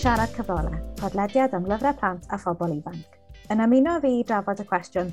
Siarad 0.00 0.30
Cyfrolau, 0.32 0.76
podlediad 0.96 1.52
am 1.52 1.66
lyfrau 1.68 1.92
plant 2.00 2.30
a 2.32 2.38
phobl 2.40 2.70
ifanc. 2.72 3.18
Yn 3.52 3.60
ymuno 3.60 3.98
fi 4.00 4.12
i 4.16 4.22
drafod 4.24 4.62
y 4.62 4.64
cwestiwn, 4.70 5.10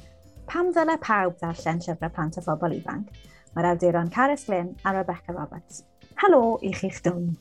pam 0.47 0.69
ddyle 0.71 0.95
pawb 1.03 1.33
ddarllen 1.41 1.81
llyfrau 1.83 2.13
plant 2.15 2.37
a 2.39 2.43
phobl 2.45 2.75
ifanc? 2.77 3.09
Mae'r 3.51 3.67
awduron 3.73 4.07
Caris 4.15 4.45
Glyn 4.47 4.69
a 4.87 4.93
Rebecca 4.95 5.35
Roberts. 5.35 5.81
Helo 6.23 6.39
i 6.63 6.71
chi'ch 6.71 7.01
dwn. 7.03 7.33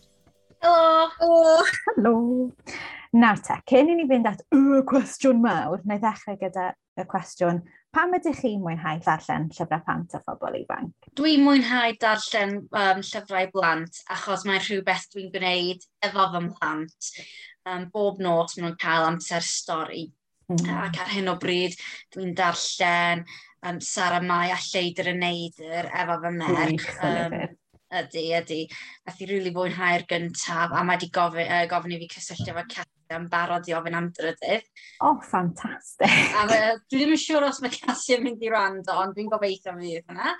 Helo! 0.66 1.06
Helo! 1.20 1.46
Helo! 1.84 2.14
Nawr 3.14 3.38
te, 3.46 3.60
cyn 3.70 3.94
i 3.94 3.96
ni 4.00 4.08
fynd 4.10 4.26
at 4.32 4.42
y 4.50 4.82
cwestiwn 4.90 5.38
mawr, 5.46 5.86
na 5.86 6.00
i 6.00 6.02
ddechrau 6.02 6.42
gyda 6.42 6.72
y 6.98 7.06
cwestiwn 7.14 7.62
Pam 7.96 8.12
ydych 8.12 8.42
chi'n 8.42 8.58
mwynhau 8.60 8.98
darllen 9.00 9.46
llyfrau 9.56 9.80
plant 9.86 10.14
a 10.16 10.18
phobl 10.20 10.56
ifanc? 10.58 11.06
Dwi'n 11.16 11.40
mwynhau 11.46 11.94
darllen 12.02 12.50
um, 12.60 12.98
llyfrau 13.00 13.46
blant 13.54 14.00
achos 14.12 14.42
mae'n 14.44 14.60
rhywbeth 14.60 15.06
dwi'n 15.14 15.30
gwneud 15.32 15.86
efo 16.04 16.26
fy 16.34 16.42
mhlant. 16.44 17.08
Um, 17.64 17.86
bob 17.94 18.20
nos 18.20 18.58
maen 18.58 18.66
nhw'n 18.66 18.76
cael 18.82 19.06
amser 19.06 19.46
stori. 19.46 20.04
Mm. 20.52 20.68
Ac 20.76 21.00
ar 21.06 21.14
hyn 21.14 21.32
o 21.32 21.38
bryd 21.40 21.78
dwi'n 22.12 22.36
darllen 22.36 23.24
um, 23.64 23.80
Sara 23.80 24.20
Mai 24.20 24.50
a 24.52 24.60
Lleidr 24.60 25.14
y 25.14 25.16
Neidr 25.22 25.88
efo 25.88 26.18
fy 26.26 26.34
merch. 26.36 26.90
Mm, 27.00 27.38
um, 27.46 27.56
Ydy, 27.96 28.26
ydy. 28.34 28.60
Nath 29.06 29.22
i 29.22 29.30
rili 29.30 29.38
really 29.38 29.54
fwynhau'r 29.56 30.04
gyntaf 30.10 30.74
a 30.74 30.84
mae 30.84 30.98
wedi 30.98 31.08
gofyn, 31.16 31.48
uh, 31.48 31.64
gofyn 31.70 31.96
i 31.96 32.02
fi 32.02 32.12
cysylltu 32.18 32.52
efo 32.52 32.66
Cat 32.76 32.92
yn 33.14 33.28
barod 33.32 33.68
i 33.70 33.76
ofyn 33.76 33.98
am 33.98 34.10
drydydd. 34.16 34.66
O, 35.00 35.12
oh, 35.12 35.20
ffantastig. 35.24 36.16
a 36.40 36.46
dwi 36.48 36.98
ddim 36.98 37.14
yn 37.14 37.22
siŵr 37.22 37.48
os 37.50 37.62
mae 37.62 37.74
Cassie 37.74 38.18
yn 38.18 38.26
mynd 38.26 38.42
i 38.42 38.50
rand, 38.52 38.90
ond 38.90 39.16
dwi'n 39.16 39.30
gobeithio 39.32 39.76
mi 39.76 39.94
fydd 39.94 40.10
hwnna. 40.10 40.34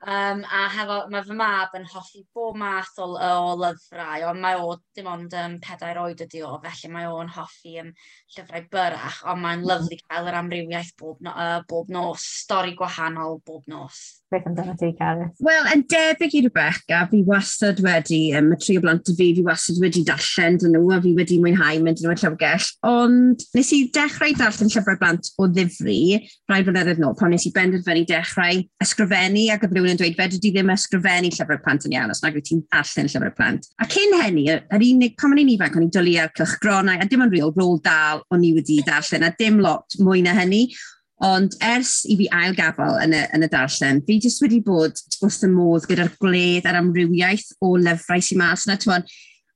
Um, 0.00 0.46
a 0.48 0.62
hefo, 0.72 0.94
mae 1.12 1.20
fy 1.26 1.34
mab 1.36 1.74
yn 1.76 1.84
hoffi 1.92 2.22
bob 2.32 2.54
math 2.56 2.96
o, 3.04 3.10
o 3.20 3.50
lyfrau, 3.60 4.22
ond 4.30 4.40
mae 4.40 4.56
o 4.56 4.78
dim 4.96 5.10
ond 5.12 5.34
um, 5.36 5.58
pedair 5.60 6.00
oed 6.00 6.22
ydi 6.24 6.40
o, 6.46 6.54
felly 6.62 6.88
mae 6.94 7.10
o'n 7.10 7.28
hoffi 7.34 7.74
um, 7.82 7.90
llyfrau 8.32 8.64
byrach, 8.72 9.20
ond 9.28 9.44
mae'n 9.44 9.60
mm-hmm. 9.60 9.90
lyflu 9.90 10.00
cael 10.06 10.30
yr 10.32 10.38
amrywiaeth 10.40 10.94
bob, 11.02 11.20
no, 11.26 11.34
uh, 11.36 11.60
bob 11.68 11.92
nos, 11.92 12.24
stori 12.46 12.72
gwahanol 12.78 13.42
bob 13.44 13.68
nos 13.68 14.00
beth 14.30 14.46
amdano 14.46 14.74
ti, 14.78 14.92
Gareth? 14.98 15.34
Wel, 15.42 15.66
yn 15.74 15.82
debyg 15.90 16.34
i 16.38 16.42
Rebecca, 16.46 17.00
fi 17.10 17.22
wastad 17.26 17.80
wedi, 17.84 18.20
um, 18.38 18.52
y 18.54 18.58
tri 18.62 18.76
o 18.78 18.82
blant 18.84 19.10
y 19.10 19.14
fi, 19.18 19.28
fi 19.36 19.44
wastad 19.46 19.80
wedi 19.82 20.02
darllen 20.06 20.58
dyn 20.60 20.76
nhw, 20.76 20.90
a 20.94 21.00
fi 21.02 21.14
wedi 21.16 21.38
mwynhau 21.42 21.80
mynd 21.82 22.02
yn 22.02 22.06
nhw'n 22.08 22.20
llyfrgell. 22.20 22.68
Ond 22.86 23.44
nes 23.56 23.72
i 23.74 23.80
dechrau 23.94 24.34
darllen 24.38 24.70
llyfrau 24.70 25.00
blant 25.00 25.32
o 25.40 25.48
ddifri, 25.50 25.98
rhaid 26.50 26.68
flynedd 26.68 27.02
nôl, 27.02 27.16
pan 27.18 27.34
nes 27.34 27.48
i 27.48 27.52
benderfynu 27.56 28.06
dechrau 28.10 28.62
ysgrifennu, 28.84 29.48
ac 29.54 29.66
oedd 29.66 29.74
rhywun 29.74 29.94
yn 29.96 30.00
dweud, 30.00 30.18
fedri 30.20 30.40
di 30.44 30.54
ddim 30.54 30.72
ysgrifennu 30.76 31.32
llyfrau 31.34 31.62
plant 31.64 31.88
yn 31.88 31.98
iawn, 31.98 32.14
os 32.14 32.22
nag 32.24 32.38
wyt 32.38 32.48
ti'n 32.50 32.62
darllen 32.70 33.10
llyfrau 33.10 33.34
plant. 33.40 33.68
A 33.82 33.88
cyn 33.90 34.16
hynny, 34.22 34.46
yr 34.54 34.86
unig, 34.92 35.18
pan 35.18 35.34
o'n 35.34 35.42
i'n 35.42 35.52
ifanc, 35.56 35.74
o'n 35.74 35.88
i'n 35.88 35.92
dwlu 35.98 36.16
ar 36.22 36.30
cylchgronau, 36.38 37.02
a 37.02 37.10
dim 37.10 37.26
ond 37.26 37.34
real 37.34 37.54
rôl 37.58 37.80
dal 37.84 38.24
o'n 38.30 38.46
i 38.46 38.54
wedi 38.56 38.80
darllen, 38.86 39.26
a 39.26 39.34
dim 39.38 39.58
lot 39.64 39.98
mwy 39.98 40.22
na 40.24 40.38
hynny. 40.38 40.68
Ond 41.20 41.56
ers 41.60 41.98
i 42.08 42.16
fi 42.16 42.28
ailgafel 42.32 42.94
yn 43.04 43.12
y, 43.12 43.24
yn 43.36 43.44
y 43.44 43.48
darllen, 43.52 43.98
fi 44.06 44.16
jyst 44.24 44.40
wedi 44.40 44.62
bod 44.64 44.96
wrth 45.20 45.42
y 45.44 45.50
modd 45.52 45.84
gyda'r 45.90 46.14
gwledd 46.22 46.68
a'r 46.68 46.78
amrywiaeth 46.80 47.50
o 47.60 47.74
lyfrau 47.76 48.24
sy'n 48.24 48.40
mas 48.40 48.64
yna. 48.68 48.78
Twan. 48.80 49.04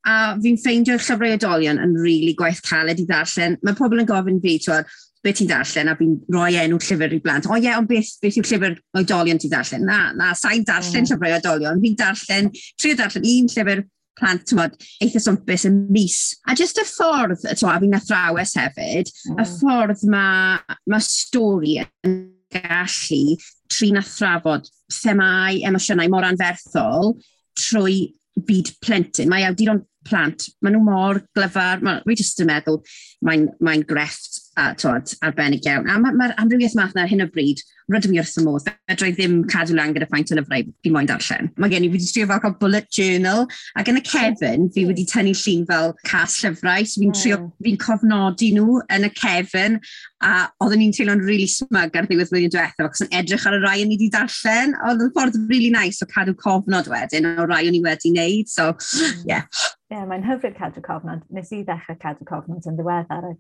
A 0.05 0.35
fi'n 0.37 0.59
ffeindio'r 0.61 1.01
llyfrau 1.01 1.33
oedolion 1.33 1.81
yn 1.81 1.95
rili 1.97 2.05
really 2.05 2.37
gwaith 2.37 2.61
caled 2.67 3.01
i 3.01 3.07
darllen. 3.09 3.57
Mae 3.65 3.79
pobl 3.79 4.03
yn 4.03 4.11
gofyn 4.11 4.43
fi, 4.45 4.59
twan, 4.61 4.85
beth 5.25 5.39
ti'n 5.41 5.49
darllen 5.49 5.89
a 5.89 5.97
fi'n 5.97 6.19
rhoi 6.35 6.59
enw 6.61 6.77
llyfr 6.77 7.17
i 7.17 7.21
blant. 7.25 7.49
O 7.49 7.57
ie, 7.57 7.73
ond 7.73 7.89
beth, 7.89 8.13
beth 8.21 8.37
yw 8.37 8.45
llyfr 8.45 8.77
oedolion 9.01 9.41
ti'n 9.41 9.55
darllen? 9.55 9.89
Na, 9.89 9.99
na, 10.13 10.35
sa'n 10.37 10.67
darllen 10.69 11.07
mm. 11.07 11.15
llyfrau 11.15 11.39
oedolion. 11.39 11.81
Fi'n 11.81 11.97
darllen, 12.03 12.53
trio 12.77 12.99
darllen 13.01 13.25
un 13.31 13.49
llyfr 13.55 13.87
plant, 14.19 14.45
tywod, 14.49 14.77
eitha 15.03 15.23
swmpus 15.23 15.67
yn 15.69 15.81
mis. 15.95 16.19
A 16.49 16.57
jyst 16.59 16.81
y 16.81 16.87
ffordd, 16.89 17.41
tywod, 17.45 17.73
a 17.73 17.81
fi'n 17.83 17.99
athrawes 17.99 18.55
hefyd, 18.61 19.11
mm. 19.31 19.41
y 19.43 19.49
ffordd 19.57 20.05
mae 20.13 20.79
ma 20.91 21.01
stori 21.03 21.79
yn 22.07 22.19
gallu 22.55 23.39
trin 23.73 23.99
a 23.99 24.05
thrafod 24.07 24.69
themau 25.01 25.59
emosiynau 25.67 26.13
mor 26.13 26.27
anferthol 26.29 27.15
trwy 27.59 28.15
byd 28.47 28.73
plentyn. 28.83 29.31
Mae 29.31 29.47
awduron 29.49 29.83
plant, 30.05 30.49
maen 30.63 30.77
nhw 30.77 30.85
mor 30.85 31.21
glyfar, 31.37 31.83
mae, 31.85 32.03
fi 32.05 32.19
jyst 32.19 32.43
yn 32.45 32.51
meddwl 32.51 32.81
mae'n 33.25 33.49
mae 33.65 33.83
grefft 33.89 34.34
a 34.61 34.73
twod, 34.79 35.15
arbennig 35.27 35.67
iawn. 35.67 35.89
A 35.91 35.99
mae'r 36.01 36.19
ma 36.19 36.31
amrywiaeth 36.43 36.77
math 36.79 36.95
na 36.97 37.07
hyn 37.11 37.25
o 37.25 37.29
bryd, 37.31 37.63
rydw 37.93 38.15
i 38.15 38.21
wrth 38.21 38.39
y 38.41 38.45
modd, 38.47 38.69
fedra 38.89 39.09
i 39.11 39.13
ddim 39.13 39.43
cadw 39.51 39.75
lan 39.77 39.93
gyda 39.93 40.07
ffaint 40.09 40.33
o 40.33 40.39
lyfrau 40.39 40.65
fi 40.85 40.93
moyn 40.95 41.09
darllen. 41.09 41.51
Mae 41.61 41.73
gen 41.73 41.85
i 41.85 41.91
wedi 41.93 42.09
trio 42.09 42.29
fel 42.31 42.41
cael 42.41 42.57
bullet 42.61 42.89
journal, 42.97 43.45
ac 43.81 43.91
yn 43.93 44.01
y 44.01 44.03
cefn, 44.09 44.69
fi 44.73 44.87
wedi 44.89 45.05
tynnu 45.11 45.35
llun 45.37 45.67
fel 45.69 45.93
cas 46.09 46.39
llyfrau, 46.41 46.89
so 46.89 47.03
fi'n 47.03 47.15
trio, 47.19 47.39
fi'n 47.67 47.81
cofnodi 47.83 48.51
nhw 48.57 48.81
yn 48.97 49.09
y 49.09 49.13
cefn, 49.21 49.79
a 50.25 50.35
oedden 50.65 50.81
ni'n 50.81 50.97
teimlo'n 50.97 51.25
really 51.29 51.49
smug 51.51 51.99
ar 51.99 52.09
ddiwedd 52.09 52.31
flwyddyn 52.31 52.55
diwethaf, 52.55 52.89
ac 52.89 53.05
yn 53.05 53.17
edrych 53.21 53.45
ar 53.51 53.59
y 53.59 53.63
rai 53.67 53.79
o'n 53.83 53.93
i 53.93 53.99
wedi 53.99 54.13
darllen, 54.15 54.77
oedd 54.89 55.05
yn 55.05 55.15
ffordd 55.17 55.41
really 55.51 55.73
nice 55.75 56.01
o 56.01 56.09
cadw 56.09 56.37
cofnod 56.41 56.89
wedyn, 56.93 57.29
o 57.35 57.49
rai 57.51 57.67
o'n 57.69 57.77
i 57.77 57.83
wedi 57.85 58.15
wneud, 58.15 58.49
so, 58.49 58.73
hmm. 58.73 59.25
yeah. 59.29 59.45
Ie, 59.93 59.99
yeah, 59.99 60.07
mae'n 60.09 60.25
hyfryd 60.25 60.57
cadw 60.57 60.81
cofnod. 60.85 61.27
Nes 61.35 61.53
i 61.53 61.61
ddechrau 61.67 62.01
cadw 62.01 62.25
cofnod 62.31 62.65
yn 62.71 62.81
ddiweddar, 62.81 63.35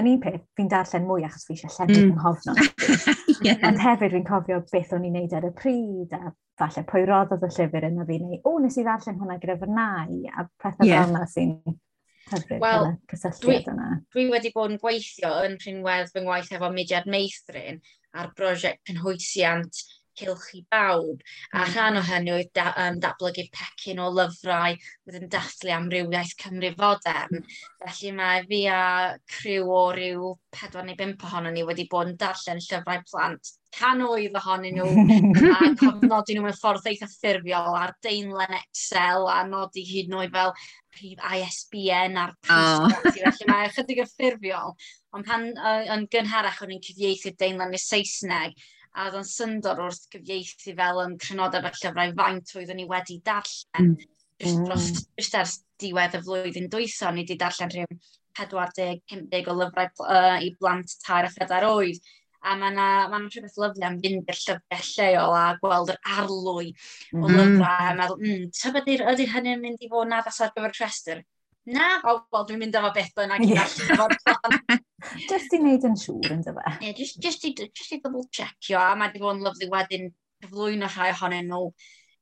yn 0.00 0.10
un 0.12 0.20
peth, 0.22 0.44
fi'n 0.58 0.70
darllen 0.72 1.06
mwy 1.08 1.26
achos 1.26 1.46
fi 1.48 1.56
eisiau 1.56 1.74
llenwi 1.76 2.04
mm. 2.04 2.14
nghofnod. 2.18 2.60
yeah. 3.46 3.58
Ond 3.68 3.82
hefyd 3.82 4.14
fi'n 4.14 4.28
cofio 4.28 4.60
beth 4.72 4.94
o'n 4.96 5.08
i'n 5.08 5.18
neud 5.18 5.34
ar 5.36 5.48
y 5.48 5.52
pryd, 5.58 6.14
a 6.16 6.32
falle 6.58 6.84
pwy 6.88 7.04
roddodd 7.08 7.46
y 7.46 7.52
llyfr 7.56 7.88
yna 7.90 8.06
fi'n 8.08 8.24
neud, 8.24 8.40
o, 8.48 8.56
nes 8.62 8.78
i 8.78 8.86
ddarllen 8.86 9.20
hwnna 9.20 9.38
gyda 9.42 9.58
fy 9.58 9.66
fyrnau, 9.66 10.16
a 10.32 10.48
pethau 10.62 10.88
yeah. 10.88 11.04
fel 11.04 11.14
yna 11.14 11.28
sy'n 11.34 11.54
hyfryd 12.32 12.62
well, 12.62 12.90
cysylltiad 13.10 13.70
yna. 13.72 13.92
Dwi, 14.14 14.26
wedi 14.32 14.52
bod 14.54 14.74
yn 14.74 14.82
gweithio 14.82 15.32
yn 15.46 15.56
rhinwedd 15.62 16.12
fy 16.12 16.24
ngwaith 16.24 16.52
efo 16.56 16.70
mudiad 16.74 17.08
meithrin 17.10 17.80
a'r 18.18 18.32
brosiect 18.36 18.82
penhwysiant 18.88 19.82
cylch 20.18 20.48
i 20.58 20.62
bawb. 20.74 21.22
A 21.52 21.62
hmm. 21.62 21.72
rhan 21.72 22.00
o 22.00 22.04
hynny 22.10 22.34
oedd 22.36 22.52
da, 22.58 22.72
um, 22.84 22.98
datblygu 23.04 23.46
pecyn 23.54 24.02
o 24.04 24.08
lyfrau 24.14 24.76
oedd 24.78 25.20
yn 25.20 25.30
dathlu 25.34 25.74
amrywiaeth 25.76 26.34
Cymru 26.42 26.72
fodern. 26.80 27.38
Hmm. 27.38 27.60
Felly 27.84 28.14
mae 28.18 28.44
fi 28.50 28.64
a 28.72 28.82
criw 29.36 29.70
o 29.78 29.84
ryw 29.96 30.34
4 30.58 30.84
neu 30.88 30.98
5 30.98 31.30
ohono 31.30 31.54
ni 31.54 31.64
wedi 31.68 31.88
bod 31.90 32.12
yn 32.12 32.20
darllen 32.20 32.62
llyfrau 32.64 33.06
plant 33.12 33.54
canoedd 33.76 34.36
ohonyn 34.40 34.78
nhw 34.78 34.86
a 35.56 35.70
cofnodi 35.80 36.36
nhw 36.36 36.44
mewn 36.46 36.56
ffordd 36.56 36.86
eitha 36.88 37.08
ffurfiol 37.10 37.76
ar 37.78 37.94
deunlen 38.04 38.56
Excel 38.58 39.28
a 39.32 39.42
nodi 39.48 39.84
hyd 39.88 40.08
yn 40.08 40.16
oed 40.20 40.32
fel 40.34 40.54
prif 40.94 41.20
ISBN 41.36 42.16
a'r 42.22 42.34
prif 42.46 42.86
oh. 42.86 43.12
felly 43.18 43.50
mae 43.50 43.68
ychydig 43.68 44.02
yn 44.04 44.10
ffurfiol 44.14 44.74
ond 45.14 45.28
pan 45.28 45.46
uh, 45.52 45.84
yn 45.94 46.08
gynharach 46.12 46.62
o'n 46.64 46.74
i'n 46.76 46.84
cyfieithu 46.88 47.34
deunlen 47.36 47.76
i 47.76 47.82
Saesneg 47.82 48.56
a 48.94 49.06
oedd 49.06 49.18
o'n 49.20 49.26
syndod 49.28 49.80
wrth 49.82 50.06
gyfieithu 50.12 50.74
fel 50.78 51.02
yn 51.04 51.16
crynodau 51.22 51.64
fel 51.64 51.80
llyfrau 51.80 52.14
faint 52.20 52.54
oeddwn 52.56 52.80
ni 52.80 52.86
wedi 52.90 53.18
darllen. 53.24 53.92
Mm. 53.94 54.14
Just, 54.38 54.54
mm. 54.54 54.66
dros, 54.68 54.88
just 55.18 55.34
ers 55.34 55.56
diwedd 55.82 56.14
y 56.14 56.22
flwyddyn 56.22 56.70
dwytho, 56.70 57.10
ni 57.12 57.24
wedi 57.24 57.38
darllen 57.40 57.72
rhywun 57.74 58.00
40-50 58.38 59.50
o 59.50 59.56
lyfrau 59.58 60.06
uh, 60.06 60.38
i 60.44 60.52
blant 60.60 60.94
tair 61.04 61.26
a 61.26 61.32
phedair 61.34 61.66
oed. 61.68 61.98
A 62.46 62.54
mae 62.54 62.70
yna 62.70 62.88
ma 63.10 63.18
rhywbeth 63.24 63.56
lyflu 63.58 63.86
am 63.88 63.96
fynd 64.02 64.30
i'r 64.30 64.42
llyfrau 64.44 64.84
lleol 64.92 65.34
a 65.34 65.46
gweld 65.62 65.90
yr 65.94 65.98
arlwy 66.18 66.70
o 67.16 67.24
mm. 67.24 67.32
lyfrau. 67.34 67.88
A 67.88 67.96
meddwl, 67.98 68.22
mm, 68.22 68.46
ta 68.54 69.10
ydy 69.14 69.26
hynny'n 69.32 69.64
mynd 69.64 69.82
i 69.82 69.90
fod 69.90 70.12
na 70.12 70.22
ddasar 70.22 70.54
gyfer 70.54 70.74
y 70.76 70.78
rhestr? 70.78 71.24
Na, 71.68 71.88
o, 72.00 72.14
oh, 72.14 72.22
wel, 72.32 72.46
dwi'n 72.48 72.62
mynd 72.62 72.76
efo 72.80 72.90
beth 72.96 73.10
bynnag 73.18 73.44
i 73.44 73.56
allan 73.60 74.58
Just 75.28 75.52
i 75.52 75.60
wneud 75.60 75.84
yn 75.84 75.96
siŵr 76.00 76.32
yn 76.34 76.42
dyfa. 76.46 76.74
Ie, 76.80 76.94
just, 76.96 77.20
just, 77.22 77.44
i, 77.44 77.52
just 77.58 77.92
i 77.92 78.00
double 78.02 78.24
checkio, 78.34 78.80
a 78.80 78.96
mae 78.98 79.12
di 79.12 79.20
bod 79.22 79.36
yn 79.36 79.44
lyflu 79.44 79.68
wedyn 79.74 80.08
cyflwyno 80.42 80.88
rhai 80.90 81.10
ohonyn 81.12 81.50
nhw 81.52 81.68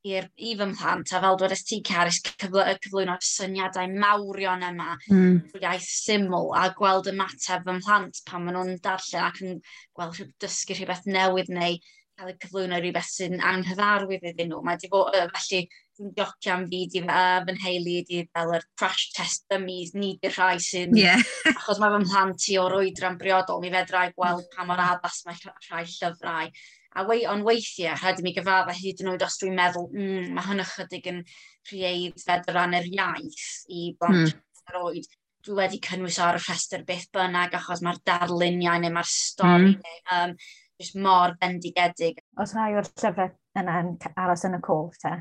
i'r 0.06 0.26
i 0.38 0.54
fy 0.58 0.66
mhlant, 0.70 1.12
a 1.14 1.20
fel 1.22 1.38
dweud 1.40 1.54
ti 1.68 1.78
Caris 1.86 2.20
cyflwyno 2.26 3.16
syniadau 3.26 3.90
mawrion 4.02 4.64
yma 4.68 4.92
mm. 5.10 5.38
iaith 5.60 5.88
syml 5.90 6.52
a 6.58 6.68
gweld 6.78 7.10
y 7.10 7.14
mateb 7.16 7.66
fy 7.66 7.76
mhlant 7.78 8.22
pan 8.28 8.46
maen 8.46 8.58
nhw'n 8.58 8.82
darllen 8.84 9.26
ac 9.28 9.42
yn 9.44 9.60
gweld 9.96 10.20
dysgu 10.42 10.76
rhywbeth 10.78 11.06
newydd 11.10 11.50
neu 11.54 11.78
cael 12.16 12.32
y 12.32 12.36
cyflwyno 12.42 12.78
rhywbeth 12.80 13.10
sy'n 13.12 13.42
anghyfarwydd 13.44 14.24
iddyn 14.30 14.48
nhw. 14.52 14.62
Mae 14.64 14.78
wedi 14.78 14.90
bod, 14.92 15.12
uh, 15.16 15.26
felly, 15.36 15.66
dwi'n 15.96 16.14
diocio 16.16 16.54
am 16.54 16.64
fi, 16.70 16.80
di, 16.92 17.02
a 17.08 17.24
fy 17.44 17.56
nheulu 17.56 17.96
di 18.08 18.22
fel 18.32 18.54
yr 18.56 18.64
crash 18.78 19.10
test 19.16 19.44
dummies, 19.52 19.92
ni 19.96 20.14
di 20.22 20.32
rhai 20.32 20.56
sy'n... 20.62 20.96
Yeah. 20.96 21.20
achos 21.56 21.80
mae 21.82 21.92
fy 21.92 22.00
mhlant 22.04 22.48
i 22.52 22.56
o'r 22.62 22.78
oedran 22.80 23.20
briodol, 23.20 23.60
mi 23.62 23.72
fedrau 23.74 24.14
gweld 24.16 24.48
pa 24.54 24.66
mor 24.68 24.82
addas 24.86 25.22
mae 25.28 25.38
rhai 25.68 25.84
llyfrau. 25.92 26.50
A 26.96 27.04
wei, 27.04 27.26
on 27.28 27.44
weithiau, 27.44 27.92
rhaid 28.00 28.22
i 28.22 28.24
mi 28.24 28.32
gyfadda 28.32 28.72
hyd 28.72 29.04
yn 29.04 29.12
oed 29.12 29.24
os 29.26 29.36
dwi'n 29.42 29.56
meddwl, 29.58 29.90
mm, 29.92 30.32
mae 30.36 30.48
hyn 30.48 30.64
ychydig 30.64 31.08
yn 31.12 31.22
rhieid 31.68 32.22
fed 32.24 32.48
ran 32.56 32.76
yr 32.78 32.88
iaith 32.88 33.48
i 33.68 33.90
blant 34.00 34.32
mm. 34.32 34.44
yr 34.72 34.78
oed. 34.80 35.08
Dwi 35.44 35.58
wedi 35.60 35.80
cynnwys 35.84 36.16
ar 36.24 36.38
y 36.38 36.40
rhestr 36.40 36.86
beth 36.88 37.10
bynnag 37.14 37.52
achos 37.58 37.82
mae'r 37.84 38.00
darluniau 38.08 38.80
neu 38.80 38.94
mae'r 38.94 39.10
stori 39.10 39.74
mm. 39.74 39.84
neu, 39.84 40.00
um, 40.16 40.32
just 40.80 40.96
mor 40.96 41.36
bendigedig. 41.40 42.20
Os 42.42 42.54
rhai 42.56 42.74
o'r 42.76 42.88
llyfrau 42.88 43.32
yna 43.56 43.80
yn 43.82 43.92
aros 44.20 44.44
yn 44.48 44.58
y 44.58 44.62
cof, 44.64 44.96
te? 45.02 45.14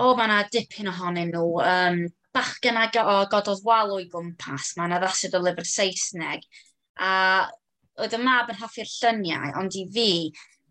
O, 0.00 0.14
mae 0.16 0.28
yna 0.28 0.42
dipyn 0.52 0.90
ohonyn 0.92 1.32
nhw. 1.34 1.46
Um, 1.66 2.04
bachgen 2.34 2.78
a 2.78 2.86
o 3.02 3.16
gododd 3.30 3.64
wal 3.66 3.96
o'i 3.96 4.06
gwmpas, 4.10 4.74
mae 4.76 4.90
yna 4.90 5.00
ddasid 5.02 5.34
o 5.34 5.42
lyfr 5.42 5.66
Saesneg. 5.66 6.46
A 7.02 7.10
oedd 8.00 8.14
y 8.16 8.20
mab 8.22 8.52
yn 8.52 8.60
hoffi'r 8.60 8.90
lluniau, 8.90 9.50
ond 9.60 9.76
i 9.76 9.84
fi, 9.92 10.10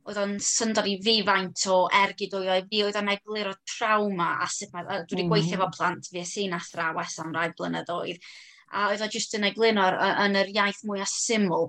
oedd 0.10 0.22
o'n 0.24 0.38
syndod 0.42 0.88
i 0.90 0.96
fi 1.04 1.20
faint 1.26 1.66
o 1.70 1.82
ergyd 2.02 2.38
o'i 2.40 2.48
i 2.56 2.64
fi, 2.70 2.84
oedd 2.86 2.98
o'n 3.02 3.12
eglur 3.14 3.52
o 3.52 3.58
trauma 3.76 4.32
a 4.44 4.48
sut 4.50 4.72
mae, 4.74 4.88
dwi 4.88 5.20
wedi 5.20 5.26
mm. 5.26 5.34
gweithio 5.34 5.60
fo 5.62 5.70
plant 5.76 6.10
fi, 6.10 6.24
es 6.24 6.38
i'n 6.42 6.56
athrawes 6.58 7.20
am 7.22 7.36
rai 7.36 7.50
blynyddoedd. 7.58 8.24
A 8.70 8.88
oedd 8.90 9.04
o 9.04 9.12
jyst 9.12 9.36
yn 9.38 9.48
eglur 9.50 9.78
yn 9.78 10.40
yr 10.40 10.52
iaith 10.54 10.82
mwyaf 10.88 11.12
syml 11.12 11.68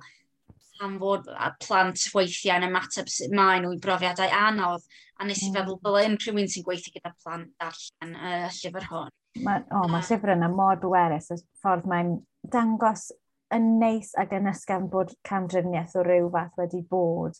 am 0.85 0.97
fod 1.01 1.29
plant 1.65 2.03
weithiau 2.15 2.59
yn 2.59 2.69
ymateb 2.71 3.09
sut 3.13 3.35
maen 3.37 3.65
nhw 3.65 3.77
i 3.77 3.81
brofiadau 3.85 4.35
anodd. 4.41 4.85
A 5.21 5.27
nes 5.29 5.43
i 5.43 5.51
mm. 5.51 5.57
feddwl 5.57 5.81
fel 5.85 5.99
yn 6.01 6.19
rhywun 6.21 6.49
sy'n 6.49 6.65
gweithio 6.67 6.95
gyda 6.95 7.13
plant 7.23 7.51
darllen 7.61 8.15
y 8.17 8.37
uh, 8.39 8.53
llyfr 8.57 8.87
hwn. 8.89 9.15
Ma, 9.45 9.59
o, 9.77 9.85
mae 9.93 10.07
llyfr 10.07 10.35
yna 10.35 10.49
mor 10.53 10.81
bwerus, 10.83 11.29
y 11.35 11.39
ffordd 11.61 11.87
mae'n 11.91 12.15
dangos 12.55 13.11
yn 13.55 13.69
neis 13.83 14.15
ac 14.19 14.33
yn 14.39 14.49
ysgafn 14.51 14.89
bod 14.91 15.13
camdriniaeth 15.29 15.97
o 16.01 16.05
ryw 16.07 16.31
fath 16.33 16.57
wedi 16.61 16.81
bod, 16.91 17.37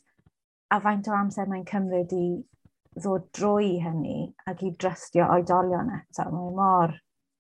a 0.71 0.81
faint 0.85 1.09
o 1.09 1.17
amser 1.17 1.49
mae'n 1.51 1.67
cymryd 1.71 2.13
i 2.15 2.27
ddod 2.99 3.31
drwy 3.37 3.79
hynny 3.83 4.19
ac 4.51 4.65
i 4.67 4.75
drystio 4.77 5.27
oedolion 5.31 5.95
eto. 5.97 6.27
Mae'n 6.35 6.59
mor 6.59 6.97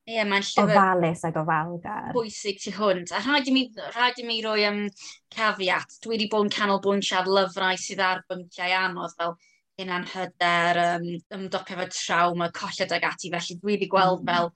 Ie, 0.09 0.17
yeah, 0.17 0.27
mae'n 0.27 0.43
llyfr... 0.43 0.73
Ofalus 0.73 1.23
ag 1.29 1.37
ofalgar. 1.39 2.09
Bwysig 2.17 2.59
ti 2.63 2.73
hwnt. 2.75 3.13
A 3.15 3.21
rhaid 3.21 3.51
i 3.51 3.55
mi, 3.55 3.67
rhaid 3.93 4.19
i 4.23 4.25
mi 4.27 4.41
roi 4.43 4.65
um, 4.67 4.81
cafiat. 5.35 5.99
Dwi 6.01 6.17
wedi 6.17 6.29
bod 6.33 6.49
yn 6.49 6.55
canolbwyntio 6.55 7.21
ar 7.21 7.29
lyfrau 7.29 7.79
sydd 7.79 8.03
ar 8.03 8.25
bynciau 8.31 8.75
anodd 8.81 9.15
fel 9.19 9.37
hyn 9.81 9.93
anhyder, 9.97 10.81
um, 10.97 11.07
ymdopio 11.37 11.79
fo 11.79 11.87
trawma, 11.93 12.51
colled 12.57 12.97
ag 12.97 13.07
ati. 13.13 13.31
Felly 13.37 13.59
dwi 13.61 13.77
wedi 13.77 13.91
gweld 13.93 14.25
mm. 14.25 14.33
fel 14.33 14.51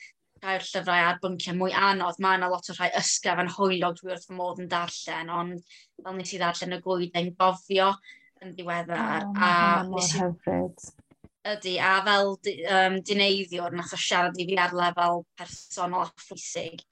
rhai 0.44 0.56
o'r 0.58 0.67
llyfrau 0.70 1.06
ar 1.11 1.23
bynciau 1.23 1.61
mwy 1.61 1.76
anodd. 1.76 2.20
Mae 2.25 2.40
yna 2.40 2.50
lot 2.52 2.73
o 2.73 2.76
rhai 2.79 2.90
ysgaf 3.00 3.44
yn 3.44 3.55
hwylog 3.55 4.00
dwi 4.00 4.14
wrth 4.14 4.29
fy 4.31 4.40
modd 4.40 4.64
yn 4.64 4.73
darllen, 4.73 5.32
ond 5.43 5.79
fel 6.02 6.19
nes 6.19 6.35
i 6.35 6.40
ddarllen 6.40 6.79
y 6.79 6.82
gwyd 6.88 7.20
yn 7.20 7.32
gofio 7.38 7.93
yn 8.44 8.56
ddiweddar. 8.56 9.29
Oh, 9.31 9.44
a 9.44 9.52
nes 9.93 10.12
i, 10.12 10.25
Hyfryd 10.25 10.88
ydy, 11.44 11.79
a 11.79 11.94
fel 12.06 12.35
um, 12.35 12.99
dineiddiwr 13.05 13.75
nath 13.76 13.94
o 13.94 14.00
siarad 14.00 14.38
i 14.41 14.46
fi 14.49 14.58
ar 14.61 14.75
lefel 14.76 15.25
personol 15.38 16.06
a 16.06 16.11
phwysig, 16.25 16.85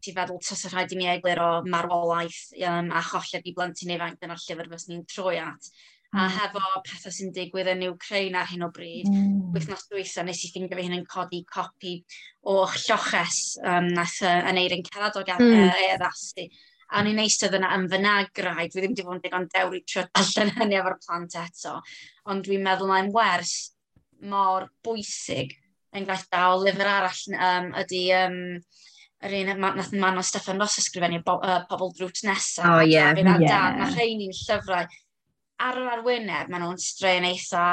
ti'n 0.00 0.16
feddwl 0.16 0.40
tos 0.46 0.66
y 0.66 0.72
rhaid 0.72 0.94
i 0.94 0.98
mi 0.98 1.08
eglur 1.10 1.40
o 1.44 1.52
marwolaeth 1.68 2.54
um, 2.70 2.90
a 2.94 3.02
cholled 3.04 3.46
i 3.46 3.54
blentyn 3.56 3.94
ifanc 3.96 4.20
dyna'r 4.20 4.44
llyfr 4.44 4.70
fes 4.72 4.86
ni'n 4.88 5.06
troi 5.10 5.38
at. 5.42 5.70
Mm. 6.10 6.18
A 6.18 6.24
hmm. 6.24 6.38
hefo 6.40 6.80
pethau 6.86 7.12
sy'n 7.14 7.34
digwydd 7.34 7.68
yn 7.70 7.84
Ukraine 7.86 8.40
ar 8.40 8.48
hyn 8.50 8.64
o 8.66 8.70
bryd, 8.74 9.06
mm. 9.06 9.52
wythnos 9.54 9.84
dwytho 9.92 10.24
nes 10.26 10.40
i 10.42 10.50
ffeindio 10.50 10.78
fi 10.78 10.86
hyn 10.88 10.96
yn 10.96 11.04
codi 11.06 11.44
copi 11.46 11.92
o 12.50 12.64
lloches 12.64 13.38
um, 13.62 13.86
nath 13.94 14.16
uh, 14.26 14.40
yn 14.50 14.58
eirin 14.58 14.82
Caradog 14.88 15.30
mm. 15.36 15.52
uh, 15.68 15.76
e 15.84 15.92
addasu. 15.94 16.48
A 16.90 17.04
ni'n 17.06 17.22
eistedd 17.22 17.54
yna 17.54 17.70
yn 17.76 17.86
fynagraid, 17.92 18.72
dwi 18.72 18.82
ddim 18.82 18.96
wedi 18.96 19.06
bod 19.06 19.20
yn 19.20 19.22
digon 19.22 19.46
dewr 19.52 19.76
i 19.78 19.82
trio 19.86 20.08
allan 20.18 20.50
hynny 20.56 20.80
efo'r 20.80 20.98
plant 21.04 21.38
eto, 21.44 21.76
ond 22.32 22.48
dwi'n 22.48 22.66
meddwl 22.66 22.90
mae'n 22.90 23.12
wers 23.14 23.54
mor 24.22 24.68
bwysig. 24.84 25.56
Enghraifft 25.96 26.30
da 26.30 26.52
o 26.52 26.60
lyfr 26.62 26.86
arall 26.86 27.22
um, 27.34 27.70
ydy 27.80 28.04
um, 28.14 28.40
yr 29.26 29.36
un 29.40 29.52
nath 29.76 29.92
man 29.92 30.20
o 30.20 30.24
Stefan 30.24 30.60
Ross 30.62 30.78
ysgrifennu 30.80 31.20
bo, 31.26 31.36
uh, 31.42 31.62
Pobl 31.68 31.92
Drwt 31.96 32.24
Nesaf. 32.28 32.66
O, 32.66 32.78
oh, 32.78 32.84
ie. 32.84 32.94
Yeah. 32.94 33.16
Yeah. 33.18 33.42
Dan. 33.42 33.80
Mae 33.80 33.94
rhain 33.96 34.22
llyfrau 34.28 34.86
ar 35.60 35.80
yr 35.80 35.92
arwyneb, 35.96 36.48
maen 36.48 36.64
nhw'n 36.64 36.80
straen 36.80 37.26
eitha 37.28 37.64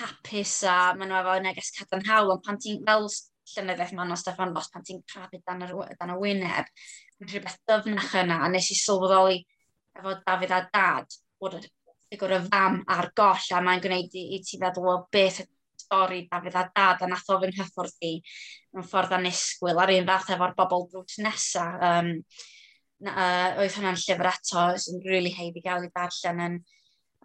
hapus 0.00 0.58
a 0.66 0.76
maen 0.98 1.12
nhw 1.12 1.20
efo 1.20 1.36
neges 1.44 1.72
cadarnhaol, 1.76 2.32
ond 2.34 2.44
pan 2.46 2.58
ti'n 2.62 2.82
fel 2.88 3.06
llynyddiaeth 3.52 3.94
maen 3.96 4.14
o 4.14 4.18
Stefan 4.18 4.54
Ross, 4.54 4.72
pan 4.72 4.84
ti'n 4.86 5.04
crafu 5.12 5.40
dan, 5.44 5.62
yr, 5.66 5.76
dan 6.00 6.14
y 6.16 6.18
wyneb, 6.22 6.72
mae'n 7.20 7.30
rhywbeth 7.30 7.60
dyfnach 7.70 8.16
yna, 8.22 8.40
a 8.42 8.50
nes 8.50 8.70
i 8.74 8.78
sylweddoli 8.80 9.38
efo 9.96 10.16
Dafydd 10.26 10.56
a 10.56 10.60
Dad, 10.72 11.18
bod 11.40 11.58
y 11.60 11.62
ffigwr 11.62 12.36
y 12.36 12.40
fam 12.48 12.80
a'r 12.96 13.12
goll, 13.16 13.46
a 13.54 13.62
mae'n 13.62 13.84
gwneud 13.84 14.18
i, 14.18 14.24
i 14.36 14.42
ti 14.42 14.58
feddwl, 14.62 14.90
o 14.90 14.98
beth 15.14 15.44
stori 15.86 16.26
Dafydd 16.30 16.58
a 16.60 16.66
Dad, 16.74 17.02
a 17.02 17.08
nath 17.10 17.32
o 17.32 17.40
fy 17.40 17.50
nghyffwrdd 17.52 18.06
i 18.10 18.12
mewn 18.74 18.86
ffordd 18.90 19.16
anisgwyl 19.16 19.82
ar 19.82 19.94
un 19.94 20.08
fath 20.10 20.34
efo'r 20.36 20.54
bobl 20.58 20.86
drws 20.92 21.18
nesa. 21.24 21.66
Um, 21.90 22.12
na, 23.04 23.12
uh, 23.12 23.60
oedd 23.60 23.76
hwnna'n 23.76 24.00
llyfr 24.00 24.30
eto, 24.30 24.64
sy'n 24.80 25.02
rili 25.02 25.12
really 25.12 25.34
heib 25.36 25.58
i 25.58 25.64
gael 25.64 25.84
ei 25.84 25.92
darllen 25.94 26.42
yn, 26.46 26.56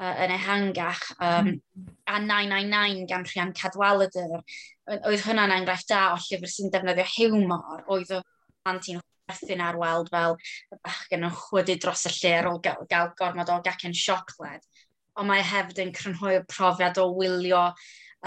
uh, 0.02 0.16
yn 0.26 0.36
ehangach. 0.38 1.06
Um. 1.20 1.54
A 2.12 2.20
999 2.20 3.08
gan 3.10 3.28
Rhian 3.28 3.54
Cadwaladr, 3.58 4.42
oedd 4.98 5.24
hwnna'n 5.28 5.56
enghraifft 5.60 5.92
da 5.92 6.10
o 6.16 6.20
llyfr 6.20 6.52
sy'n 6.52 6.74
defnyddio 6.74 7.08
hiwmor, 7.16 7.86
oedd 7.96 8.12
o 8.18 8.22
plant 8.62 8.92
i'n 8.92 9.00
chwerthin 9.32 9.64
ar 9.64 9.80
weld 9.80 10.12
fel 10.12 10.36
y 10.36 10.80
bachgen 10.84 11.26
yn 11.28 11.36
chwydu 11.38 11.78
dros 11.80 12.06
y 12.10 12.14
lle 12.18 12.34
ar 12.40 12.50
ôl 12.52 12.62
gael, 12.66 12.86
gael 12.92 13.14
gormod 13.20 13.52
o 13.54 13.60
gacen 13.66 13.96
siocled. 13.96 14.68
Ond 15.20 15.28
mae 15.28 15.44
e 15.44 15.48
hefyd 15.48 15.82
yn 15.86 15.96
crynhoi 15.96 16.38
profiad 16.50 17.00
o 17.02 17.10
wylio 17.16 17.70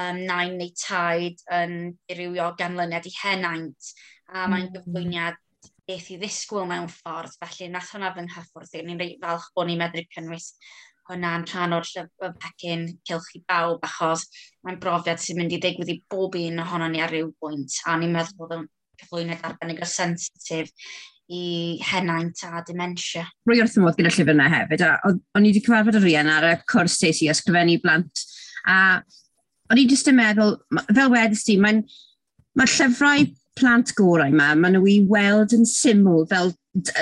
um, 0.01 0.21
nain 0.29 0.59
neu 0.59 0.73
taid 0.79 1.43
yn 1.55 1.95
dirywio 2.09 2.53
ganlyniad 2.59 3.09
i 3.09 3.15
henaint. 3.21 3.93
A 4.31 4.47
mae'n 4.49 4.71
mm-hmm. 4.71 4.81
gyflwyniad 4.81 5.41
beth 5.89 6.11
i 6.15 6.19
ddisgwyl 6.21 6.67
mewn 6.69 6.89
ffordd, 6.91 7.37
felly 7.43 7.69
nath 7.73 7.93
hwnna 7.93 8.15
fy 8.17 8.25
nghyffwrdd 8.27 8.77
i. 8.79 8.83
Ni'n 8.87 9.01
reit 9.01 9.23
falch 9.23 9.51
bod 9.57 9.69
ni'n 9.69 9.81
medru 9.83 10.05
cynnwys 10.15 10.55
hwnna'n 11.11 11.45
rhan 11.51 11.77
o'r 11.77 11.85
llyfr 11.85 12.37
pecyn 12.41 12.87
cilch 13.05 13.33
i 13.37 13.43
bawb, 13.49 13.83
achos 13.85 14.25
mae'n 14.65 14.79
brofiad 14.81 15.21
sy'n 15.21 15.41
mynd 15.41 15.53
i 15.53 15.59
ddigwydd 15.61 15.93
i 15.93 15.99
bob 16.11 16.39
un 16.41 16.63
ohono 16.65 16.89
ni 16.89 17.03
ar 17.05 17.13
ryw 17.13 17.29
bwynt, 17.43 17.77
a 17.85 17.99
ni'n 18.01 18.15
meddwl 18.15 18.39
bod 18.39 18.55
yn 18.57 18.71
cyflwyniad 19.03 19.45
arbennig 19.45 19.83
o 19.85 19.89
sensitif 19.89 20.73
i 21.33 21.43
henaint 21.91 22.41
a 22.49 22.63
dementia. 22.69 23.27
Rwy 23.49 23.61
wrth 23.61 23.77
ymwneud 23.81 24.01
gyda 24.01 24.13
llyfr 24.15 24.33
yna 24.35 24.49
hefyd, 24.53 24.85
a 24.85 24.97
o'n 25.11 25.45
i 25.45 25.53
wedi 25.53 25.63
cyfarfod 25.65 26.01
y 26.01 26.03
rhian 26.05 26.33
ar 26.33 26.49
y 26.49 26.55
cwrs 26.73 26.97
tes 27.01 27.21
ysgrifennu 27.25 27.77
blant, 27.85 28.25
a 28.69 28.79
o'n 29.73 29.81
i 29.81 29.87
jyst 29.89 30.11
yn 30.11 30.19
meddwl, 30.19 30.59
fel 30.91 31.13
wedys 31.13 31.45
ti, 31.47 31.57
mae'n 31.61 31.83
ma 32.59 32.67
llyfrau 32.69 33.25
plant 33.59 33.95
gorau 33.97 34.31
yma, 34.33 34.53
maen 34.59 34.77
nhw 34.77 34.87
i 34.91 34.99
weld 35.11 35.55
yn 35.57 35.67
syml 35.69 36.25
fel 36.31 36.53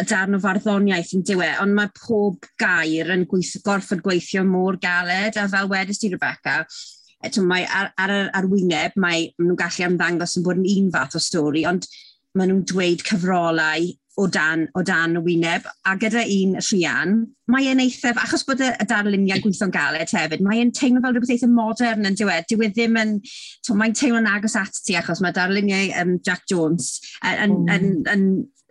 darn 0.09 0.37
o 0.37 0.41
farddoniaeth 0.41 1.15
yn 1.17 1.25
diwe, 1.29 1.49
ond 1.63 1.75
mae 1.77 1.91
pob 1.97 2.45
gair 2.61 3.13
yn 3.15 3.25
gweith, 3.29 3.55
gorfod 3.65 4.03
gweithio 4.05 4.45
mor 4.45 4.77
galed, 4.81 5.39
a 5.41 5.47
fel 5.49 5.71
wedys 5.73 6.03
ti, 6.03 6.13
Rebecca, 6.13 6.61
eto, 7.25 7.45
mae 7.47 7.65
ar, 7.65 7.93
ar 7.97 8.13
ar 8.19 8.31
arwyneb, 8.43 8.99
mae 9.01 9.31
nhw'n 9.41 9.59
gallu 9.59 9.87
amddangos 9.89 10.37
yn 10.39 10.47
bod 10.47 10.61
yn 10.61 10.69
un 10.75 10.93
fath 10.93 11.17
o 11.17 11.23
stori, 11.23 11.65
ond 11.69 11.89
maen 12.37 12.53
nhw'n 12.53 12.67
dweud 12.69 13.05
cyfrolau 13.09 13.89
o 14.21 14.27
dan, 14.27 14.67
o 14.77 14.83
dan 14.83 15.17
y 15.17 15.23
wyneb, 15.25 15.67
a 15.89 15.95
gyda 15.97 16.23
un 16.29 16.57
rhian, 16.61 17.15
mae 17.53 17.69
e'n 17.71 17.81
eithaf, 17.81 18.19
achos 18.21 18.45
bod 18.49 18.61
y, 18.61 18.69
y 18.69 18.87
darluniau 18.89 19.41
gweithio'n 19.45 19.73
galed 19.73 20.13
hefyd, 20.13 20.45
mae 20.45 20.61
e'n 20.61 20.73
teimlo 20.77 21.01
fel 21.05 21.17
rhywbeth 21.17 21.33
eithaf 21.37 21.53
modern 21.53 22.09
yn 22.09 22.19
diwedd. 22.19 22.49
Dyw 22.51 22.67
e 22.67 22.71
ddim 22.73 22.99
yn, 23.01 23.15
mae'n 23.81 23.97
teimlo'n 23.97 24.29
agos 24.29 24.59
at 24.61 24.83
ti 24.85 24.99
achos 25.01 25.23
mae 25.25 25.35
darluniau 25.37 25.95
um, 26.03 26.19
Jack 26.27 26.45
Jones 26.51 26.99
yn, 27.25 27.57
mm. 27.57 27.73
yn, 27.73 27.89
yn, 27.89 28.03
yn 28.13 28.27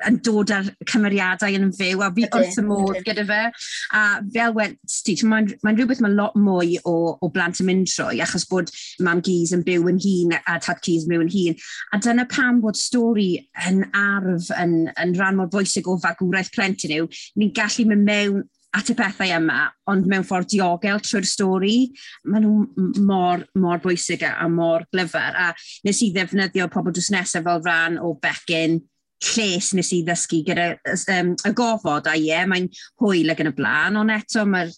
yn 0.08 0.20
dod 0.25 0.51
ar 0.55 0.70
cymeriadau 0.89 1.58
yn 1.58 1.72
fyw, 1.75 2.03
a 2.05 2.10
fi 2.15 2.27
wrth 2.29 2.60
y 2.62 2.65
modd 2.65 3.01
gyda 3.08 3.25
fe. 3.27 3.41
A 3.98 4.03
fel 4.34 4.55
wedi 4.58 5.01
ti, 5.05 5.17
mae'n 5.27 5.51
mae 5.65 5.77
rhywbeth 5.77 6.01
mae'n 6.03 6.17
lot 6.17 6.38
mwy 6.39 6.77
o, 6.88 6.96
o 7.17 7.31
blant 7.34 7.62
yn 7.63 7.70
mynd 7.70 7.91
trwy, 7.91 8.22
achos 8.24 8.48
bod 8.50 8.72
mam 9.05 9.22
Gys 9.25 9.53
yn 9.55 9.65
byw 9.67 9.89
yn 9.91 10.00
hun, 10.05 10.38
a 10.39 10.58
tad 10.63 10.81
Gys 10.86 11.05
yn 11.05 11.13
byw 11.13 11.25
yn 11.25 11.34
hun. 11.36 11.60
A 11.93 12.01
dyna 12.01 12.27
pam 12.31 12.62
bod 12.63 12.79
stori 12.79 13.34
yn 13.67 13.84
arf 13.98 14.50
yn, 14.58 14.79
yn 15.01 15.13
rhan 15.17 15.38
mor 15.39 15.51
bwysig 15.51 15.89
o 15.89 16.00
fagwraeth 16.01 16.53
plentyn 16.55 16.98
yw, 17.01 17.12
ni'n 17.38 17.53
gallu 17.58 17.88
mynd 17.89 18.08
mewn 18.08 18.41
at 18.72 18.88
y 18.88 18.96
pethau 18.96 19.27
yma, 19.36 19.65
ond 19.91 20.05
mewn 20.08 20.24
ffordd 20.24 20.48
diogel 20.53 21.01
trwy'r 21.03 21.27
stori, 21.27 21.75
maen 22.31 22.46
nhw 22.46 23.01
mor, 23.03 23.43
mor 23.60 23.81
bwysig 23.84 24.24
a, 24.24 24.38
a 24.39 24.48
mor 24.51 24.86
glyfar. 24.93 25.36
A 25.36 25.50
nes 25.88 26.00
i 26.05 26.12
ddefnyddio 26.15 26.70
pobl 26.72 26.96
drws 26.96 27.12
nesaf 27.12 27.43
fel 27.48 27.60
rhan 27.65 28.00
o 28.00 28.13
becyn 28.24 28.79
lles 29.21 29.71
nes 29.77 29.91
i 29.93 30.01
ddysgu 30.05 30.41
gyda 30.47 30.71
um, 31.17 31.33
y 31.47 31.51
gofod 31.57 32.09
a 32.09 32.15
ie, 32.17 32.39
mae'n 32.49 32.69
hwyl 33.01 33.33
ac 33.33 33.43
yn 33.43 33.51
y 33.51 33.57
blaen, 33.57 33.99
ond 34.01 34.13
eto 34.15 34.45
mae'r 34.49 34.71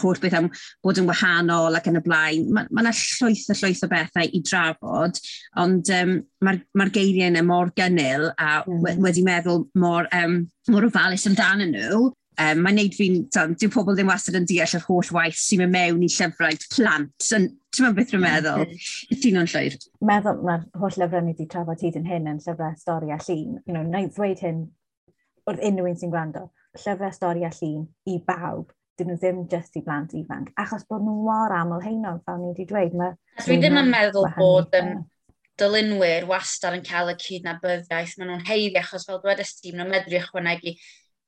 holl 0.00 0.18
beth 0.22 0.36
am 0.38 0.48
bod 0.84 0.98
yn 1.00 1.08
wahanol 1.08 1.76
ac 1.76 1.88
yn 1.90 1.98
y 1.98 2.02
blaen. 2.04 2.46
Mae 2.54 2.68
yna 2.70 2.90
ma 2.90 2.94
llwyth 2.94 3.50
a 3.50 3.56
llwyth 3.58 3.84
o 3.84 3.90
bethau 3.90 4.30
i 4.30 4.42
drafod, 4.46 5.20
ond 5.60 5.90
um, 5.98 6.16
mae'r 6.44 6.60
ma, 6.78 6.86
r, 6.86 6.92
geiriau 6.94 7.30
yna 7.32 7.44
mor 7.46 7.72
gynnil 7.78 8.30
a 8.34 8.60
mm. 8.62 9.00
wedi 9.04 9.24
meddwl 9.26 9.66
mor, 9.80 10.08
um, 10.14 10.44
mor 10.70 10.88
ofalus 10.88 11.26
amdano 11.30 11.68
nhw. 11.70 12.04
Um, 12.34 12.64
mae'n 12.64 12.80
neud 12.80 12.96
fi'n, 12.98 13.20
dyw 13.30 13.70
pobl 13.70 13.94
ddim 13.94 14.08
wastad 14.10 14.38
yn 14.40 14.46
deall 14.50 14.76
yr 14.78 14.86
holl 14.88 15.10
waith 15.14 15.38
sy'n 15.38 15.60
mynd 15.62 15.74
mewn 15.74 16.02
i 16.02 16.08
llyfrau 16.10 16.56
plant. 16.72 17.12
Ti'n 17.22 17.48
mynd 17.84 17.98
beth 17.98 18.14
rwy'n 18.14 18.24
meddwl? 18.24 18.64
Ti'n 19.22 19.38
o'n 19.38 19.50
llwyr? 19.52 19.76
Meddwl 20.10 20.40
mae'r 20.48 20.64
holl 20.82 20.98
lyfrau 21.02 21.22
ni 21.22 21.34
wedi 21.34 21.46
trafod 21.50 21.84
hyd 21.86 22.00
yn 22.00 22.08
hyn 22.10 22.30
yn 22.32 22.40
llyfrau 22.42 22.74
stori 22.80 23.14
a 23.14 23.20
llun. 23.22 23.60
You 23.62 23.76
know, 23.76 23.84
na 23.86 24.02
i 24.02 24.10
ddweud 24.10 24.42
hyn 24.42 24.64
wrth 25.46 25.62
unrhyw 25.70 25.90
un 25.92 26.00
sy'n 26.00 26.14
gwrando. 26.14 26.48
Llyfrau 26.82 27.14
stori 27.14 27.46
a 27.46 27.52
llun 27.54 27.86
i 28.10 28.18
bawb 28.26 28.74
dyn 28.98 29.10
nhw 29.10 29.18
ddim 29.18 29.40
just 29.50 29.74
i 29.78 29.82
blant 29.82 30.12
ifanc, 30.14 30.52
achos 30.60 30.84
bod 30.90 31.02
nhw 31.02 31.16
mor 31.26 31.54
aml 31.54 31.82
heinon, 31.82 32.20
fel 32.26 32.38
ni 32.38 32.52
wedi 32.52 32.66
dweud. 32.70 32.94
Dwi 33.42 33.56
ddim 33.58 33.80
yn 33.80 33.90
meddwl 33.90 34.28
bod 34.36 34.74
yn 34.78 34.92
dylunwyr 35.58 36.26
wastad 36.30 36.76
yn 36.78 36.84
cael 36.86 37.10
y 37.10 37.16
cydnabyddiaeth, 37.18 38.14
maen 38.18 38.30
nhw'n 38.30 38.46
heiddi 38.46 38.78
achos 38.78 39.06
fel 39.08 39.18
dwedais 39.22 39.54
ti, 39.58 39.72
maen 39.72 39.84
nhw'n 39.84 39.96
medru 39.96 40.20
ychwanegu 40.20 40.74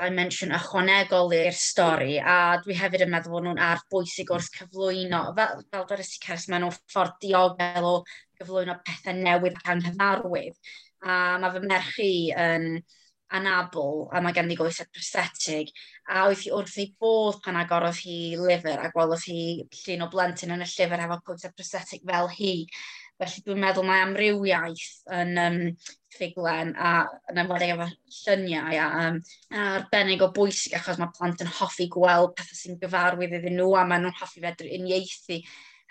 dimension 0.03 0.53
ychwanegol 0.57 1.33
i'r 1.37 1.57
stori 1.57 2.19
a 2.21 2.37
dwi 2.65 2.77
hefyd 2.77 3.07
yn 3.07 3.13
meddwl 3.15 3.37
bod 3.37 3.47
nhw'n 3.47 3.63
ar 3.67 3.81
bwysig 3.93 4.33
wrth 4.35 4.51
cyflwyno 4.59 5.23
fel, 5.39 5.63
fel 5.73 5.87
dwi'n 5.89 6.01
rysig 6.03 6.27
cers 6.27 6.45
mewn 6.53 6.67
nhw'n 6.67 6.77
ffordd 6.93 7.17
diogel 7.25 7.89
o 7.89 7.95
gyflwyno 8.41 8.77
pethau 8.85 9.17
newydd 9.23 9.57
ac 9.63 9.73
anghyfarwydd 9.75 10.75
a 11.07 11.17
mae 11.41 11.55
fy 11.55 11.65
merch 11.71 11.97
i 12.05 12.13
yn 12.45 12.69
anabl 13.37 14.05
a 14.15 14.21
mae 14.23 14.37
ganddi 14.37 14.59
goes 14.59 14.83
apresetig 14.85 15.73
a 16.13 16.27
oedd 16.29 16.45
hi 16.45 16.53
wrth 16.55 16.77
ei 16.83 16.93
bod 17.03 17.41
pan 17.45 17.59
agorodd 17.63 17.99
hi 18.05 18.19
lyfr 18.39 18.85
a 18.85 18.93
gwelodd 18.95 19.25
hi 19.27 19.41
llun 19.81 20.05
o 20.07 20.11
blentyn 20.13 20.55
yn 20.55 20.63
y 20.63 20.69
llyfr 20.71 21.03
efo 21.07 21.19
pwynt 21.25 21.49
apresetig 21.49 22.05
fel 22.07 22.31
hi 22.37 22.53
Felly 23.17 23.43
dwi'n 23.45 23.63
meddwl 23.63 23.87
mae 23.89 24.03
amrywiaeth 24.05 25.13
yn 25.19 25.39
um, 25.41 25.55
ffuglen 26.17 26.75
a 26.77 26.91
yn 27.33 27.41
ymwneud 27.43 27.65
efo 27.67 27.87
lluniau 28.17 28.81
a, 28.81 28.89
um, 29.05 29.21
a 29.53 29.63
arbennig 29.77 30.25
o 30.25 30.29
bwysig 30.37 30.77
achos 30.77 31.01
mae 31.01 31.15
plant 31.17 31.45
yn 31.45 31.55
hoffi 31.61 31.89
gweld 31.93 32.35
pethau 32.37 32.59
sy'n 32.59 32.77
gyfarwydd 32.83 33.39
iddyn 33.39 33.57
nhw 33.61 33.71
a 33.81 33.87
maen 33.89 34.05
nhw'n 34.07 34.21
hoffi 34.21 34.45
fedru 34.45 34.69
uniaethu 34.79 35.41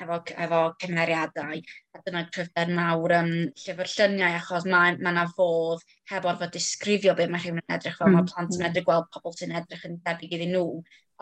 efo, 0.01 0.19
efo 0.45 0.61
cymeriadau. 0.83 1.63
A 1.95 2.03
dyna'r 2.05 2.29
cryfder 2.35 2.73
mawr 2.77 3.15
um, 3.21 3.33
llyfr 3.63 3.91
lluniau 3.95 4.37
achos 4.41 4.67
mae 4.69 4.93
yna 4.99 5.25
fodd 5.37 5.81
heb 6.11 6.29
orfod 6.29 6.53
disgrifio 6.53 7.15
beth 7.17 7.33
mae 7.33 7.41
rhywun 7.41 7.63
yn 7.63 7.77
edrych 7.79 7.97
fel 8.01 8.11
mm. 8.11 8.19
mae 8.19 8.29
plant 8.33 8.53
yn 8.53 8.61
mm. 8.61 8.69
edrych 8.69 8.87
gweld 8.89 9.09
pobl 9.15 9.37
sy'n 9.39 9.57
edrych 9.61 9.89
yn 9.89 9.97
debyg 10.05 10.37
iddyn 10.37 10.55
nhw 10.57 10.67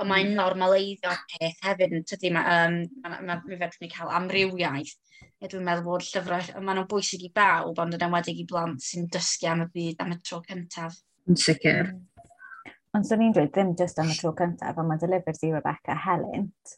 ond 0.01 0.09
mae'n 0.09 0.31
mm. 0.31 0.37
normaleiddio 0.39 1.15
peth 1.33 1.65
hefyd, 1.67 1.95
yn 1.97 2.05
tydi, 2.09 2.31
mae, 2.33 2.59
um, 2.65 2.77
ma, 3.03 3.19
ma, 3.27 3.39
mi 3.45 3.57
fedrwn 3.59 3.85
ni 3.85 3.89
cael 3.91 4.13
amrywiaeth. 4.19 4.93
E, 5.37 5.49
dwi'n 5.51 5.65
meddwl 5.67 5.85
bod 5.85 6.05
llyfrau, 6.07 6.47
maen 6.63 6.79
nhw'n 6.79 6.89
bwysig 6.89 7.25
i 7.27 7.31
bawb, 7.35 7.81
ond 7.83 7.97
yn 7.97 8.05
enwedig 8.07 8.39
i 8.41 8.47
blant 8.49 8.81
sy'n 8.83 9.09
dysgu 9.13 9.49
am 9.51 9.65
y 9.65 9.67
byd 9.75 10.01
am 10.03 10.15
y 10.15 10.19
tro 10.25 10.39
cyntaf. 10.47 10.97
Yn 11.29 11.39
sicr. 11.39 11.91
Mm. 11.91 12.71
Ond 12.97 13.09
swn 13.09 13.25
i'n 13.25 13.35
dweud 13.35 13.51
ddim 13.53 13.73
jyst 13.77 14.01
am 14.01 14.09
y 14.13 14.17
tro 14.17 14.33
cyntaf, 14.37 14.79
ond 14.79 14.89
mae 14.89 15.01
delivered 15.01 15.45
i 15.45 15.51
Rebecca 15.53 15.97
Helent, 16.05 16.77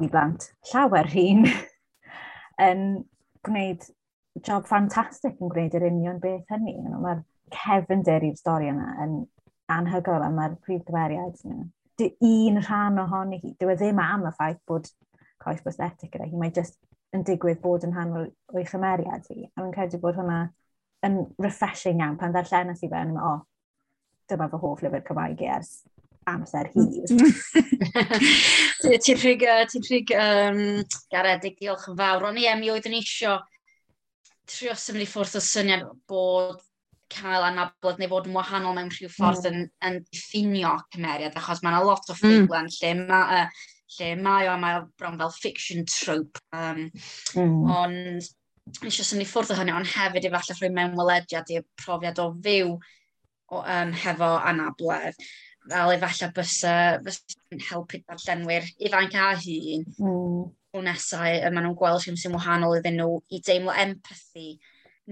i 0.00 0.08
blant 0.10 0.48
llawer 0.72 1.10
hun, 1.14 1.46
yn 2.68 2.82
gwneud 3.46 3.86
job 4.42 4.66
ffantastig 4.66 5.38
yn 5.38 5.52
gwneud 5.52 5.78
yr 5.78 5.86
union 5.90 6.18
beth 6.22 6.50
hynny. 6.50 6.80
Mae'r 6.98 7.22
cefnder 7.54 8.26
i'r 8.26 8.38
stori 8.40 8.72
yna 8.72 8.90
yn 9.04 9.16
anhygoel 9.70 10.26
a 10.26 10.30
mae'r 10.34 10.58
prif 10.64 10.82
gymeriad 10.88 11.38
nhw 11.46 11.62
un 12.00 12.60
rhan 12.62 12.98
ohoni 13.04 13.40
hi. 13.42 13.54
Dyw 13.60 13.72
e 13.72 13.78
ddim 13.78 14.02
am 14.02 14.26
y 14.28 14.34
ffaith 14.34 14.60
bod 14.68 14.90
coes 15.42 15.62
prosthetic 15.62 16.12
gyda 16.12 16.28
hi. 16.28 16.36
Mae 16.40 16.52
jyst 16.54 16.78
yn 17.14 17.24
digwydd 17.26 17.62
bod 17.62 17.86
yn 17.86 17.94
rhan 17.94 18.14
o'i 18.18 18.66
chymeriad 18.68 19.26
hi. 19.30 19.46
A 19.46 19.62
fi'n 19.62 19.74
credu 19.74 20.00
bod 20.02 20.18
hwnna 20.18 20.40
yn 21.06 21.20
refreshing 21.42 22.00
iawn 22.00 22.18
pan 22.20 22.34
ddarllenas 22.34 22.82
i 22.82 22.90
fe, 22.90 23.02
yn 23.06 23.18
o, 23.18 23.34
oh, 23.34 23.42
dyma 24.30 24.48
fy 24.50 24.60
hoff 24.62 24.82
lyfr 24.84 25.04
Cymraeg 25.06 25.42
i 25.44 25.50
ers 25.54 25.74
amser 26.30 26.70
hir. 26.72 27.10
ti'n 29.04 29.18
rhig, 29.20 29.44
ti'n 29.70 29.84
rhig, 29.88 30.14
um, 30.16 30.60
garedig, 31.12 31.58
diolch 31.60 31.90
yn 31.92 31.98
fawr. 31.98 32.30
Ond 32.30 32.40
ie, 32.40 32.48
mi 32.58 32.72
oeddwn 32.72 32.96
i 32.96 33.02
eisiau 33.02 33.42
trio 34.48 34.76
symud 34.76 35.04
i 35.04 35.08
ffwrdd 35.08 35.38
o 35.38 35.42
syniad 35.44 35.84
bod 36.08 36.62
cael 37.14 37.46
anabledd 37.48 38.00
neu 38.02 38.10
fod 38.10 38.26
yn 38.28 38.36
wahanol 38.36 38.76
mewn 38.76 38.90
rhyw 38.92 39.08
hmm. 39.08 39.14
ffordd 39.16 39.46
mm. 39.48 39.60
yn, 39.60 39.70
yn 39.88 40.00
diffinio 40.10 40.74
cymeriad, 40.94 41.36
achos 41.38 41.62
mae 41.62 41.74
yna 41.74 41.84
lot 41.86 42.10
o 42.10 42.16
hmm. 42.16 42.20
ffuglen 42.20 42.68
mm. 42.68 42.76
lle 42.80 42.94
mae 43.04 43.44
uh, 43.44 43.62
lle 43.98 44.14
mae 44.20 44.48
o, 44.50 44.56
mae 44.60 44.80
o 44.80 44.86
bron 44.98 45.18
fel 45.20 45.32
fiction 45.36 45.84
trope. 45.88 46.42
Um, 46.56 46.88
mm. 47.36 47.70
Ond 47.74 48.32
eisiau 48.80 49.04
i 49.04 49.08
syni 49.08 49.26
ffwrdd 49.28 49.54
o 49.54 49.58
hynny, 49.58 49.74
ond 49.76 49.90
hefyd 49.92 50.28
efallai 50.28 50.58
rhoi 50.58 50.70
mewn 50.74 50.98
welediad 50.98 51.50
i'r 51.52 51.66
profiad 51.80 52.20
o 52.22 52.30
fyw 52.44 52.74
o, 52.74 53.60
um, 53.60 53.92
hefo 54.04 54.30
anabledd. 54.50 55.18
Fel 55.70 55.94
efallai 55.94 56.30
bysa, 56.36 56.76
bysa 57.04 57.60
helpu 57.70 58.00
darllenwyr 58.04 58.68
ifanc 58.88 59.18
a 59.20 59.32
hun. 59.40 59.84
Mm. 59.98 60.40
O 60.74 60.82
nesau, 60.82 61.36
maen 61.44 61.68
nhw'n 61.68 61.76
gweld 61.78 62.02
sy'n 62.02 62.18
sy'n 62.18 62.34
wahanol 62.34 62.80
iddyn 62.80 62.98
nhw 62.98 63.20
i 63.30 63.38
deimlo 63.46 63.76
empathy 63.84 64.56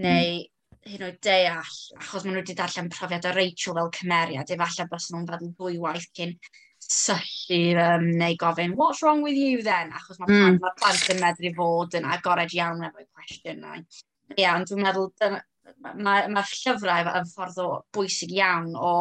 neu 0.00 0.40
mm 0.40 0.48
hyn 0.88 1.04
oed 1.06 1.18
deall, 1.22 1.78
achos 2.00 2.24
maen 2.24 2.34
nhw 2.34 2.42
wedi 2.42 2.56
darllen 2.58 2.90
profiad 2.90 3.28
o 3.28 3.32
Rachel 3.36 3.76
fel 3.78 3.90
cymeriad, 3.96 4.50
efallai 4.50 4.86
bys 4.90 5.08
nhw'n 5.12 5.28
fod 5.28 5.44
yn 5.46 5.54
fwy 5.58 5.78
waith 5.82 6.08
cyn 6.18 6.34
syllu 6.82 7.76
um, 7.78 8.08
neu 8.18 8.36
gofyn, 8.40 8.74
what's 8.76 9.02
wrong 9.02 9.22
with 9.22 9.38
you 9.38 9.62
then? 9.62 9.92
Achos 9.94 10.18
mae 10.20 10.32
mm. 10.32 10.58
ma 10.62 10.72
plant 10.80 11.12
yn 11.14 11.22
medru 11.22 11.52
fod 11.58 11.94
yn 11.98 12.08
agored 12.10 12.54
iawn 12.56 12.82
efo'i 12.88 13.06
cwestiynau. 13.06 13.84
Ie, 14.32 14.42
yeah, 14.42 14.56
ond 14.56 14.68
dwi'n 14.68 14.82
meddwl, 14.82 15.08
mae'r 15.22 16.02
ma, 16.02 16.16
ma 16.34 16.44
llyfrau 16.50 17.14
yn 17.20 17.30
ffordd 17.30 17.62
o 17.62 17.68
bwysig 17.94 18.34
iawn 18.38 18.72
o 18.74 18.94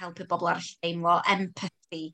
helpu 0.00 0.28
bobl 0.28 0.52
ar 0.52 0.62
deimlo 0.84 1.18
empathy. 1.36 2.04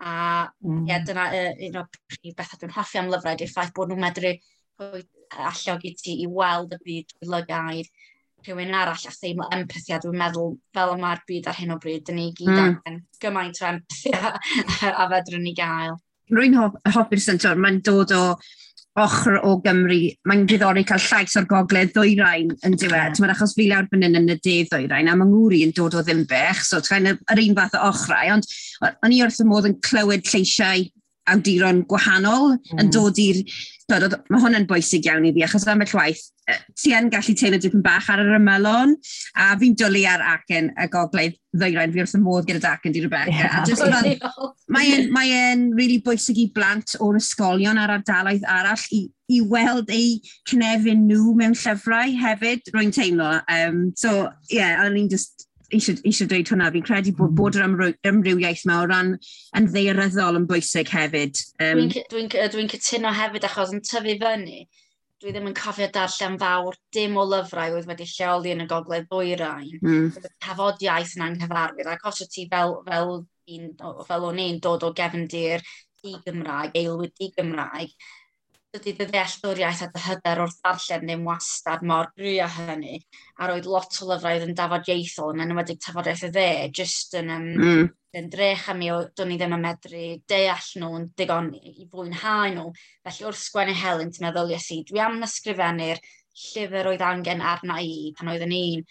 A 0.00 0.12
mm. 0.60 0.84
yeah, 0.88 1.02
dyna 1.06 1.30
uh, 1.32 1.56
un 1.66 1.80
o'r 1.80 1.88
prif 2.12 2.36
bethau 2.36 2.60
dwi'n 2.60 2.76
hoffi 2.76 3.00
am 3.00 3.10
lyfrau, 3.12 3.40
dwi'n 3.40 3.52
ffaith 3.54 3.74
bod 3.76 3.92
nhw'n 3.92 4.04
medru 4.04 4.36
allog 4.80 5.84
i 5.84 5.92
ti 5.96 6.20
i 6.24 6.28
weld 6.28 6.72
y 6.76 6.78
byd 6.84 7.12
drwy 7.12 7.28
lygaid 7.34 7.90
rhywun 8.46 8.76
arall 8.76 9.08
a 9.08 9.12
theimlo 9.14 9.48
empathia. 9.54 10.00
Dwi'n 10.02 10.20
meddwl 10.20 10.54
fel 10.76 10.94
yma'r 10.96 11.24
byd 11.28 11.50
ar 11.50 11.58
hyn 11.58 11.74
o 11.74 11.80
bryd, 11.82 12.06
dyn 12.06 12.18
ni 12.20 12.30
gyd 12.36 12.52
mm. 12.52 12.62
angen 12.62 13.02
gymaint 13.22 13.60
o 13.62 13.68
empathia 13.72 14.32
a 14.90 15.10
fedrwn 15.12 15.44
ni 15.46 15.54
gael. 15.56 15.98
Rwy'n 16.30 16.56
hoffi'r 16.56 17.22
syntwr, 17.22 17.58
mae'n 17.58 17.80
dod 17.86 18.14
o 18.14 18.24
ochr 19.00 19.38
o 19.46 19.56
Gymru, 19.64 19.98
mae'n 20.26 20.46
diddorol 20.50 20.84
cael 20.86 21.02
llais 21.04 21.36
o'r 21.38 21.46
gogledd 21.50 21.92
ddwyrain 21.94 22.50
yn 22.66 22.74
diwedd. 22.74 22.92
E? 22.92 23.14
Yeah. 23.14 23.20
Mae'n 23.22 23.34
achos 23.34 23.54
fi 23.56 23.68
lawr 23.70 23.88
fan 23.90 24.06
yn 24.08 24.18
y 24.20 24.36
de 24.36 24.56
ddwyrain, 24.66 25.10
a 25.10 25.16
mae 25.18 25.30
ngwri 25.30 25.62
yn 25.66 25.74
dod 25.76 25.96
o 25.98 26.02
ddimbych, 26.06 26.64
so 26.66 26.82
twain 26.84 27.12
yr 27.12 27.42
un 27.44 27.58
fath 27.58 27.76
o 27.78 27.84
ochrau, 27.90 28.32
ond 28.34 28.48
o'n 28.90 29.14
i 29.14 29.22
wrth 29.24 29.42
y 29.42 29.46
modd 29.48 29.70
yn 29.70 29.78
clywed 29.86 30.26
lleisiau 30.26 30.86
awduron 31.34 31.84
gwahanol 31.90 32.56
mm. 32.56 32.80
yn 32.82 32.94
dod 32.94 33.20
i'r... 33.22 33.44
Mae 33.90 34.38
hwn 34.38 34.54
yn 34.54 34.68
bwysig 34.70 35.08
iawn 35.08 35.24
i 35.26 35.32
fi, 35.34 35.42
achos 35.42 35.64
am 35.66 35.80
y 35.82 35.86
llwaith, 35.90 36.20
ti 36.78 36.92
yn 36.94 37.08
gallu 37.10 37.34
teimlo 37.34 37.58
dipyn 37.58 37.82
bach 37.82 38.06
ar 38.12 38.22
yr 38.22 38.36
ymylon, 38.36 38.92
a 39.34 39.48
fi'n 39.58 39.74
dwlu 39.78 40.04
ar 40.06 40.22
acen 40.36 40.70
y 40.78 40.86
gogledd 40.92 41.34
ddeuren 41.58 41.90
fi 41.90 42.04
wrth 42.04 42.14
y 42.14 42.20
modd 42.22 42.46
gyda 42.46 42.76
acen 42.76 42.94
di 42.94 43.02
Rebecca. 43.02 43.34
Yeah. 43.34 44.46
Mae'n 44.70 45.10
mae 45.10 45.42
really 45.74 45.98
bwysig 46.06 46.38
i 46.38 46.46
blant 46.54 46.94
o'r 47.02 47.18
ysgolion 47.18 47.82
ar 47.82 47.96
ardaloedd 47.96 48.46
arall 48.46 48.86
i, 48.94 49.02
i 49.26 49.42
weld 49.50 49.90
eu 49.90 50.16
cnefin 50.52 51.08
nhw 51.10 51.34
mewn 51.42 51.58
llyfrau 51.58 52.14
hefyd, 52.22 52.70
rwy'n 52.70 52.94
teimlo. 52.94 53.32
Um, 53.50 53.88
so, 53.98 54.28
ie, 54.52 54.60
yeah, 54.60 54.84
o'n 54.86 55.02
i'n 55.02 55.10
just 55.10 55.49
eisiau, 55.76 56.00
eisiau 56.06 56.28
dweud 56.30 56.52
hwnna, 56.52 56.68
fi'n 56.74 56.84
credu 56.86 57.14
bod, 57.16 57.30
hmm. 57.30 57.38
bod 57.38 57.58
yr 57.58 58.10
ymrywiaeth 58.10 58.66
yma 58.66 58.78
o 58.82 58.86
ran 58.90 59.16
yn 59.58 59.70
ddeiryddol 59.70 60.40
yn 60.40 60.46
bwysig 60.50 60.92
hefyd. 60.92 61.40
Um, 61.62 61.82
Dwi'n 61.86 62.30
dwi 62.30 62.46
dwi, 62.54 62.68
cytuno 62.74 63.12
hefyd 63.16 63.48
achos 63.48 63.74
yn 63.74 63.82
tyfu 63.86 64.16
fyny, 64.22 64.64
dwi 65.20 65.34
ddim 65.34 65.50
yn 65.50 65.56
cofio 65.58 65.90
darllen 65.92 66.38
fawr 66.40 66.78
dim 66.96 67.18
o 67.20 67.26
lyfrau 67.28 67.76
oedd 67.76 67.88
wedi 67.90 68.08
lleoli 68.08 68.54
yn 68.54 68.64
y 68.64 68.68
gogledd 68.70 69.10
ddwyrain. 69.10 69.76
Mm. 69.84 70.30
Tafodiaeth 70.40 71.16
yn 71.18 71.26
anghyfarwydd, 71.28 71.90
ac 71.92 72.08
os 72.08 72.22
ti 72.32 72.46
fel, 72.52 72.78
fel, 72.88 73.20
un, 73.56 73.70
fel 74.08 74.26
o'n 74.30 74.42
i'n 74.46 74.62
dod 74.64 74.86
o 74.88 74.94
gefndir 74.96 75.64
di-Gymraeg, 76.00 76.72
aelwyd 76.80 77.12
di-Gymraeg, 77.20 77.92
dydy 78.70 78.92
dy 78.94 79.06
ddealltwriaeth 79.08 79.80
a 79.82 79.86
dy 79.90 80.00
hyder 80.04 80.40
wrth 80.44 80.60
ddarllen 80.62 81.06
ddim 81.08 81.24
wastad 81.26 81.80
mor 81.90 82.10
gry 82.14 82.36
a 82.44 82.46
hynny. 82.54 83.00
A 83.42 83.48
roedd 83.50 83.66
lot 83.66 83.96
o 83.98 84.06
lyfrau 84.06 84.44
yn 84.44 84.54
dafod 84.58 84.90
ieithol, 84.92 85.32
yn 85.34 85.42
enwedig 85.42 85.80
tafodiaeth 85.82 86.28
y 86.28 86.30
dde, 86.36 86.46
jyst 86.78 87.16
yn, 87.18 87.32
um, 87.34 87.48
mm. 87.56 87.90
yn 88.20 88.30
drech 88.30 88.68
am 88.70 88.78
mi, 88.78 88.92
do'n 89.18 89.34
i 89.34 89.40
ddim 89.40 89.56
yn 89.58 89.64
medru 89.64 90.04
deall 90.30 90.70
nhw 90.78 90.92
yn 91.00 91.10
digon 91.18 91.50
i 91.58 91.88
fwynhau 91.90 92.54
nhw. 92.54 92.68
Felly 93.08 93.28
wrth 93.32 93.42
sgwennu 93.42 93.74
Helen, 93.80 94.14
ti'n 94.14 94.28
meddwl 94.28 94.54
yes 94.54 94.70
i, 94.76 94.82
dwi 94.86 95.02
am 95.02 95.18
ysgrifennu'r 95.26 96.02
llyfr 96.44 96.92
oedd 96.92 97.06
angen 97.10 97.42
arna 97.42 97.82
i 97.82 98.12
pan 98.14 98.30
oedd 98.30 98.46
yn 98.46 98.58
un 98.60 98.86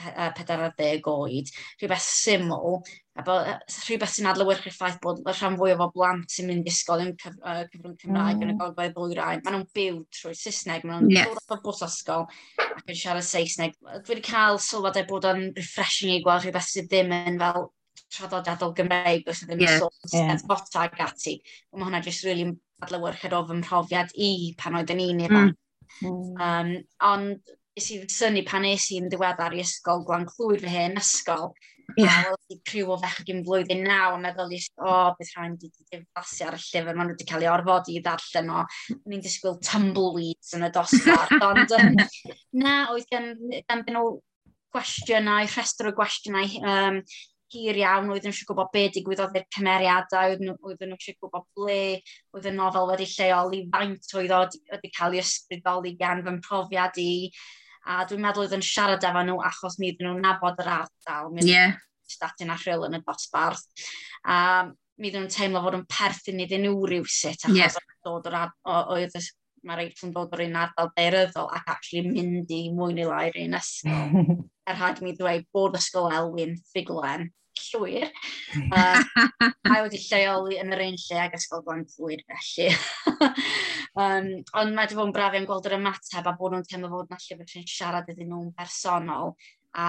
40 0.00 1.06
oed, 1.12 1.54
rhywbeth 1.78 2.06
syml, 2.08 2.80
a 3.20 3.24
bod 3.26 3.48
rhywbeth 3.84 4.14
sy'n 4.14 4.28
adlywyrchu'r 4.30 4.74
ffaith 4.74 4.98
bod 5.04 5.20
y 5.22 5.34
rhan 5.34 5.58
fwy 5.60 5.74
o 5.76 5.88
blant 5.94 6.32
sy'n 6.32 6.48
mynd 6.48 6.68
i 6.68 6.72
ysgol 6.72 7.04
yn 7.04 7.12
cyf 7.20 7.36
uh, 7.40 7.64
cyfrwng 7.72 7.98
Cymraeg 8.00 8.38
mm. 8.38 8.46
yn 8.46 8.54
y 8.54 8.56
golfau 8.60 8.94
blwyrau. 8.96 9.42
Maen 9.44 9.56
nhw'n 9.56 9.66
byw 9.76 10.00
trwy 10.16 10.36
Saesneg, 10.38 10.86
maen 10.88 11.04
nhw'n 11.04 11.14
yeah. 11.14 11.28
dod 11.28 11.56
o'r 11.56 11.62
bws 11.66 11.84
ysgol 11.86 12.26
ac 12.64 12.88
yn 12.88 12.98
siarad 13.02 13.26
Saesneg. 13.28 13.76
Dwi 13.84 14.16
wedi 14.16 14.26
cael 14.30 14.60
sylwadau 14.64 15.06
bod 15.10 15.28
o'n 15.30 15.46
refreshing 15.58 16.16
i 16.16 16.24
gweld 16.24 16.46
rhywbeth 16.46 16.72
sydd 16.72 16.90
ddim 16.90 17.14
yn 17.20 17.38
fel 17.42 17.70
traddodiadol 18.10 18.74
Gymreig, 18.78 19.28
os 19.30 19.44
ddim 19.44 19.62
yn 19.62 19.78
sôn 19.78 20.12
yeah. 20.14 20.34
sefota 20.40 20.86
ag 20.86 20.98
ati. 21.06 21.36
Mae 21.76 21.86
hwnna 21.86 22.02
jyst 22.06 22.26
really 22.26 22.48
adlywyrchu'r 22.84 23.36
o 23.36 23.44
fy 23.48 23.58
mhrofiad 23.60 24.14
i 24.16 24.30
pan 24.58 24.78
oeddwn 24.80 25.02
i'n 25.04 25.24
ifanc. 25.28 25.58
Mm. 26.00 26.36
Um, 26.40 26.70
ond 27.04 27.56
nes 27.80 27.90
i 27.94 27.98
syni 28.12 28.44
pan 28.44 28.64
nes 28.66 28.90
i'n 28.92 29.08
ddiweddar 29.08 29.56
i 29.56 29.62
ysgol 29.64 30.04
glan 30.04 30.26
clwyd 30.28 30.60
fy 30.60 30.72
hyn 30.74 31.00
ysgol. 31.00 31.54
Yeah. 31.96 32.12
A 32.12 32.28
weld 32.28 32.52
i 32.54 32.56
criw 32.68 32.92
o 32.94 32.96
fechgyn 33.00 33.40
flwyddyn 33.46 33.80
naw 33.82 34.14
a 34.14 34.18
meddwl 34.20 34.52
i, 34.54 34.60
o, 34.78 34.84
oh, 34.86 35.08
bydd 35.18 35.32
rhaid 35.32 35.64
i 35.64 35.70
wedi 35.70 35.96
diflasu 35.96 36.44
ar 36.46 36.54
y 36.54 36.60
llyfr, 36.62 36.92
maen 36.92 37.08
nhw 37.08 37.16
wedi 37.16 37.26
cael 37.26 37.46
ei 37.46 37.50
orfod 37.50 37.90
i 37.90 37.96
ddarllen 38.04 38.52
o. 38.54 38.60
Ni'n 39.10 39.24
disgwyl 39.24 39.58
tumbleweeds 39.66 40.54
yn 40.58 40.68
y 40.68 40.70
dosbarth, 40.76 41.34
ond 41.48 41.74
um, 41.80 41.98
na, 42.62 42.76
oedd 42.92 43.08
gen, 43.10 43.32
gen 43.50 43.84
nhw 43.96 44.04
gwestiynau, 44.76 45.50
rhestr 45.50 45.90
o 45.90 45.94
gwestiynau 45.96 46.62
um, 46.62 47.00
hir 47.50 47.80
iawn, 47.80 48.12
oedden 48.12 48.30
nhw 48.30 48.36
eisiau 48.36 48.52
gwybod 48.52 48.70
be 48.76 48.84
digwyddodd 48.94 49.40
i'r 49.40 49.48
cymeriadau, 49.56 50.36
oedden 50.36 50.92
nhw 50.92 50.98
eisiau 51.00 51.18
gwybod 51.24 51.48
ble 51.58 51.80
oedd 52.36 52.46
y 52.46 52.54
nofel 52.54 52.86
wedi 52.92 53.08
lleoli 53.16 53.64
faint 53.72 54.14
oedd 54.20 54.60
wedi 54.70 54.92
cael 54.94 55.16
ei 55.16 55.24
ysbrydoli 55.24 55.96
gan 55.98 56.22
fy 56.26 56.36
mhrofiad 56.36 57.02
i 57.02 57.10
a 57.88 58.04
dwi'n 58.08 58.22
meddwl 58.24 58.46
oedd 58.46 58.56
yn 58.58 58.66
siarad 58.66 59.06
efo 59.06 59.24
nhw 59.24 59.40
achos 59.48 59.78
mi 59.80 59.92
ddyn 59.94 60.10
nhw'n 60.10 60.24
nabod 60.26 60.60
yr 60.62 60.72
ardal, 60.76 61.32
mi 61.34 61.46
yeah. 61.48 61.76
statyn 62.10 62.52
a 62.52 62.58
rhyl 62.60 62.86
yn 62.88 62.98
y 62.98 63.02
dosbarth. 63.06 63.66
A 64.28 64.68
mi 65.00 65.10
ddyn 65.10 65.24
nhw'n 65.24 65.34
teimlo 65.34 65.64
fod 65.64 65.78
yn 65.80 65.86
perthyn 65.90 66.42
iddyn 66.44 66.66
nhw 66.66 66.88
rhywsit, 66.90 67.46
achos 67.48 67.56
yeah. 67.56 67.84
oedd 68.10 68.30
o'r 68.30 68.40
oedd 68.96 69.16
mae 69.66 69.76
reit 69.76 69.98
yn 70.06 70.14
dod 70.14 70.32
o'r 70.32 70.44
un 70.46 70.56
ardal 70.56 70.88
deiryddol 70.96 71.50
ac 71.56 71.66
actually 71.74 72.08
mynd 72.08 72.52
i 72.54 72.62
mwy 72.72 72.94
neu 72.96 73.10
lai 73.10 73.28
un 73.42 73.58
ysgol. 73.58 74.30
er 74.68 74.78
rhaid 74.78 75.02
mi 75.04 75.12
ddweud 75.16 75.44
bod 75.52 75.76
ysgol 75.76 76.08
Elwyn 76.16 76.56
Figlen 76.72 77.28
llwyr. 77.68 78.08
Uh, 78.70 79.02
a 79.72 79.80
wedi 79.84 80.00
lleoli 80.02 80.58
yn 80.62 80.74
yr 80.74 80.84
un 80.86 80.98
lle 81.04 81.20
ag 81.24 81.36
ysgol 81.38 81.64
blant 81.66 81.94
llwyr 81.96 82.24
felly. 82.26 82.68
um, 84.04 84.28
ond 84.60 84.74
mae 84.74 84.84
wedi 84.84 84.98
bod 84.98 85.08
yn 85.08 85.14
braf 85.16 85.38
yn 85.38 85.48
gweld 85.48 85.70
yr 85.70 85.78
ymateb 85.78 86.28
a 86.28 86.36
bod 86.38 86.56
nhw'n 86.56 86.68
teimlo 86.68 86.92
fod 86.92 87.10
na 87.10 87.20
llyfr 87.22 87.50
sy'n 87.54 87.66
siarad 87.70 88.12
iddyn 88.12 88.30
nhw'n 88.32 88.52
bersonol. 88.58 89.34
A 89.78 89.88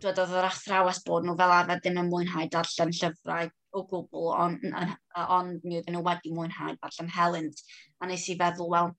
dweud 0.00 0.20
oedd 0.22 0.36
yr 0.40 0.48
athrawes 0.48 1.02
bod 1.06 1.26
nhw 1.26 1.36
fel 1.38 1.54
arfer 1.54 1.80
ddim 1.80 2.02
yn 2.02 2.10
mwynhau 2.10 2.50
darllen 2.52 2.94
llyfrau 2.96 3.50
o 3.76 3.84
gwbl, 3.86 4.28
ond 4.34 4.64
on, 4.66 4.94
on, 5.22 5.50
mi 5.62 5.78
oedden 5.78 5.94
nhw 5.94 6.04
wedi 6.06 6.32
mwynhau 6.34 6.76
darllen 6.80 7.10
helynt. 7.14 7.64
A 8.00 8.08
nes 8.10 8.26
i 8.32 8.36
feddwl, 8.38 8.70
wel, 8.72 8.92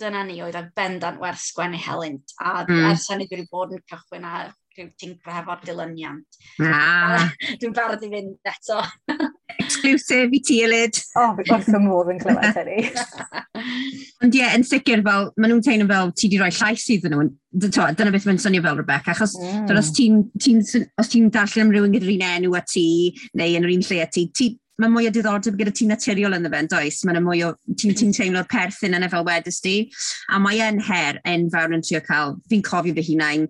dyna 0.00 0.22
ni 0.26 0.38
oedd 0.44 0.58
yn 0.58 0.70
bendant 0.76 1.20
werth 1.22 1.44
sgwennu 1.44 1.80
helynt. 1.80 2.34
A 2.40 2.62
mm. 2.64 2.86
ers 2.90 3.08
hynny 3.12 3.28
dwi 3.28 3.40
wedi 3.40 3.52
bod 3.52 3.74
yn 3.76 3.84
cychwyn 3.90 4.26
ar 4.28 4.54
rhyw 4.76 4.90
tingra 5.00 5.40
efo'r 5.42 5.62
dilyniant. 5.66 6.38
Ah. 6.62 7.30
Dwi'n 7.60 7.74
barod 7.76 8.04
i 8.04 8.10
fynd 8.12 8.50
eto. 8.52 8.82
Exclusive 9.56 10.36
i 10.36 10.40
ti, 10.44 10.60
Elid. 10.66 11.00
O, 11.16 11.24
oh, 11.24 11.46
wrth 11.46 11.72
y 11.72 11.80
modd 11.80 12.12
yn 12.12 12.20
clywed 12.20 12.60
hynny. 12.60 12.84
Ond 14.24 14.36
ie, 14.36 14.42
yeah, 14.42 14.54
yn 14.56 14.66
sicr, 14.66 15.02
fel, 15.06 15.30
maen 15.36 15.54
nhw'n 15.54 15.64
teimlo 15.64 15.88
fel 15.90 16.12
ti 16.12 16.28
wedi 16.28 16.42
rhoi 16.42 16.52
llais 16.58 16.86
iddyn 16.92 17.16
nhw. 17.16 17.26
Dyna 17.56 18.12
beth 18.12 18.28
mae'n 18.28 18.42
swnio 18.42 18.64
fel, 18.66 18.78
Rebecca, 18.82 19.14
achos 19.14 19.36
mm. 19.40 19.72
os 19.80 19.90
ti'n 19.96 20.20
ti, 20.36 21.24
darllen 21.32 21.66
am 21.66 21.72
rhywun 21.72 21.96
gyda'r 21.96 22.12
un 22.12 22.28
enw 22.28 22.56
a 22.58 22.62
ti, 22.68 22.86
neu 23.38 23.56
yn 23.56 23.68
yr 23.68 23.74
un 23.78 23.84
lle 23.88 24.00
a 24.04 24.08
ti, 24.12 24.28
ti 24.36 24.52
mae 24.82 24.92
mwy 24.92 25.08
o 25.08 25.12
diddordeb 25.12 25.56
gyda 25.56 25.72
ti 25.72 25.86
naturiol 25.88 26.36
yn 26.36 26.48
y 26.48 26.50
ben, 26.52 26.68
does? 26.68 27.00
Mae'n 27.08 27.22
mwy 27.24 27.46
o, 27.46 27.54
ti'n 27.80 27.96
ti 27.96 28.10
teimlo'r 28.12 28.48
perthyn 28.50 28.96
yna 28.98 29.08
fel 29.12 29.24
wedys 29.24 29.62
di. 29.64 29.76
A 30.28 30.40
mae 30.42 30.60
e'n 30.64 30.82
her 30.84 31.20
enfawr 31.24 31.72
yn 31.76 31.84
trio 31.86 32.02
cael, 32.04 32.36
fi'n 32.50 32.64
cofio 32.66 32.96
fy 32.96 33.06
hunain, 33.08 33.46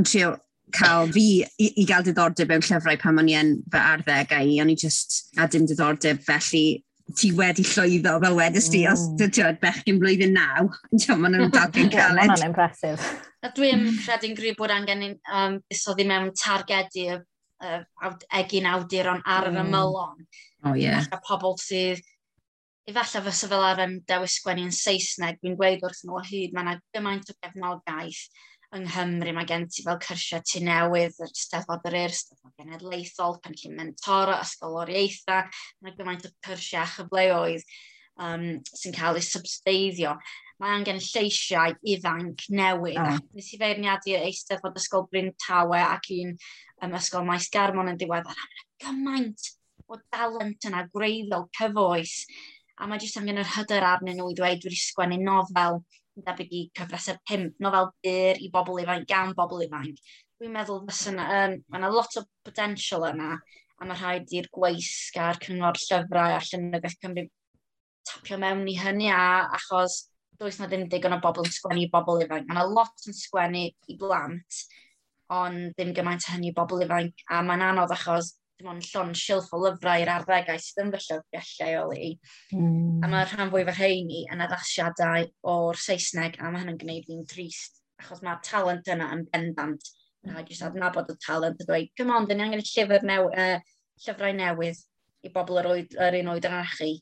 yn 0.00 0.08
trio 0.08 0.32
cael 0.74 1.10
fi 1.12 1.26
i, 1.42 1.68
i 1.82 1.84
gael 1.88 2.04
diddordeb 2.06 2.50
mewn 2.50 2.64
llyfrau 2.66 2.98
pan 3.00 3.20
o'n 3.22 3.30
i 3.30 3.36
yn 3.38 3.52
fy 3.72 3.82
arddegau, 3.82 4.54
o'n 4.62 4.72
i 4.72 4.78
just 4.78 5.20
a 5.40 5.48
dim 5.50 5.66
diddordeb, 5.68 6.22
felly 6.26 6.82
ti 7.18 7.32
wedi 7.36 7.64
llwyddo 7.66 8.14
fel 8.22 8.38
wedys 8.38 8.68
ti, 8.72 8.84
mm. 8.86 8.92
os 8.92 9.02
ti'n 9.18 9.34
tiod 9.36 9.58
bechgyn 9.62 9.98
blwyddyn 10.00 10.32
naw, 10.36 10.70
ti'n 10.92 11.20
ma'n 11.20 11.36
nhw'n 11.36 11.52
dogyn 11.54 11.90
caled. 11.92 12.20
Mae'n 12.20 12.46
impresif. 12.48 13.04
A 13.42 13.50
dwi'n 13.56 13.84
credu'n 14.04 14.38
gryf 14.38 14.56
bod 14.58 14.72
angen 14.72 15.04
um, 15.10 15.58
isoddi 15.72 16.06
mewn 16.08 16.30
targedu 16.38 17.08
y 17.08 17.18
uh, 17.18 18.14
egin 18.38 18.70
awduron 18.70 19.22
ar 19.26 19.50
yr 19.50 19.56
mm. 19.56 19.66
ymylon. 19.66 20.24
O 20.62 20.72
oh. 20.72 20.78
Yeah. 20.78 21.02
Efallai 21.02 21.26
pobl 21.26 21.58
sydd, 21.60 22.04
efallai 22.88 23.24
fysa 23.26 23.50
fel 23.50 23.66
ar 23.66 23.82
um, 23.84 23.98
dewis 24.08 24.38
sgwennu 24.38 24.68
yn 24.68 24.76
Saesneg, 24.76 25.42
dwi'n 25.42 25.58
gweud 25.58 25.84
wrth 25.86 26.04
nhw 26.06 26.20
o 26.20 26.24
hyd, 26.26 26.54
mae 26.54 26.66
yna 26.66 26.78
gymaint 26.94 27.34
o 27.34 27.36
gefnogaeth 27.42 28.24
yng 28.72 28.86
Nghymru 28.88 29.34
mae 29.36 29.48
gen 29.48 29.66
ti 29.68 29.84
fel 29.84 29.98
cyrsiau 30.00 30.42
tu 30.48 30.62
newydd, 30.64 31.18
yr 31.20 31.32
Steddfod 31.36 31.88
yr 31.90 31.98
Ur, 32.02 32.14
Steddfod 32.16 32.54
Genedlaethol, 32.60 33.38
Penllyn 33.44 33.76
Mentora, 33.76 34.38
Ysgol 34.44 34.78
Oriaethau, 34.80 35.50
mae 35.84 35.96
gymaint 35.98 36.24
o 36.28 36.32
cyrsiau 36.46 36.88
chyfleoedd 36.94 37.66
um, 38.22 38.46
sy'n 38.72 38.96
cael 38.96 39.20
eu 39.20 39.26
substeiddio. 39.26 40.16
Mae 40.62 40.76
angen 40.78 41.00
lleisiau 41.02 41.74
ifanc 41.94 42.46
newydd. 42.54 43.00
Oh. 43.02 43.20
Nes 43.36 43.50
i 43.52 43.60
feirniadu 43.60 44.16
Eisteddfod 44.20 44.78
Ysgol 44.80 45.08
Bryn 45.10 45.32
Tawe 45.44 45.80
ac 45.82 46.08
un 46.16 46.32
um, 46.32 46.96
Ysgol 46.96 47.26
Maes 47.28 47.50
Garmon 47.52 47.92
yn 47.92 48.00
diweddar. 48.00 48.44
Gymaint 48.82 49.52
o 49.92 49.98
dalent 50.08 50.68
yna, 50.68 50.86
gwreiddol, 50.94 51.48
cyfoes. 51.58 52.22
A 52.80 52.88
mae 52.88 53.02
jyst 53.02 53.18
angen 53.20 53.40
yr 53.42 53.50
hyder 53.56 53.84
arnyn 53.84 54.16
nhw 54.16 54.30
i 54.32 54.36
ddweud, 54.38 54.64
wedi 54.64 54.78
sgwennu 54.80 55.18
nofel, 55.20 55.82
debyg 56.16 56.52
i 56.52 56.62
cyfresau 56.76 57.18
pimp, 57.28 57.56
nofel 57.62 57.90
byr 58.04 58.40
i 58.42 58.50
bobl 58.52 58.80
ifanc 58.82 59.08
gan 59.08 59.32
bobl 59.38 59.64
ifanc. 59.66 60.00
Dwi'n 60.40 60.54
meddwl 60.54 60.82
fysa 60.88 61.12
yna, 61.12 61.26
um, 61.38 61.58
mae 61.70 61.80
yna 61.80 61.90
lot 61.92 62.18
o 62.20 62.24
potensial 62.44 63.06
yna, 63.08 63.36
a 63.80 63.88
mae 63.88 63.98
rhaid 63.98 64.34
i'r 64.36 64.48
gweisg 64.54 65.18
a'r 65.18 65.40
cyngor 65.42 65.78
llyfrau 65.80 66.36
a 66.36 66.42
Llynyddau 66.42 66.98
Cymru 67.00 67.26
tapio 68.08 68.38
mewn 68.42 68.68
i 68.68 68.76
hynny 68.78 69.08
a 69.14 69.22
achos 69.58 70.02
does 70.38 70.58
na 70.58 70.68
ddim 70.68 70.88
digon 70.90 71.16
o 71.16 71.20
bobl 71.22 71.46
yn 71.46 71.54
sgwennu 71.54 71.84
i 71.86 71.90
bobl 71.90 72.22
ifanc. 72.24 72.46
Mae 72.48 72.56
yna 72.56 72.66
lot 72.68 73.08
yn 73.08 73.16
sgwennu 73.16 73.64
i 73.70 73.98
blant, 73.98 74.62
ond 75.32 75.72
ddim 75.76 75.92
gymaint 75.96 76.28
hynny 76.32 76.50
i 76.50 76.54
bobl 76.56 76.82
ifanc. 76.86 77.26
A 77.30 77.42
mae'n 77.46 77.64
anodd 77.70 77.94
achos 77.94 78.34
dim 78.62 78.70
ond 78.70 78.86
llon 78.86 79.12
silff 79.18 79.50
o 79.52 79.60
lyfrau 79.60 80.02
i'r 80.02 80.10
arddegau 80.14 80.60
sydd 80.62 80.84
yn 80.84 80.92
felly'r 80.94 81.48
lleoli. 81.58 82.10
Mm. 82.54 83.02
A 83.02 83.06
hmm. 83.06 83.10
mae 83.10 83.26
rhan 83.26 83.50
fwy 83.52 83.64
o'r 83.66 83.74
rheini 83.74 84.22
yn 84.32 84.44
addasiadau 84.46 85.26
o'r 85.50 85.80
Saesneg 85.82 86.38
a 86.38 86.50
mae 86.50 86.62
hynny'n 86.62 86.78
gwneud 86.80 87.08
fi'n 87.08 87.26
drist 87.28 87.80
achos 88.02 88.22
mae'r 88.22 88.40
talent 88.46 88.90
yna 88.94 89.10
yn 89.16 89.26
bendant. 89.32 89.92
A 90.30 90.42
jyst 90.46 90.62
hmm. 90.62 90.70
adnabod 90.70 91.10
y 91.10 91.18
talent 91.24 91.62
a 91.62 91.66
dweud, 91.66 91.90
come 91.98 92.14
on, 92.14 92.28
dyn 92.30 92.38
ni 92.38 92.46
angen 92.46 92.62
llyfr 92.62 93.06
new, 93.06 93.30
uh, 93.30 93.56
llyfrau 94.06 94.36
newydd 94.38 94.84
i 95.26 95.32
bobl 95.34 95.58
yr, 95.62 95.72
oed, 95.72 95.98
yr 95.98 96.20
un 96.22 96.30
oed 96.34 96.46
arna 96.46 96.62
chi. 96.76 96.94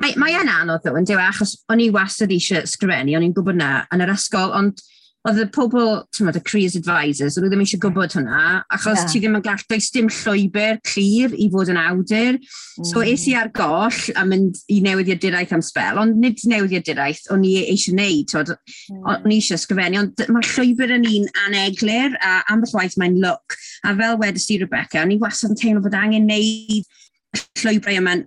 Mae, 0.00 0.16
mae 0.18 0.34
yna 0.40 0.58
anodd 0.64 0.82
ddo, 0.82 0.96
yn 0.98 1.06
dweud, 1.06 1.22
achos 1.22 1.54
o'n 1.70 1.84
i 1.84 1.90
wastad 1.94 2.32
eisiau 2.34 2.64
sgrifennu, 2.68 3.14
o'n 3.18 3.28
i'n 3.28 3.36
gwybod 3.36 3.60
na, 3.60 3.70
yn 3.94 4.02
yr 4.04 4.14
ysgol, 4.16 4.56
ond 4.56 4.80
oedd 5.24 5.40
y 5.40 5.44
pobl, 5.54 6.02
ti'n 6.12 6.26
meddwl, 6.26 6.42
y 6.42 6.44
Creas 6.44 6.74
Advisors, 6.76 7.38
oedd 7.38 7.46
ddim 7.48 7.62
eisiau 7.64 7.80
gwybod 7.80 8.12
hwnna, 8.18 8.40
achos 8.76 8.98
yeah. 9.00 9.06
ti 9.08 9.20
ddim 9.22 9.38
yn 9.38 9.44
gallu, 9.46 9.64
does 9.72 9.86
dim 9.94 10.10
llwybr 10.12 10.80
clir 10.84 11.32
i 11.40 11.46
fod 11.52 11.70
yn 11.72 11.80
awdur. 11.80 12.36
Mm. 12.36 12.88
So 12.90 13.00
es 13.00 13.24
i 13.24 13.32
mm. 13.32 13.38
ar 13.40 13.50
goll 13.56 14.00
a 14.20 14.26
mynd 14.28 14.60
i 14.68 14.82
newyddiaduraeth 14.84 15.54
am 15.56 15.64
spel, 15.64 16.02
ond 16.02 16.20
nid 16.20 16.44
newyddiaduraeth, 16.50 17.30
o'n 17.32 17.46
i 17.48 17.54
eisiau 17.62 17.96
neud, 17.96 18.28
tod, 18.34 18.52
mm. 18.52 19.00
o'n 19.14 19.32
i 19.32 19.38
eisiau 19.38 19.62
sgrifennu, 19.62 20.02
ond 20.04 20.26
mae 20.34 20.50
llwybr 20.50 20.92
yn 20.98 21.08
un 21.08 21.32
aneglir, 21.46 22.20
a 22.20 22.42
ambell 22.52 22.76
waith 22.76 22.98
mae'n 23.00 23.16
look. 23.24 23.56
A 23.88 23.96
fel 23.96 24.20
wedys 24.20 24.44
ti, 24.50 24.60
Rebecca, 24.60 25.00
o'n 25.06 25.16
i 25.16 25.20
wastad 25.24 25.54
yn 25.54 25.60
teimlo 25.62 25.86
bod 25.86 25.96
angen 25.96 26.28
neud 26.28 26.84
llwybrau 27.62 27.96
yma'n 28.02 28.26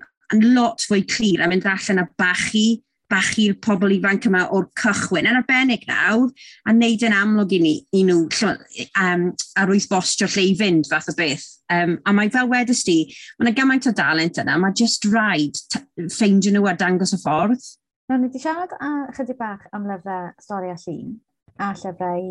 lot 0.58 0.84
fwy 0.90 1.06
clir 1.08 1.46
a 1.46 1.48
mynd 1.48 1.70
allan 1.70 2.02
a 2.02 2.10
bachu 2.20 2.82
bach 3.12 3.34
i'r 3.40 3.56
pobl 3.64 3.94
ifanc 3.96 4.28
yma 4.30 4.46
o'r 4.56 4.68
cychwyn 4.82 5.30
yn 5.30 5.40
arbennig 5.40 5.86
nawr 5.90 6.28
a 6.68 6.74
wneud 6.74 7.06
yn 7.08 7.16
amlwg 7.16 7.56
i 7.58 7.60
ni 7.64 7.74
i 7.96 8.04
nhw 8.08 8.26
um, 8.48 9.28
ar 9.60 9.72
wyth 9.72 9.90
bostio 9.92 10.30
lle 10.32 10.46
i 10.50 10.56
fynd 10.60 10.90
fath 10.92 11.12
o 11.12 11.16
beth. 11.18 11.46
Um, 11.74 11.98
a 12.08 12.14
mae 12.16 12.32
fel 12.32 12.48
wedys 12.52 12.86
ti, 12.88 13.00
mae 13.38 13.50
yna 13.50 13.58
gymaint 13.58 13.90
o 13.90 13.96
dalent 13.96 14.40
yna, 14.44 14.56
mae 14.62 14.76
just 14.76 15.08
rhaid 15.10 15.60
ffeindio 16.08 16.54
nhw 16.56 16.70
a 16.72 16.76
dangos 16.80 17.16
y 17.16 17.22
ffordd. 17.24 17.64
Nawr 18.08 18.22
ni 18.22 18.30
wedi 18.30 18.40
siarad 18.40 18.76
a 18.80 18.92
chydig 19.16 19.40
bach 19.40 19.68
am 19.76 19.88
lyfrau 19.90 20.32
stori 20.44 20.72
a 20.72 20.78
llun 20.80 21.18
a 21.60 21.74
llyfrau 21.76 22.28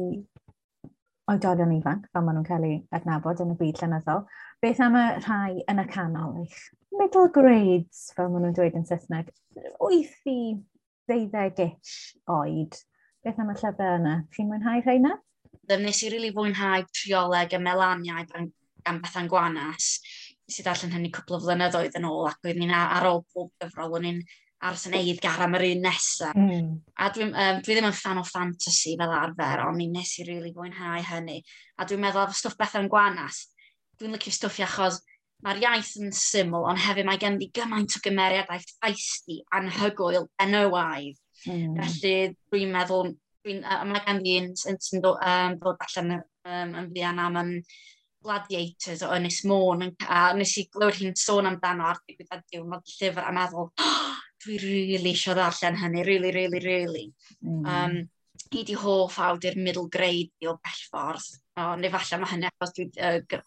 oedolion 1.32 1.74
ifanc, 1.74 2.06
fel 2.12 2.24
maen 2.24 2.38
nhw'n 2.38 2.46
cael 2.46 2.66
eu 2.68 2.76
adnabod 2.94 3.40
yn 3.42 3.54
y 3.54 3.58
byd 3.58 3.80
llenyddol. 3.82 4.22
Beth 4.64 4.80
am 4.80 4.94
y 4.96 5.04
rhai 5.20 5.58
yn 5.68 5.82
y 5.82 5.84
canol 5.90 6.38
eich? 6.40 6.60
Middle 6.96 7.28
grades, 7.28 8.06
fel 8.16 8.30
maen 8.32 8.46
nhw'n 8.46 8.54
dweud 8.56 8.76
yn 8.78 8.86
Saesneg, 8.88 9.28
8 9.84 10.30
i 10.32 10.36
12-ish 11.12 11.96
oed. 12.32 12.78
Beth 13.20 13.42
am 13.42 13.50
y 13.52 13.56
llyfr 13.58 13.98
yna? 13.98 14.14
Chi'n 14.32 14.48
mwynhau 14.48 14.80
rheina? 14.80 15.12
yna? 15.68 15.82
Nes 15.82 16.00
i 16.00 16.08
rili 16.08 16.14
really 16.14 16.32
fwynhau 16.38 16.86
trioleg 16.88 17.52
y 17.52 17.60
melaniau 17.60 18.24
gan, 18.30 18.48
Bethan 19.02 19.28
Gwanas. 19.28 19.90
Nes 20.46 20.60
i 20.62 20.64
darllen 20.64 20.94
hynny 20.94 21.10
cwpl 21.12 21.36
o 21.36 21.40
flynyddoedd 21.44 21.98
yn 22.00 22.08
ôl 22.08 22.30
ac 22.30 22.40
oedden 22.46 22.64
ni'n 22.64 22.72
ar 22.78 23.08
ôl 23.10 23.20
pob 23.34 23.50
gyfrol, 23.60 23.98
o'n 23.98 24.08
i'n 24.08 24.22
aros 24.64 24.86
yn 24.88 24.96
eidd 24.96 25.20
gar 25.20 25.42
am 25.44 25.58
yr 25.58 25.66
un 25.66 25.84
nesaf. 25.84 26.38
Mm. 26.38 26.70
A 26.96 27.10
dwi, 27.12 27.26
um, 27.28 27.60
dwi 27.60 27.76
ddim 27.76 27.90
yn 27.90 27.98
fan 27.98 28.22
o 28.22 28.24
fantasy 28.24 28.94
fel 28.96 29.12
arfer, 29.18 29.66
ond 29.66 29.76
mi 29.76 29.90
nes 29.92 30.14
i 30.16 30.24
rili 30.24 30.38
really 30.38 30.54
fwynhau 30.56 31.04
hynny. 31.10 31.42
A 31.76 31.84
dwi'n 31.84 32.00
meddwl 32.06 32.24
efo 32.24 32.38
stwff 32.38 32.56
Bethan 32.62 32.88
Gwanas, 32.88 33.42
dwi'n 34.00 34.16
licio 34.16 34.32
stwffi 34.35 34.64
achos 34.66 35.00
mae'r 35.44 35.61
iaith 35.62 35.92
yn 36.00 36.12
syml, 36.16 36.64
ond 36.70 36.80
hefyd 36.80 37.09
mae 37.09 37.20
gen 37.20 37.37
i 37.44 37.50
gymaint 37.54 37.96
o 37.98 38.02
gymeriadau 38.04 38.62
ffeisti 38.62 39.42
anhygoel 39.56 40.24
enywaidd. 40.42 41.18
Mm. 41.46 41.76
Felly 41.76 42.14
dwi'n 42.52 42.72
meddwl, 42.72 43.12
dwi 43.44 43.59
mae 43.61 44.02
gen 44.06 44.22
i 44.24 44.38
un 44.40 44.54
sy'n 44.56 45.04
dod, 45.04 45.20
um, 45.20 45.59
dod 45.61 45.85
allan 45.87 46.16
um, 46.16 46.80
yn 46.80 46.90
fuan 46.94 47.22
am 47.26 47.38
um, 47.42 47.52
Gladiators 48.26 49.04
o 49.06 49.12
Ynys 49.14 49.44
Môn, 49.46 49.85
a 50.09 50.32
nes 50.35 50.56
i 50.59 50.66
glywed 50.72 50.96
hi'n 50.98 51.14
sôn 51.20 51.46
amdano 51.46 51.87
ar 51.92 52.00
digwyddad 52.09 52.42
diwrnod 52.50 52.96
llyfr 52.96 53.28
a 53.28 53.32
meddwl, 53.37 53.68
oh, 53.70 54.16
dwi 54.42 54.56
rili 54.59 54.96
really 54.96 55.12
eisiau 55.12 55.37
ddarllen 55.37 55.78
hynny, 55.78 56.02
rili, 56.02 56.32
really, 56.35 56.59
rili, 56.59 56.64
really, 56.64 57.04
rili. 57.04 57.35
Mm. 57.44 57.66
Um, 57.70 57.98
hi 58.52 58.62
di 58.66 58.74
hoff 58.78 59.18
awdur 59.22 59.56
middle 59.56 59.88
grade 59.88 60.48
o 60.48 60.56
bell 60.62 60.82
ffordd. 60.90 61.28
O, 61.56 61.74
neu 61.80 61.92
falle 61.92 62.20
mae 62.20 62.32
hynny 62.35 62.48
achos 62.50 62.74
dwi 62.76 62.88
uh, 62.98 63.40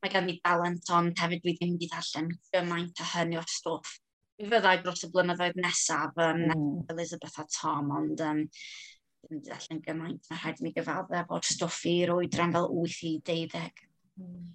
Mae 0.00 0.12
gen 0.12 0.30
i 0.32 0.36
dalent 0.40 0.92
ond 0.96 1.18
hefyd 1.20 1.42
dwi 1.44 1.56
ddim 1.56 1.74
wedi 1.74 1.88
darllen 1.90 2.30
gymaint 2.54 3.02
o 3.04 3.08
hynny 3.14 3.36
o 3.40 3.42
stwff. 3.48 3.98
Mi 4.40 4.48
fyddai 4.48 4.78
dros 4.80 5.04
y 5.04 5.10
blynyddoedd 5.12 5.58
nesaf 5.60 6.16
um, 6.24 6.46
mm. 6.46 6.70
Elizabeth 6.94 7.36
a 7.42 7.44
Tom, 7.52 7.90
ond 7.98 8.22
um, 8.24 8.40
ddim 8.46 9.36
wedi 9.36 9.50
darllen 9.50 9.82
gymaint. 9.84 10.30
Mae 10.30 10.40
rhaid 10.40 10.62
i 10.62 10.66
mi 10.66 10.72
gyfadda 10.78 11.26
bod 11.28 11.44
stwff 11.44 11.84
i'r 11.92 12.14
oedran 12.16 12.56
fel 12.56 12.70
8 12.86 13.04
i 13.04 13.14
12. 13.28 13.86
Mm. 14.22 14.48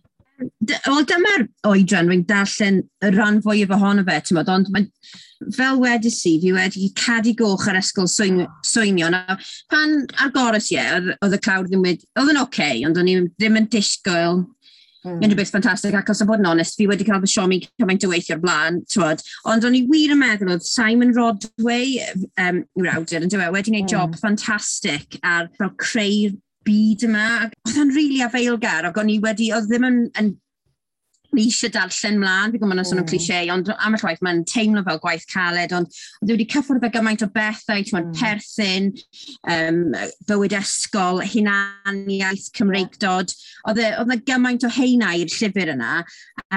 Wel, 0.66 1.06
dyma'r 1.08 1.46
oedran 1.70 2.10
rwy'n 2.10 2.26
darllen 2.28 2.82
y 3.06 3.10
rhan 3.14 3.38
fwyaf 3.46 3.72
ohono 3.78 4.04
fe, 4.08 4.18
ti'n 4.26 4.36
modd, 4.36 4.50
ond 4.52 4.72
mae, 4.74 4.88
fel 5.56 5.78
wedi 5.80 6.12
si, 6.12 6.34
fi 6.42 6.52
wedi 6.56 6.90
cadu 6.98 7.32
goch 7.40 7.68
ar 7.72 7.80
ysgol 7.80 8.10
swyn, 8.12 8.42
swynio. 8.66 9.12
Na, 9.14 9.38
pan 9.72 9.96
agoros 10.26 10.72
ie, 10.74 10.82
oedd 11.16 11.38
y 11.38 11.40
clawr 11.46 11.70
ddim 11.70 11.86
wedi, 11.86 12.10
oedd 12.20 12.34
yn 12.34 12.42
oce, 12.42 12.50
okay, 12.50 12.84
ond 12.88 13.00
o'n 13.00 13.12
i 13.12 13.16
ddim 13.38 13.62
yn 13.62 13.70
disgwyl 13.72 14.44
Mm. 15.06 15.22
Unrhyw 15.22 15.40
beth 15.40 15.52
ffantastig, 15.54 15.96
ac 15.98 16.10
os 16.12 16.24
o 16.24 16.28
bod 16.30 16.42
yn 16.42 16.50
onest, 16.50 16.78
fi 16.80 16.88
wedi 16.90 17.06
cael 17.08 17.22
fy 17.24 17.30
siomi 17.30 17.60
cymaint 17.82 18.06
o 18.08 18.12
weithio'r 18.12 18.42
blaen, 18.42 18.82
twod. 18.92 19.22
Ond 19.52 19.68
o'n 19.68 19.78
i 19.78 19.84
wir 19.90 20.16
yn 20.16 20.22
meddwl 20.22 20.56
oedd 20.56 20.66
Simon 20.66 21.14
Rodway, 21.16 22.00
um, 22.42 22.64
yw'r 22.80 22.96
awdur, 22.96 23.26
yn 23.26 23.32
dweud, 23.32 23.54
wedi 23.54 23.72
gwneud 23.72 23.86
mm. 23.86 23.94
job 23.94 24.10
hmm. 24.10 24.22
ffantastig 24.24 25.20
ar 25.22 25.52
fel 25.60 25.72
creu'r 25.82 26.34
byd 26.66 27.06
yma. 27.06 27.28
Oedd 27.68 27.78
o'n 27.84 27.94
rili 27.94 28.02
really 28.02 28.26
afeilgar, 28.26 28.90
ac 28.90 28.98
o'n 29.02 29.14
i 29.14 29.20
wedi, 29.24 29.52
oedd 29.54 29.70
ddim 29.70 29.86
yn, 29.90 30.02
yn 30.22 30.34
fi 31.32 31.46
eisiau 31.46 31.72
darllen 31.74 32.20
mlaen, 32.22 32.54
fi 32.54 32.62
gwybod 32.62 32.80
na 32.80 32.86
sôn 32.88 33.02
mm. 33.02 33.10
cliché, 33.10 33.42
ond 33.54 33.72
am 33.76 33.98
y 33.98 34.02
llwaith 34.02 34.24
mae'n 34.26 34.44
teimlo 34.50 34.84
fel 34.86 35.02
gwaith 35.04 35.26
caled, 35.32 35.76
ond 35.76 36.00
dwi 36.22 36.36
wedi 36.36 36.48
cyffwrdd 36.54 36.88
â 36.88 36.92
gymaint 36.94 37.26
o 37.26 37.30
bethau, 37.36 37.84
ti'n 37.86 38.00
mm. 38.02 38.12
perthyn, 38.20 38.92
um, 39.56 39.82
bywyd 40.30 40.58
ysgol, 40.60 41.24
hunaniaeth, 41.34 42.50
Cymreigdod, 42.56 43.34
oedd 43.70 43.82
e, 43.82 43.90
yna 44.04 44.20
gymaint 44.28 44.68
o 44.68 44.72
heina 44.76 45.14
i'r 45.20 45.32
llyfr 45.32 45.74
yna, 45.76 45.98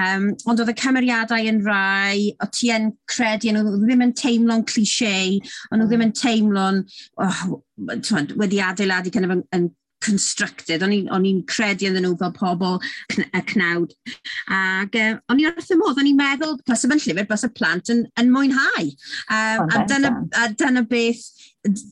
um, 0.05 0.29
ond 0.49 0.63
oedd 0.63 0.73
y 0.73 0.77
cymeriadau 0.83 1.49
yn 1.51 1.63
rai, 1.65 2.29
o 2.41 2.49
ti 2.53 2.73
yn 2.75 2.91
credu, 3.09 3.53
ond 3.53 3.63
oedd 3.63 3.83
ddim 3.87 4.05
yn 4.09 4.15
teimlo'n 4.19 4.67
cliché, 4.69 5.15
ond 5.71 5.81
oedd 5.81 5.87
hmm. 5.87 5.89
ddim 5.89 6.07
yn 6.07 6.15
teimlo'n 6.19 6.83
oh, 7.25 7.43
wedi 8.39 8.59
adeiladu 8.63 9.11
kind 9.13 9.25
of 9.25 9.37
yn, 9.37 9.43
yn 9.55 9.69
constructed. 10.03 10.83
O'n 10.85 11.27
i'n 11.27 11.43
credu 11.49 11.89
yn 11.89 11.99
nhw 12.03 12.15
fel 12.19 12.33
pobl 12.35 12.79
y 13.25 13.43
cnawd. 13.51 13.93
Ac 14.55 14.97
uh, 14.99 15.11
o'n 15.31 15.43
i'n 15.43 15.51
wrth 15.51 15.73
y 15.75 15.79
modd, 15.79 15.99
o'n 15.99 16.09
i'n 16.09 16.19
meddwl, 16.19 16.57
bys 16.67 16.87
yma'n 16.87 17.03
llyfr, 17.03 17.29
bys 17.29 17.45
y 17.47 17.51
plant 17.57 17.93
yn, 17.93 18.05
yn 18.21 18.33
mwynhau. 18.33 18.89
Um, 19.27 19.67
a, 19.67 19.85
dyna, 19.89 20.13
a 20.39 20.49
dyna 20.59 20.85
beth, 20.89 21.23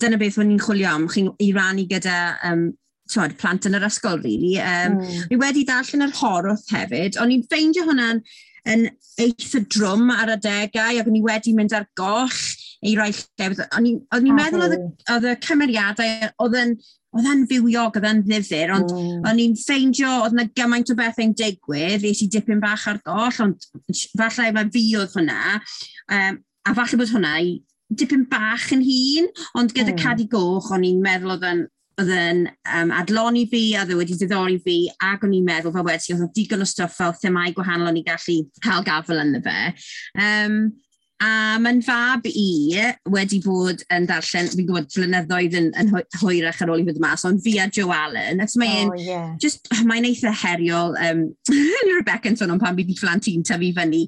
dyna 0.01 0.19
beth 0.21 0.39
o'n 0.41 0.53
i'n 0.55 0.63
chwilio 0.63 0.91
am, 0.93 1.07
chi'n 1.11 1.31
i 1.43 1.51
rannu 1.55 1.87
gyda 1.91 2.17
um, 2.47 2.69
tywed, 3.11 3.37
plant 3.39 3.67
yn 3.67 3.77
yr 3.77 3.87
ysgol, 3.87 4.21
really. 4.23 4.57
Um, 4.63 4.99
mm. 5.01 5.25
Ni 5.31 5.39
wedi 5.39 5.65
darllen 5.67 6.07
yr 6.07 6.15
horwth 6.19 6.67
hefyd. 6.73 7.19
O'n 7.21 7.33
i'n 7.35 7.47
ffeindio 7.47 7.87
hwnna'n 7.87 8.23
yn 8.67 8.87
eitha 9.23 9.61
drwm 9.71 10.09
ar 10.11 10.33
adegau, 10.35 10.99
ac 10.99 11.07
o'n 11.07 11.19
i 11.19 11.23
wedi 11.23 11.53
mynd 11.55 11.75
ar 11.75 11.87
goll 11.99 12.39
i 12.85 12.93
rai 12.99 13.09
llefydd. 13.15 13.63
O'n 13.77 13.87
i'n 13.87 14.37
meddwl 14.37 14.67
oedd 14.67 15.27
y 15.31 15.35
cymeriadau 15.45 16.31
oedd 16.43 16.57
yn 16.61 16.75
oedd 17.17 17.29
e'n 17.33 17.45
fywiog, 17.49 17.97
oedd 17.99 18.09
e'n 18.09 18.23
ddifur, 18.25 18.73
ond 18.77 18.91
mm. 18.93 19.23
o'n 19.29 19.41
i'n 19.43 19.55
ffeindio, 19.59 20.11
oedd 20.23 20.35
yna 20.37 20.47
gymaint 20.57 20.91
o 20.93 20.97
bethau'n 20.97 21.37
digwydd, 21.37 22.03
fi 22.03 22.13
i 22.13 22.29
dipyn 22.33 22.61
bach 22.63 22.87
ar 22.91 23.01
goll, 23.05 23.41
ond 23.45 23.69
falle 24.17 24.51
mae 24.55 24.69
fi 24.73 24.85
oedd 24.99 25.15
hwnna, 25.17 25.57
um, 26.17 26.43
a 26.67 26.75
falle 26.77 27.01
bod 27.01 27.15
hwnna 27.15 27.33
i 27.43 27.57
dipyn 27.97 28.27
bach 28.29 28.69
yn 28.75 28.83
hun, 28.85 29.31
ond 29.59 29.73
gyda 29.75 29.93
mm. 29.95 30.03
cadi 30.03 30.27
goch, 30.31 30.71
o'n 30.75 30.85
i'n 30.87 31.03
meddwl 31.03 31.37
oedd 31.37 31.49
yn 31.53 31.65
oedd 31.97 32.11
yn 32.13 32.43
um, 32.77 32.91
adloni 32.93 33.47
fi 33.49 33.61
a 33.73 33.83
dde 33.87 33.95
wedi 33.97 34.13
diddori 34.19 34.59
fi 34.61 34.75
ac 35.01 35.23
o'n 35.25 35.33
i'n 35.33 35.45
meddwl 35.47 35.73
fel 35.73 35.85
wedi 35.87 36.13
oedd 36.13 36.35
digon 36.35 36.61
o 36.61 36.67
stwff 36.69 36.93
fel 36.99 37.15
themau 37.17 37.53
gwahanol 37.57 37.89
o'n 37.89 37.97
i 37.97 38.03
gallu 38.05 38.35
cael 38.61 38.85
gafel 38.85 39.23
yn 39.23 39.39
y 39.39 39.41
fe. 39.47 39.55
Um, 40.21 40.59
A 41.17 41.57
mae'n 41.57 41.79
fab 41.81 42.27
i 42.29 42.77
wedi 43.09 43.39
bod 43.41 43.81
yn 43.93 44.05
darllen, 44.05 44.49
fi'n 44.53 44.67
gwybod 44.67 44.91
flynyddoedd 44.93 45.55
yn, 45.57 45.71
yn 45.81 45.89
hwyrach 46.21 46.59
ar 46.61 46.69
ôl 46.69 46.83
i 46.83 46.85
fod 46.85 46.99
mas, 47.01 47.23
ond 47.25 47.41
fi 47.41 47.55
a 47.57 47.65
Joe 47.73 47.89
Allen, 47.95 48.43
ac 48.43 48.53
mae'n 48.61 48.91
oh, 48.93 48.99
yeah. 49.01 49.31
just, 49.41 49.65
mae'n 49.89 50.05
eitha 50.05 50.33
heriol, 50.43 50.93
um, 51.07 51.23
Rebecca 51.97 52.29
yn 52.29 52.37
sôn 52.37 52.53
o'n 52.53 52.61
pan 52.61 52.77
bydd 52.77 52.93
i 52.93 52.99
fflan 52.99 53.17
fflantyn 53.17 53.47
tyfu 53.49 53.71
fyny, 53.79 54.03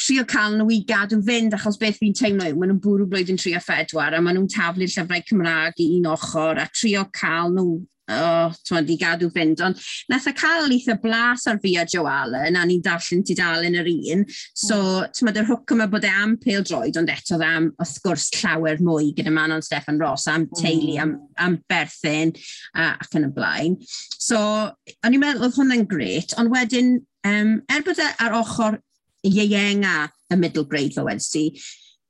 trio 0.00 0.24
cael 0.30 0.56
nhw 0.56 0.70
i 0.72 0.80
gadw 0.88 1.20
fynd, 1.26 1.58
achos 1.58 1.76
beth 1.80 2.00
fi'n 2.00 2.16
teimlo 2.16 2.48
yw, 2.48 2.56
maen 2.56 2.72
nhw'n 2.72 2.82
bwrw 2.86 3.10
blwyddyn 3.12 3.40
trio 3.40 3.60
phedwar, 3.60 4.16
a 4.16 4.22
maen 4.24 4.38
nhw'n 4.38 4.50
taflu'r 4.54 4.88
llyfrau 4.94 5.28
Cymraeg 5.28 5.84
i 5.84 5.90
un 5.98 6.08
ochr, 6.14 6.62
a 6.62 6.68
trio 6.72 7.04
cael 7.12 7.52
nhw 7.58 7.76
oh, 8.14 8.54
twyd, 8.66 8.90
i 8.92 8.96
gadw 9.00 9.28
fynd, 9.34 9.60
ond 9.64 9.80
nath 10.10 10.28
e 10.28 10.32
o 10.32 10.38
cael 10.38 10.74
eitha 10.74 10.96
blas 11.02 11.46
ar 11.50 11.60
fi 11.62 11.74
a 11.80 11.84
Joe 11.88 12.08
Allen, 12.10 12.56
a 12.58 12.64
ni'n 12.68 12.82
darllen 12.84 13.24
ti 13.26 13.36
dal 13.38 13.66
yn 13.68 13.78
yr 13.80 13.90
un, 13.92 14.24
so, 14.52 14.78
mm. 14.78 15.14
twyd, 15.18 15.40
yr 15.42 15.48
hwc 15.50 15.76
yma 15.76 15.88
bod 15.92 16.06
e 16.08 16.12
am 16.12 16.36
pêl 16.40 16.64
droed, 16.66 16.98
ond 17.00 17.12
eto 17.12 17.38
dda 17.38 17.52
am, 17.60 17.70
wrth 17.78 17.96
gwrs, 18.04 18.28
llawer 18.38 18.82
mwy 18.84 19.12
gyda 19.18 19.34
Manon 19.34 19.64
Steffan 19.64 20.00
Ross, 20.02 20.28
am 20.30 20.46
hmm. 20.46 20.60
teulu, 20.60 20.94
mm. 20.96 21.02
am, 21.04 21.14
am 21.44 21.58
berthyn, 21.70 22.34
a, 22.74 22.92
ac 22.96 23.18
yn 23.18 23.28
y 23.28 23.32
blaen. 23.34 23.78
So, 24.18 24.38
o'n 24.38 25.16
i'n 25.16 25.22
meddwl, 25.22 25.48
oedd 25.48 25.58
hwnna'n 25.58 25.88
gret, 25.90 26.36
ond 26.40 26.52
wedyn, 26.54 26.96
um, 27.28 27.58
er 27.72 27.84
bod 27.86 28.00
e 28.02 28.08
ar 28.24 28.38
ochr 28.38 28.80
ieuenga 29.26 30.08
y 30.32 30.36
middle 30.38 30.66
grade 30.68 30.94
fel 30.94 31.08
wedi, 31.08 31.48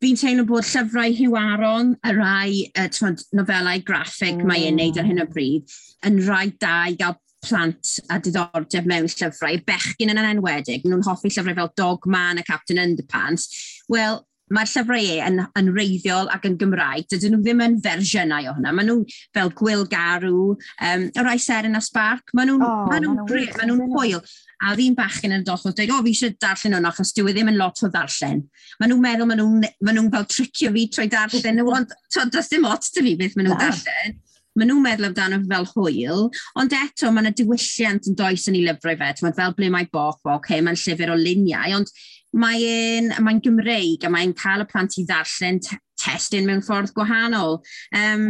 fi'n 0.02 0.18
teimlo 0.18 0.44
bod 0.46 0.66
llyfrau 0.66 1.14
Hugh 1.18 1.38
Aron, 1.38 1.94
y 2.06 2.12
rai 2.14 2.50
uh, 2.78 2.87
twod, 2.94 3.24
nofelau 3.34 3.82
graffig 3.87 4.38
mm. 4.38 4.46
mae 4.48 4.68
e'n 4.68 4.78
neud 4.78 5.00
ar 5.00 5.08
hyn 5.08 5.24
o 5.24 5.26
bryd, 5.30 5.78
yn 6.06 6.20
rai 6.28 6.46
da 6.62 6.76
i 6.90 6.94
gael 6.98 7.18
plant 7.44 7.98
a 8.11 8.18
diddordeb 8.22 8.87
mewn 8.90 9.11
llyfrau, 9.11 9.61
bechgyn 9.66 10.14
yn 10.14 10.22
enwedig, 10.22 10.87
nhw'n 10.87 11.04
hoffi 11.06 11.30
llyfrau 11.32 11.58
fel 11.58 11.74
Dogman 11.78 12.42
a 12.42 12.46
Captain 12.46 12.80
Underpants, 12.82 13.50
wel, 13.90 14.22
mae'r 14.54 14.70
llyfrau 14.70 15.04
e 15.04 15.16
yn, 15.24 15.40
yn 15.61 15.70
reiddiol 15.76 16.30
ac 16.32 16.46
yn 16.48 16.56
Gymraeg, 16.61 17.08
dydyn 17.12 17.34
nhw 17.34 17.42
ddim 17.44 17.64
yn 17.64 17.78
fersiynau 17.84 18.48
o 18.48 18.54
hwnna. 18.56 18.72
Maen 18.74 18.88
nhw 18.90 18.98
fel 19.37 19.52
Gwyl 19.58 19.84
Garw, 19.92 20.54
um, 20.54 21.08
y 21.08 21.24
Rai 21.26 21.38
Seren 21.42 21.78
a 21.78 21.82
Spark, 21.84 22.32
maen 22.34 22.52
nhw'n 22.52 22.64
oh, 22.64 22.87
ma 22.88 23.00
nhw 23.02 23.16
ma 23.18 23.68
nhw 23.68 23.90
hwyl 23.92 24.22
a 24.59 24.73
oedd 24.73 24.83
un 24.83 24.97
bachgen 24.99 25.35
yn 25.37 25.44
dod 25.47 25.66
o 25.68 25.73
dweud, 25.73 25.92
o, 25.94 26.01
fi 26.05 26.14
eisiau 26.14 26.35
darllen 26.42 26.77
hwnna, 26.77 26.92
achos 26.92 27.12
dwi 27.14 27.31
e 27.31 27.35
ddim 27.37 27.51
yn 27.53 27.59
lot 27.61 27.83
o 27.87 27.90
darllen. 27.94 28.42
Maen 28.81 28.92
nhw'n 28.92 29.05
meddwl, 29.05 29.29
maen 29.31 29.42
nhw'n 29.42 29.66
ma 29.87 29.94
nhw 29.94 30.07
fel 30.14 30.27
tricio 30.35 30.73
fi 30.75 30.87
trwy 30.94 31.11
darllen 31.12 31.61
nhw, 31.61 31.75
ond 31.79 31.94
does 32.35 32.51
dim 32.51 32.66
ots 32.68 32.90
dy 32.94 33.05
fi 33.07 33.14
beth 33.21 33.38
maen 33.38 33.51
nhw'n 33.51 33.62
darllen. 33.62 34.18
Maen 34.59 34.73
nhw'n 34.73 34.85
meddwl 34.85 35.09
amdano 35.11 35.40
fel 35.53 35.68
hwyl, 35.75 36.25
ond 36.59 36.75
eto 36.75 37.12
mae 37.14 37.27
yna 37.27 37.35
diwylliant 37.38 38.11
yn 38.11 38.18
does 38.18 38.49
yn 38.51 38.59
ei 38.59 38.64
lyfrau 38.66 38.99
fe. 38.99 39.12
Mae 39.23 39.37
fel 39.38 39.55
ble 39.59 39.71
mae 39.75 39.90
boch, 39.94 40.18
bo, 40.25 40.38
okay, 40.40 40.62
mae'n 40.64 40.81
llyfr 40.83 41.14
o 41.14 41.18
luniau, 41.18 41.79
ond 41.79 41.92
mae'n 42.38 43.12
mae 43.25 43.44
Gymreig 43.44 44.05
a 44.05 44.11
mae'n 44.12 44.35
cael 44.37 44.66
y 44.66 44.68
plant 44.73 44.99
i 44.99 45.07
ddarllen 45.07 45.62
testyn 45.98 46.46
mewn 46.48 46.62
ffordd 46.64 46.92
gwahanol. 46.96 47.58
Um, 47.96 48.24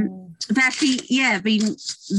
felly, 0.46 0.94
ie, 1.06 1.18
yeah, 1.18 1.38
fi, 1.44 1.58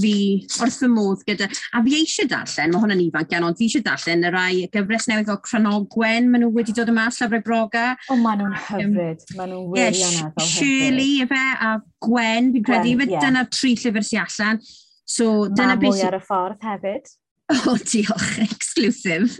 fi 0.01 0.13
wrth 0.61 0.79
fy 0.83 0.89
modd 0.91 1.23
gyda... 1.27 1.49
A 1.75 1.81
fi 1.85 1.95
eisiau 1.99 2.29
darllen, 2.31 2.73
mae 2.73 2.83
hwnna'n 2.83 3.03
ifanc 3.05 3.31
gan 3.31 3.47
ond 3.47 3.59
fi 3.59 3.69
eisiau 3.69 3.85
darllen 3.85 4.27
y 4.27 4.33
rai 4.35 4.51
gyfres 4.73 5.09
newydd 5.09 5.31
fel 5.31 5.41
Cronogwen, 5.45 6.29
maen 6.31 6.45
nhw 6.45 6.51
wedi 6.55 6.75
dod 6.77 6.91
yma, 6.93 7.07
Llyfrau 7.13 7.45
Broga. 7.45 7.85
O, 8.09 8.19
maen 8.19 8.43
nhw'n 8.43 8.57
hyfryd, 8.67 9.25
um, 9.25 9.39
maen 9.39 9.55
nhw'n 9.55 9.71
wirioneddol 9.73 10.45
yeah, 10.45 10.51
Shirley, 10.53 11.15
efe, 11.25 11.45
a 11.69 11.71
Gwen, 12.05 12.53
fi'n 12.55 12.67
credu, 12.69 12.93
Gwen, 12.99 13.15
yeah. 13.15 13.25
dyna 13.25 13.47
tri 13.53 13.73
llyfr 13.79 14.05
sy'n 14.05 14.25
allan. 14.25 14.61
So, 15.09 15.47
dyna 15.49 15.79
beth... 15.79 15.95
Mwy 15.97 16.05
ar 16.05 16.19
y 16.19 16.21
ffordd 16.21 16.69
hefyd. 16.69 17.09
O, 17.49 17.55
oh, 17.71 17.77
diolch, 17.81 18.37
exclusive. 18.43 19.25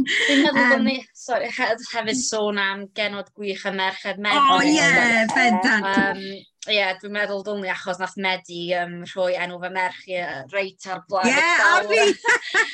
Dwi'n 0.00 0.40
meddwl 0.42 0.56
bod 0.56 0.80
ni 0.82 0.96
sorry, 1.14 1.46
hefyd 1.54 2.16
sôn 2.18 2.58
am 2.58 2.86
genod 2.96 3.28
gwych 3.36 3.62
y 3.68 3.72
merched 3.76 4.18
Medi. 4.22 4.40
O, 4.50 4.56
ie, 4.66 5.20
bendant. 5.30 6.24
Ie, 6.66 6.80
dwi'n 6.98 7.14
meddwl 7.14 7.44
dylwn 7.46 7.62
ni 7.62 7.70
achos 7.70 8.00
nath 8.02 8.16
Medi 8.18 8.64
um, 8.74 8.96
rhoi 9.12 9.36
enw 9.38 9.60
fy 9.62 9.70
merch 9.76 10.00
i 10.10 10.18
reit 10.50 10.88
ar 10.90 11.04
blaen. 11.06 11.30
Ie, 11.30 11.44
a 11.68 11.76
fi! 11.86 12.00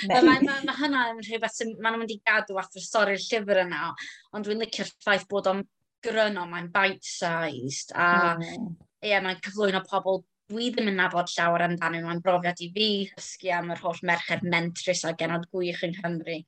Mae 0.08 0.78
hynna 0.80 1.04
yn 1.10 1.20
rhywbeth 1.20 1.58
sy'n... 1.58 1.74
Mae 1.76 1.92
nhw'n 1.92 2.06
mynd 2.06 2.14
i 2.16 2.20
gadw 2.24 2.56
at 2.62 2.80
y 2.80 2.84
stori'r 2.86 3.20
llyfr 3.20 3.60
yna, 3.66 3.90
ond 4.32 4.48
dwi'n 4.48 4.64
licio'r 4.64 4.94
ffaith 4.94 5.28
bod 5.28 5.50
o'n 5.52 5.60
gryno, 6.06 6.46
mae'n 6.48 6.72
bite-sized, 6.72 7.92
a 7.92 8.08
ie, 8.40 8.56
mm. 8.56 8.72
yeah, 9.10 9.20
mae'n 9.24 9.44
cyflwyno 9.44 9.84
pobl 9.90 10.22
dwi 10.50 10.70
ddim 10.70 10.90
yn 10.92 10.98
nabod 11.00 11.30
llawer 11.32 11.64
amdano 11.66 11.98
nhw, 12.02 12.18
brofiad 12.24 12.60
i 12.62 12.68
fi 12.74 12.90
ysgu 13.18 13.48
am 13.56 13.72
yr 13.74 13.82
holl 13.82 14.02
merched 14.06 14.42
mentrus 14.46 15.02
a 15.06 15.14
genod 15.18 15.48
gwych 15.52 15.82
yng 15.86 15.96
Nghymru. 15.96 16.38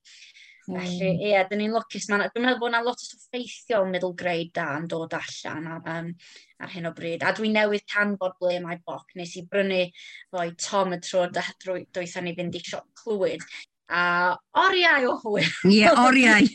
Mm. 0.68 0.76
Felly, 0.76 1.08
ie, 1.08 1.30
yeah, 1.30 1.46
dyn 1.48 1.62
ni'n 1.62 1.72
lwcus. 1.72 2.06
Dwi'n 2.10 2.44
meddwl 2.44 2.60
bod 2.60 2.70
yna 2.70 2.82
lot 2.84 3.00
o 3.00 3.18
ffeithiol 3.22 3.88
middle 3.88 4.14
grade 4.18 4.52
da 4.58 4.66
yn 4.76 4.88
dod 4.90 5.16
allan 5.16 5.70
ar, 5.72 5.80
um, 5.94 6.10
ar 6.60 6.72
hyn 6.74 6.90
o 6.90 6.92
bryd. 6.94 7.24
A 7.24 7.32
dwi'n 7.36 7.56
newydd 7.56 7.86
canfod 7.88 8.34
ble 8.42 8.58
mae 8.64 8.78
boc. 8.84 9.06
Nes 9.16 9.32
i 9.40 9.46
brynu 9.48 9.82
foi 10.30 10.52
Tom 10.60 10.94
y 10.94 11.00
tro 11.02 11.24
dwython 11.32 12.28
ni 12.28 12.36
fynd 12.36 12.60
i 12.60 12.62
siop 12.62 12.86
clywed. 13.00 13.42
A 13.88 14.00
oriau 14.60 15.02
o 15.14 15.16
hwyl. 15.24 15.52
Ie, 15.70 15.80
yeah, 15.80 16.04
oriau. 16.04 16.44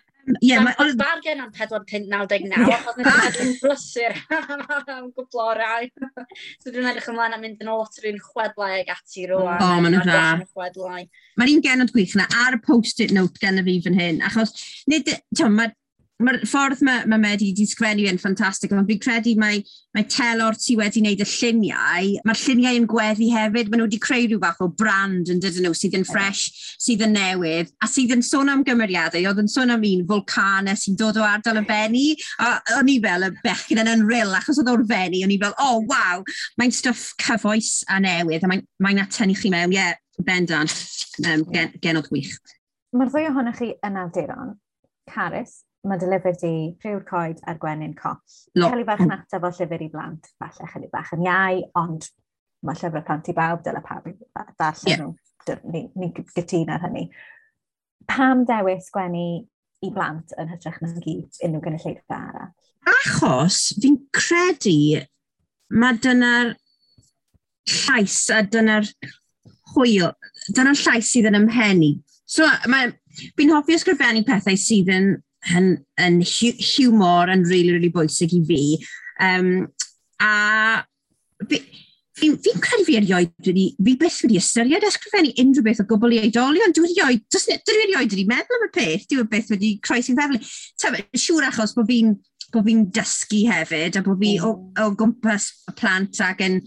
Ie, 0.28 0.50
yeah, 0.50 0.62
mae... 0.64 0.94
Bargen 0.98 1.40
am 1.40 1.50
4.99, 1.56 2.52
yeah. 2.68 2.76
achos 2.76 2.98
nes 3.00 3.38
i'n 3.44 3.52
brysur 3.62 4.16
am 4.36 5.10
gwbl 5.16 5.30
gwblorau. 5.30 5.88
so 6.60 6.72
dwi'n 6.72 6.90
edrych 6.92 7.08
ymlaen 7.12 7.36
am 7.36 7.44
mynd 7.44 7.64
yn 7.64 7.72
ôl 7.72 7.84
at 7.86 7.98
rhywun 8.02 8.20
chwedlau 8.24 8.76
ag 8.78 8.92
ati 8.94 9.26
rwan. 9.30 9.56
O, 9.56 9.66
oh, 9.66 9.82
maen 9.82 9.96
nhw'n 9.96 10.06
dda. 10.06 11.02
Mae'n 11.40 11.54
un 11.54 11.64
genod 11.64 11.92
gwych 11.94 12.16
na, 12.20 12.28
ar 12.44 12.58
y 12.58 12.62
post-it 12.64 13.14
note 13.16 13.40
gen 13.42 13.62
i 13.62 13.66
fi 13.66 13.76
fan 13.86 13.98
hyn, 14.00 14.22
achos 14.28 14.54
nid, 14.90 15.08
ti'n 15.36 15.56
mae 15.56 15.72
mae'r 16.20 16.42
ffordd 16.48 16.82
mae, 16.84 17.04
mae 17.08 17.20
Medi 17.20 17.50
wedi 17.50 17.64
sgwennu 17.68 18.06
yn 18.10 18.18
ffantastig, 18.20 18.72
ond 18.76 18.88
fi'n 18.88 19.00
credu 19.00 19.32
mae, 19.40 19.62
mae 19.96 20.06
telor 20.10 20.56
ti 20.60 20.76
wedi 20.78 21.00
wneud 21.02 21.22
y 21.24 21.26
lluniau, 21.26 22.10
mae'r 22.28 22.40
lluniau 22.42 22.80
yn 22.80 22.88
gweddi 22.90 23.30
hefyd, 23.32 23.70
maen 23.70 23.80
nhw 23.80 23.86
wedi 23.88 24.00
creu 24.02 24.26
rhyw 24.26 24.40
fath 24.42 24.60
o 24.64 24.68
brand 24.82 25.30
yn 25.32 25.40
dydyn 25.42 25.66
nhw 25.66 25.76
sydd 25.76 25.96
yn 25.98 26.04
ffres, 26.08 26.42
sydd 26.82 27.06
yn 27.06 27.16
newydd, 27.16 27.72
a 27.80 27.88
sydd 27.90 28.12
yn 28.16 28.24
sôn 28.26 28.52
am 28.52 28.64
gymeriadau, 28.66 29.24
oedd 29.30 29.40
yn 29.44 29.50
sôn 29.50 29.72
am 29.74 29.86
un 29.88 30.04
volcanau 30.10 30.76
sy'n 30.80 30.98
dod 31.00 31.20
o 31.20 31.24
ardal 31.26 31.62
y 31.62 31.64
Fenni, 31.70 32.04
a 32.44 32.52
o'n 32.78 32.92
i 32.92 32.98
fel 33.02 33.28
y 33.30 33.32
bechyn 33.44 33.82
yn 33.84 33.92
ynryl, 33.94 34.36
achos 34.36 34.60
oedd 34.60 34.72
o'r 34.74 34.84
Fenni, 34.90 35.24
o'n 35.24 35.34
i 35.34 35.40
fel, 35.40 35.56
o, 35.56 35.70
oh, 35.70 35.82
waw, 35.88 36.24
mae'n 36.60 36.76
stwff 36.76 37.14
cyfoes 37.24 37.80
a 37.88 38.00
newydd, 38.02 38.44
a 38.44 38.52
mae'n 38.52 38.66
mae, 38.84 39.00
mae 39.00 39.40
chi 39.40 39.52
mewn, 39.52 39.72
ie, 39.72 39.80
yeah, 39.80 39.96
bendant, 40.26 40.74
um, 41.24 41.46
gen, 41.54 41.72
genod 41.80 42.12
gwych. 42.12 42.36
Mae'r 42.92 43.10
ddwy 43.12 43.28
ohonych 43.30 43.60
chi 43.62 43.72
yn 43.86 43.98
awduron, 44.02 44.56
Caris 45.08 45.60
mae 45.88 46.00
dy 46.00 46.08
lyfr 46.10 46.36
di 46.40 46.52
Rhyw'r 46.82 47.04
Coed 47.08 47.40
a'r 47.48 47.58
Gwenyn 47.60 47.94
Coll. 47.96 48.20
No. 48.58 48.68
Celi 48.68 48.84
bach 48.88 49.00
yn 49.04 49.14
ataf 49.14 49.46
o 49.46 49.50
llyfr 49.54 49.84
i 49.84 49.88
blant, 49.92 50.28
falle 50.40 50.68
chydig 50.72 50.92
bach 50.92 51.12
yn 51.16 51.24
iau, 51.24 51.62
ond 51.80 52.08
mae 52.66 52.76
llyfr 52.76 53.04
plant 53.06 53.30
i 53.32 53.34
bawb, 53.36 53.62
dyla 53.64 53.80
pawb 53.84 54.10
ddarllen 54.10 54.90
yeah. 54.90 55.04
nhw. 55.04 55.14
Ni'n 55.72 55.86
ni 55.98 56.10
gytun 56.36 56.70
ar 56.70 56.84
hynny. 56.84 57.06
Pam 58.10 58.44
dewis 58.48 58.90
gwenu 58.92 59.24
i 59.80 59.92
blant 59.94 60.34
yn 60.38 60.50
hytrach 60.52 60.76
na 60.82 60.90
gyd 61.00 61.40
unrhyw 61.46 61.64
gynulleidfa 61.64 62.18
arall? 62.18 62.52
Achos 62.90 63.62
fi'n 63.80 63.96
credu 64.14 65.00
mae 65.80 65.96
dyna'r 66.04 66.52
llais 67.70 68.18
a 68.34 68.42
dyna'r 68.44 68.88
hwyl, 69.72 70.12
dyna'r 70.52 70.78
llais 70.84 71.08
sydd 71.08 71.30
yn 71.30 71.40
ymhenni. 71.40 71.94
So, 72.28 72.46
fi'n 73.38 73.52
hoffi 73.54 73.78
ysgrifennu 73.78 74.26
pethau 74.28 74.58
sydd 74.60 74.92
yn 74.92 75.12
yn, 75.56 75.72
yn 76.00 76.20
hiwmor 76.24 77.32
yn 77.32 77.44
really, 77.48 77.74
really 77.76 77.92
bwysig 77.92 78.34
i 78.36 78.42
fi. 78.48 78.62
Um, 79.20 79.68
a 80.20 80.84
fi'n 81.48 81.64
fi, 82.20 82.30
fi 82.44 82.54
credu 82.60 82.86
fi 82.88 82.96
erioed 83.00 83.32
wedi, 83.48 83.66
fi 83.80 83.94
beth 84.00 84.18
wedi 84.24 84.40
ystyried 84.40 84.86
ysgrifennu 84.88 85.32
unrhyw 85.40 85.66
beth 85.66 85.82
o 85.84 85.86
gwbl 85.88 86.16
i 86.16 86.22
oedolion. 86.26 86.74
Dwi 86.76 86.88
wedi 86.88 87.04
oed, 87.06 87.22
dwi 87.32 87.58
wedi 87.58 87.86
erioed 87.86 88.16
wedi 88.16 88.26
meddwl 88.28 88.58
am 88.58 88.66
y 88.68 88.72
peth, 88.74 89.06
dwi 89.08 89.22
wedi 89.22 89.30
beth 89.36 89.54
wedi 89.54 89.72
croes 89.86 90.10
i'n 90.12 90.20
feddwl. 90.20 90.50
Siŵr 91.24 91.48
achos 91.48 91.76
bod 91.76 91.88
fi'n 91.90 92.16
bod 92.50 92.66
fi'n 92.66 92.86
dysgu 92.94 93.44
hefyd 93.46 93.96
a 93.98 94.02
bod 94.02 94.18
fi 94.20 94.34
o, 94.42 94.56
o 94.82 94.90
gwmpas 94.98 95.50
y 95.70 95.74
plant 95.78 96.20
ac 96.26 96.42
yn, 96.44 96.58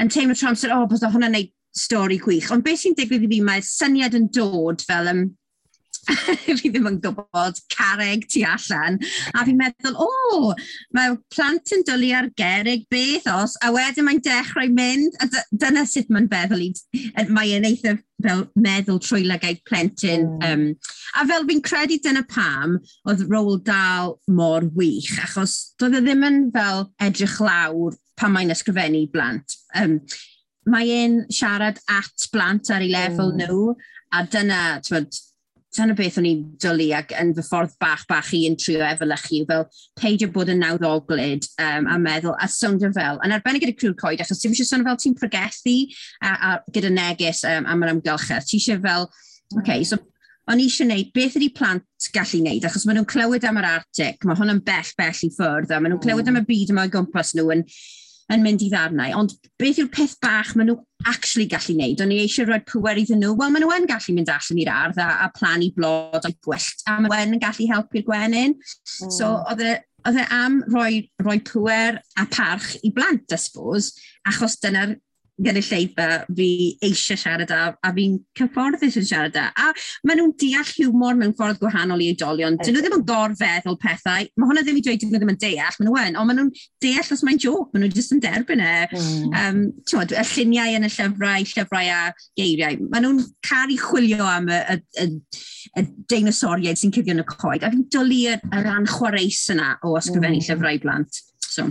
yn 0.00 0.10
teimlo 0.12 0.36
tro 0.38 0.52
amser, 0.52 0.72
o, 0.72 0.82
oh, 0.82 0.88
bod 0.90 1.04
hwnna'n 1.04 1.36
neud 1.36 1.52
stori 1.78 2.18
gwych. 2.22 2.48
Ond 2.54 2.64
beth 2.64 2.82
sy'n 2.82 2.96
digwydd 2.98 3.26
i 3.26 3.30
fi, 3.34 3.42
mae 3.44 3.64
syniad 3.64 4.16
yn 4.18 4.30
dod 4.34 4.82
fel, 4.88 5.10
um, 5.12 5.26
fi 6.58 6.70
ddim 6.70 6.88
yn 6.90 6.98
gwybod 7.02 7.60
careg 7.72 8.26
tu 8.30 8.42
allan. 8.48 8.98
A 9.34 9.44
fi'n 9.46 9.58
meddwl, 9.58 9.96
o, 10.00 10.08
oh, 10.08 10.50
mae 10.96 11.14
plant 11.34 11.74
yn 11.76 11.84
dwlu 11.88 12.12
ar 12.16 12.30
gerig 12.38 12.86
beth 12.92 13.28
os, 13.32 13.56
a 13.64 13.72
wedyn 13.74 14.08
mae'n 14.08 14.22
dechrau 14.24 14.70
mynd, 14.74 15.18
a 15.22 15.28
dyna 15.52 15.84
sut 15.88 16.10
mae'n 16.12 16.30
feddwl 16.32 16.64
i, 16.68 16.70
mae'n 17.28 17.68
eitha 17.68 17.96
fel 18.24 18.44
meddwl 18.58 19.00
trwy 19.02 19.24
lygaid 19.26 19.60
plentyn. 19.68 20.26
Mm. 20.38 20.48
Um, 20.48 20.64
a 21.20 21.26
fel 21.28 21.46
fi'n 21.48 21.62
credu 21.64 22.00
dyna 22.02 22.24
pam, 22.30 22.78
oedd 23.08 23.26
rôl 23.30 23.60
dal 23.66 24.16
mor 24.32 24.66
wych, 24.78 25.12
achos 25.22 25.74
doedd 25.78 26.00
e 26.00 26.02
ddim 26.04 26.26
yn 26.26 26.42
fel 26.54 26.88
edrych 27.04 27.38
lawr 27.44 27.96
pan 28.18 28.34
mae'n 28.34 28.54
ysgrifennu 28.54 29.04
blant. 29.12 29.58
Um, 29.78 30.00
mae 30.68 30.90
e'n 30.92 31.22
siarad 31.32 31.78
at 31.88 32.28
blant 32.32 32.70
ar 32.74 32.84
ei 32.84 32.92
lefel 32.92 33.32
mm. 33.32 33.44
nhw, 33.44 33.72
a 34.18 34.24
dyna, 34.28 34.62
tywed, 34.84 35.16
dyna 35.76 35.94
beth 35.96 36.18
o'n 36.20 36.26
i'n 36.28 36.42
dwlu 36.62 36.88
ac 36.96 37.12
yn 37.20 37.34
fy 37.36 37.44
ffordd 37.44 37.74
bach 37.82 38.04
bach 38.08 38.30
i 38.36 38.44
yn 38.48 38.56
trio 38.60 38.80
efelychu 38.86 39.42
fel 39.48 39.66
peidio 40.00 40.30
bod 40.32 40.52
yn 40.52 40.62
nawddoglyd 40.64 41.48
um, 41.64 41.88
a 41.92 41.98
meddwl 42.00 42.36
a 42.40 42.48
soundio 42.50 42.88
e 42.88 42.96
fel. 42.96 43.20
Yn 43.24 43.34
arbennig 43.36 43.64
gyda 43.64 43.76
crw'r 43.76 43.96
coed, 44.00 44.22
achos 44.24 44.40
ti'n 44.42 44.54
eisiau 44.56 44.70
sôn 44.70 44.84
e 44.84 44.88
fel 44.88 45.00
ti'n 45.02 45.16
pregethu 45.18 45.76
a, 46.24 46.32
a, 46.32 46.52
gyda 46.74 46.92
neges 46.94 47.44
um, 47.48 47.68
am 47.68 47.84
yr 47.84 47.94
amgylchedd. 47.96 48.48
Ti 48.48 48.60
eisiau 48.60 48.80
fel, 48.84 49.08
okay, 49.60 49.84
so 49.84 50.00
o'n 50.48 50.62
i 50.62 50.66
eisiau 50.70 50.88
gwneud 50.88 51.12
beth 51.16 51.36
ydy 51.36 51.52
plant 51.52 52.10
gallu 52.14 52.40
gwneud, 52.40 52.64
achos 52.64 52.88
maen 52.88 53.02
nhw'n 53.02 53.12
clywed 53.12 53.44
am 53.44 53.60
yr 53.60 53.68
Arctic, 53.74 54.24
mae 54.24 54.38
hwn 54.38 54.54
yn 54.56 54.64
bell, 54.64 54.92
bell 54.96 55.24
i 55.26 55.32
ffwrdd, 55.36 55.72
a 55.72 55.80
maen 55.80 55.92
nhw'n 55.92 55.98
hmm. 55.98 56.04
clywed 56.06 56.32
am 56.32 56.40
y 56.40 56.44
byd 56.48 56.72
yma 56.72 56.88
o 56.88 56.92
gwmpas 56.94 57.34
nhw 57.36 57.52
yn 57.52 57.66
yn 58.32 58.44
mynd 58.44 58.62
i 58.64 58.68
ddarnau, 58.72 59.14
ond 59.16 59.34
beth 59.60 59.80
yw'r 59.80 59.90
peth 59.92 60.16
bach 60.22 60.52
maen 60.56 60.70
nhw 60.70 60.76
actually 61.08 61.46
gallu 61.48 61.76
wneud? 61.76 62.02
O'n 62.04 62.12
i 62.12 62.20
eisiau 62.24 62.48
rhoi 62.48 62.60
pwer 62.68 63.00
iddyn 63.00 63.22
nhw, 63.22 63.34
wel 63.38 63.52
maen 63.54 63.64
nhw 63.64 63.74
yn 63.76 63.88
gallu 63.88 64.14
mynd 64.16 64.32
allan 64.32 64.62
i'r 64.62 64.72
ardd 64.74 65.02
a, 65.02 65.08
a 65.24 65.28
plannu 65.36 65.70
blod 65.76 66.28
o'i 66.28 66.36
gwyllt, 66.44 66.84
a 66.86 66.98
maen 67.00 67.32
nhw 67.32 67.38
yn 67.38 67.44
gallu 67.44 67.68
helpu'r 67.72 68.06
gwenyn. 68.08 68.56
Mm. 68.58 69.12
So 69.16 69.32
oedd 69.38 69.64
e, 69.64 69.74
oedd 70.04 70.20
e 70.20 70.26
am 70.34 70.60
rhoi, 70.68 71.02
rhoi 71.24 71.38
pwer 71.48 72.00
a 72.20 72.26
parch 72.28 72.76
i 72.84 72.92
blant, 72.94 73.32
I 73.32 73.40
suppose, 73.40 73.96
achos 74.28 74.58
dyna'r 74.62 74.98
gynulleidfa 75.44 76.06
fi 76.34 76.48
eisiau 76.84 77.18
siarad 77.20 77.52
â, 77.54 77.60
a 77.82 77.92
fi'n 77.94 78.16
cyfforddus 78.38 78.98
yn 79.00 79.06
siarad 79.06 79.38
â. 79.38 79.46
A 79.54 79.70
maen 80.06 80.20
nhw'n 80.20 80.34
deall 80.40 80.72
hiwmor 80.76 81.18
mewn 81.18 81.34
ffordd 81.38 81.60
gwahanol 81.62 82.02
i 82.02 82.10
oedolion. 82.12 82.58
Dyn 82.62 82.76
nhw 82.76 82.84
ddim 82.84 82.96
yn 82.98 83.04
gorfeddwl 83.08 83.78
pethau. 83.82 84.28
Mae 84.34 84.50
hwnna 84.50 84.64
ddim 84.66 84.80
i 84.80 84.84
dweud 84.84 85.02
dyn 85.02 85.12
nhw 85.12 85.22
ddim 85.22 85.32
yn 85.34 85.40
deall, 85.44 85.78
maen 85.78 85.88
nhw 85.88 85.98
yn, 86.02 86.18
ond 86.18 86.30
maen 86.30 86.40
nhw'n 86.42 86.52
deall 86.84 87.12
os 87.16 87.24
mae'n 87.26 87.42
joc, 87.44 87.72
maen 87.72 87.86
nhw 87.86 87.92
jyst 87.94 88.14
yn 88.16 88.22
derbyn 88.24 88.64
e. 88.64 88.74
Mm. 88.98 89.36
Um, 89.42 89.60
tywod, 89.88 90.14
y 90.14 90.26
lluniau 90.32 90.78
yn 90.78 90.88
y 90.88 90.92
llyfrau, 90.94 91.48
llyfrau 91.52 91.92
a 91.94 92.00
geiriau, 92.38 92.80
maen 92.92 93.06
nhw'n 93.06 93.22
caru 93.48 93.78
chwilio 93.82 94.26
am 94.28 94.50
y, 94.50 94.62
y, 94.74 95.04
y, 95.04 95.08
y 95.78 95.86
deinosoriaid 96.10 96.80
sy'n 96.80 96.94
cuddio 96.94 97.16
yn 97.16 97.24
y 97.24 97.28
coed. 97.30 97.62
A 97.62 97.72
fi'n 97.74 97.86
dwlu 97.94 98.24
yr, 98.34 98.42
yr 98.58 98.72
anchwareus 98.74 99.44
yna 99.54 99.76
o 99.86 99.94
ysgrifennu 100.00 100.42
mm. 100.42 100.48
llyfrau 100.48 100.82
blant. 100.82 101.22
So. 101.48 101.70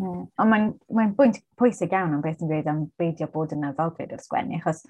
Mm. 0.00 0.22
Ond 0.40 0.48
mae'n 0.48 0.70
mae 0.96 1.10
bwynt 1.16 1.42
pwysig 1.60 1.92
iawn 1.92 2.14
am 2.16 2.22
beth 2.24 2.40
yn 2.40 2.48
dweud 2.48 2.68
am 2.70 2.86
beidio 3.00 3.28
bod 3.32 3.52
yn 3.52 3.66
addolfyd 3.68 4.14
o'r 4.16 4.22
sgwennu, 4.24 4.60
achos 4.60 4.86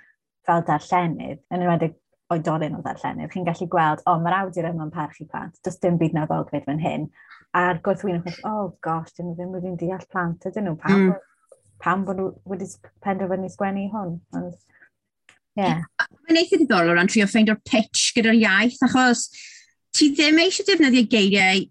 fel 0.47 0.63
darllenydd, 0.69 1.41
yn 1.51 1.65
enwedig 1.65 1.97
oedolyn 2.31 2.77
o 2.79 2.83
ddarllenydd, 2.85 3.33
chi'n 3.33 3.47
gallu 3.49 3.67
gweld, 3.73 4.05
o, 4.05 4.15
oh, 4.15 4.21
mae'r 4.23 4.37
awdur 4.39 4.69
yma'n 4.71 4.93
parchu 4.95 5.27
plant, 5.31 5.59
does 5.67 5.81
dim 5.83 5.99
byd 5.99 6.15
na 6.15 6.29
ddolfyd 6.31 6.67
fan 6.69 6.83
hyn. 6.83 7.09
A'r 7.59 7.81
gwrthwyn 7.83 8.21
yn 8.21 8.23
gwybod, 8.23 8.45
o, 8.47 8.53
oh, 8.53 8.69
gosh, 8.87 9.11
dyn 9.17 9.33
nhw 9.33 9.35
ddim 9.39 9.57
wedi'n 9.57 9.79
deall 9.81 10.07
plant, 10.13 10.47
ydyn 10.47 10.69
nhw, 10.69 10.77
pam, 10.85 11.09
mm. 11.09 11.59
pam 11.83 12.07
bod 12.07 12.21
nhw 12.21 12.29
wedi 12.53 12.71
penderfynu 13.03 13.51
sgwennu 13.51 13.89
hwn. 13.91 14.15
Ond, 14.39 14.55
yeah. 15.59 15.83
Mae'n 16.29 16.39
eitha 16.45 16.61
ddiddorol 16.61 16.95
o 16.95 16.97
ran 17.01 17.11
trio 17.11 17.27
ffeindio'r 17.27 17.59
pitch 17.67 18.13
gyda'r 18.15 18.39
iaith, 18.39 18.79
achos 18.87 19.27
ti 19.91 20.13
ddim 20.15 20.39
eisiau 20.45 20.71
defnyddio 20.71 21.11
geiriau 21.11 21.67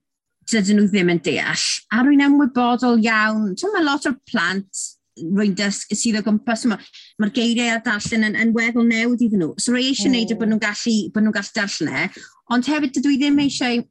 dydyn 0.54 0.80
nhw 0.80 0.88
ddim 0.90 1.12
yn 1.14 1.22
deall. 1.26 1.66
A 1.94 2.04
rwy'n 2.04 2.26
ymwybodol 2.28 3.02
iawn, 3.04 3.54
ti'n 3.60 3.76
mae 3.76 3.86
lot 3.86 4.08
o'r 4.10 4.18
plant 4.30 4.88
rwy'n 5.20 5.56
dysg 5.58 5.94
sydd 5.98 6.20
o 6.20 6.24
gwmpas 6.26 6.66
yma, 6.68 6.78
mae'r 7.20 7.34
geiriau 7.36 7.78
a 7.78 7.82
darllen 7.86 8.28
yn, 8.30 8.38
yn 8.40 8.54
weddol 8.56 8.88
newid 8.88 9.24
iddyn 9.26 9.44
nhw. 9.44 9.56
So 9.60 9.74
rwy 9.74 9.90
eisiau 9.90 10.12
gwneud 10.12 10.34
mm. 10.34 10.40
bod 10.40 10.52
nhw'n 10.52 10.62
gallu, 10.64 10.96
bod 11.14 11.26
nhw'n 11.26 11.36
gallu 11.36 11.56
darllen 11.58 11.98
e, 12.00 12.06
ond 12.56 12.70
hefyd 12.72 12.96
dydw 12.96 13.14
i 13.14 13.20
ddim 13.22 13.42
eisiau 13.44 13.82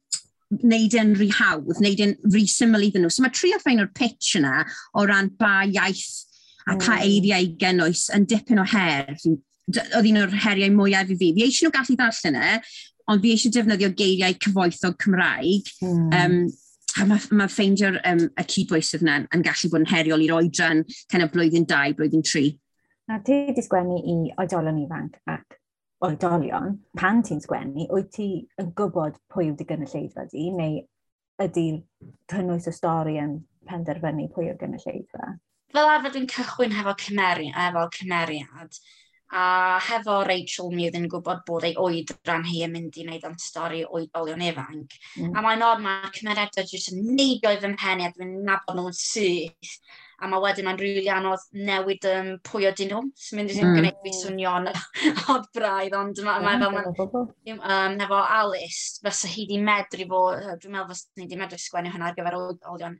wneud 0.59 0.97
yn 0.97 1.13
rhy 1.19 1.29
hawdd, 1.37 1.75
wneud 1.77 2.01
yn 2.05 2.15
rhy 2.31 2.45
syml 2.49 2.87
iddyn 2.87 3.05
nhw. 3.05 3.13
So 3.13 3.25
mae 3.25 3.35
trio 3.35 3.59
ffeino'r 3.61 3.91
pitch 3.97 4.35
yna 4.39 4.63
o 4.97 5.05
ran 5.09 5.29
ba 5.39 5.59
iaith 5.67 6.07
a 6.65 6.75
pa 6.75 6.97
mm. 6.97 7.05
eiriau 7.05 7.45
i 7.45 7.53
gynnwys 7.61 8.07
yn 8.15 8.25
dipyn 8.29 8.63
o 8.63 8.67
her. 8.73 9.13
Oedd 9.69 10.09
un 10.09 10.23
o'r 10.23 10.37
heriau 10.45 10.73
mwyaf 10.73 11.13
i 11.13 11.19
fi. 11.19 11.33
Fi 11.37 11.45
eisiau 11.45 11.69
nhw 11.69 11.77
gallu 11.77 11.99
darllen 11.99 12.39
e, 12.41 12.55
ond 13.09 13.23
fi 13.23 13.35
eisiau 13.35 13.53
defnyddio 13.55 13.91
geiriau 13.97 14.37
cyfoethog 14.45 14.97
Cymraeg. 15.03 15.71
Mm. 15.83 16.09
Um, 16.19 16.41
a 16.99 17.05
mae 17.07 17.37
ma 17.37 17.47
ffeindio'r 17.49 17.99
um, 18.09 18.25
y 18.39 18.45
cydbwysydd 18.53 19.05
yna 19.05 19.19
yn 19.35 19.45
gallu 19.45 19.69
bod 19.71 19.83
yn 19.83 19.91
heriol 19.91 20.25
i'r 20.25 20.35
oedran 20.39 20.83
kind 21.11 21.25
of 21.25 21.31
blwyddyn 21.33 21.67
2, 21.69 21.95
blwyddyn 21.97 22.25
3. 22.25 22.53
Na 23.09 23.19
ti 23.25 23.37
wedi 23.47 23.63
sgwennu 23.65 23.97
i 23.99 24.15
oedolion 24.41 24.81
ifanc 24.83 25.17
ac 25.31 25.57
oedolion, 26.05 26.77
pan 26.97 27.21
ti'n 27.25 27.41
sgwennu, 27.43 27.87
wyt 27.91 28.11
ti 28.15 28.29
yn 28.61 28.71
gwybod 28.77 29.17
pwy 29.33 29.49
yw'r 29.49 29.67
gynulleidfa 29.69 30.25
di, 30.31 30.47
neu 30.55 30.79
ydy'r 31.43 31.79
cynnwys 32.31 32.69
y 32.69 32.75
stori 32.75 33.17
yn 33.21 33.39
penderfynu 33.69 34.29
pwy 34.33 34.49
yw'r 34.49 34.59
gynulleidfa? 34.61 35.33
Fel 35.73 35.91
arfer 35.91 36.15
dwi'n 36.15 36.29
cychwyn 36.31 36.73
hefo 36.73 36.95
cymeriad, 37.03 37.57
efo 37.67 37.85
cymeriad 37.97 38.79
A 39.29 39.77
hefo 39.85 40.23
Rachel, 40.25 40.71
mi 40.73 40.87
oedd 40.87 40.97
yn 40.97 41.07
gwybod 41.11 41.43
bod 41.45 41.65
ei 41.67 41.75
oedran 41.77 42.47
hi 42.49 42.63
yn 42.65 42.71
mynd 42.73 42.95
i 42.97 43.03
wneud 43.05 43.27
am 43.27 43.35
stori 43.37 43.83
oedolion 43.85 44.41
ifanc. 44.41 44.95
Mm. 45.19 45.35
A 45.37 45.43
mae'n 45.45 45.65
o'r 45.67 45.83
cymeriadau 46.15 46.65
jyst 46.65 46.89
yn 46.95 47.03
neidio 47.13 47.51
i 47.53 47.59
fy 47.61 47.69
mhenni 47.75 48.07
a 48.07 48.13
dwi'n 48.15 48.39
nabod 48.47 48.79
nhw'n 48.79 48.95
syth. 48.97 49.75
A 50.19 50.27
mae 50.27 50.41
wedyn 50.43 50.65
mae'n 50.67 50.81
rili 50.81 50.95
really 50.97 51.11
anodd 51.13 51.45
newid 51.55 52.09
um, 52.09 52.31
pwy 52.49 52.65
ydyn 52.71 52.89
nhw. 52.91 53.03
Sy'n 53.15 53.39
mynd 53.39 53.53
i'n 53.53 53.61
mm. 53.67 53.77
gwneud 53.77 54.01
fi 54.03 54.15
swnio'n 54.17 54.71
odd 55.35 55.45
braidd, 55.55 55.95
ond 55.95 56.25
mae 56.25 56.43
ma, 56.43 56.57
fel... 56.65 56.73
ma, 56.75 57.23
um, 57.77 58.01
efo 58.07 58.25
Alice, 58.39 58.97
fysa 59.05 59.29
hi 59.31 59.45
di 59.51 59.61
medru 59.61 60.09
fo, 60.09 60.25
dwi'n 60.57 60.73
meddwl 60.73 60.91
fysa 60.91 61.21
ni 61.21 61.29
di 61.29 61.39
medru 61.39 61.61
sgwennu 61.61 61.93
hynna 61.93 62.09
ar 62.09 62.17
gyfer 62.17 62.41
oedolion 62.41 62.97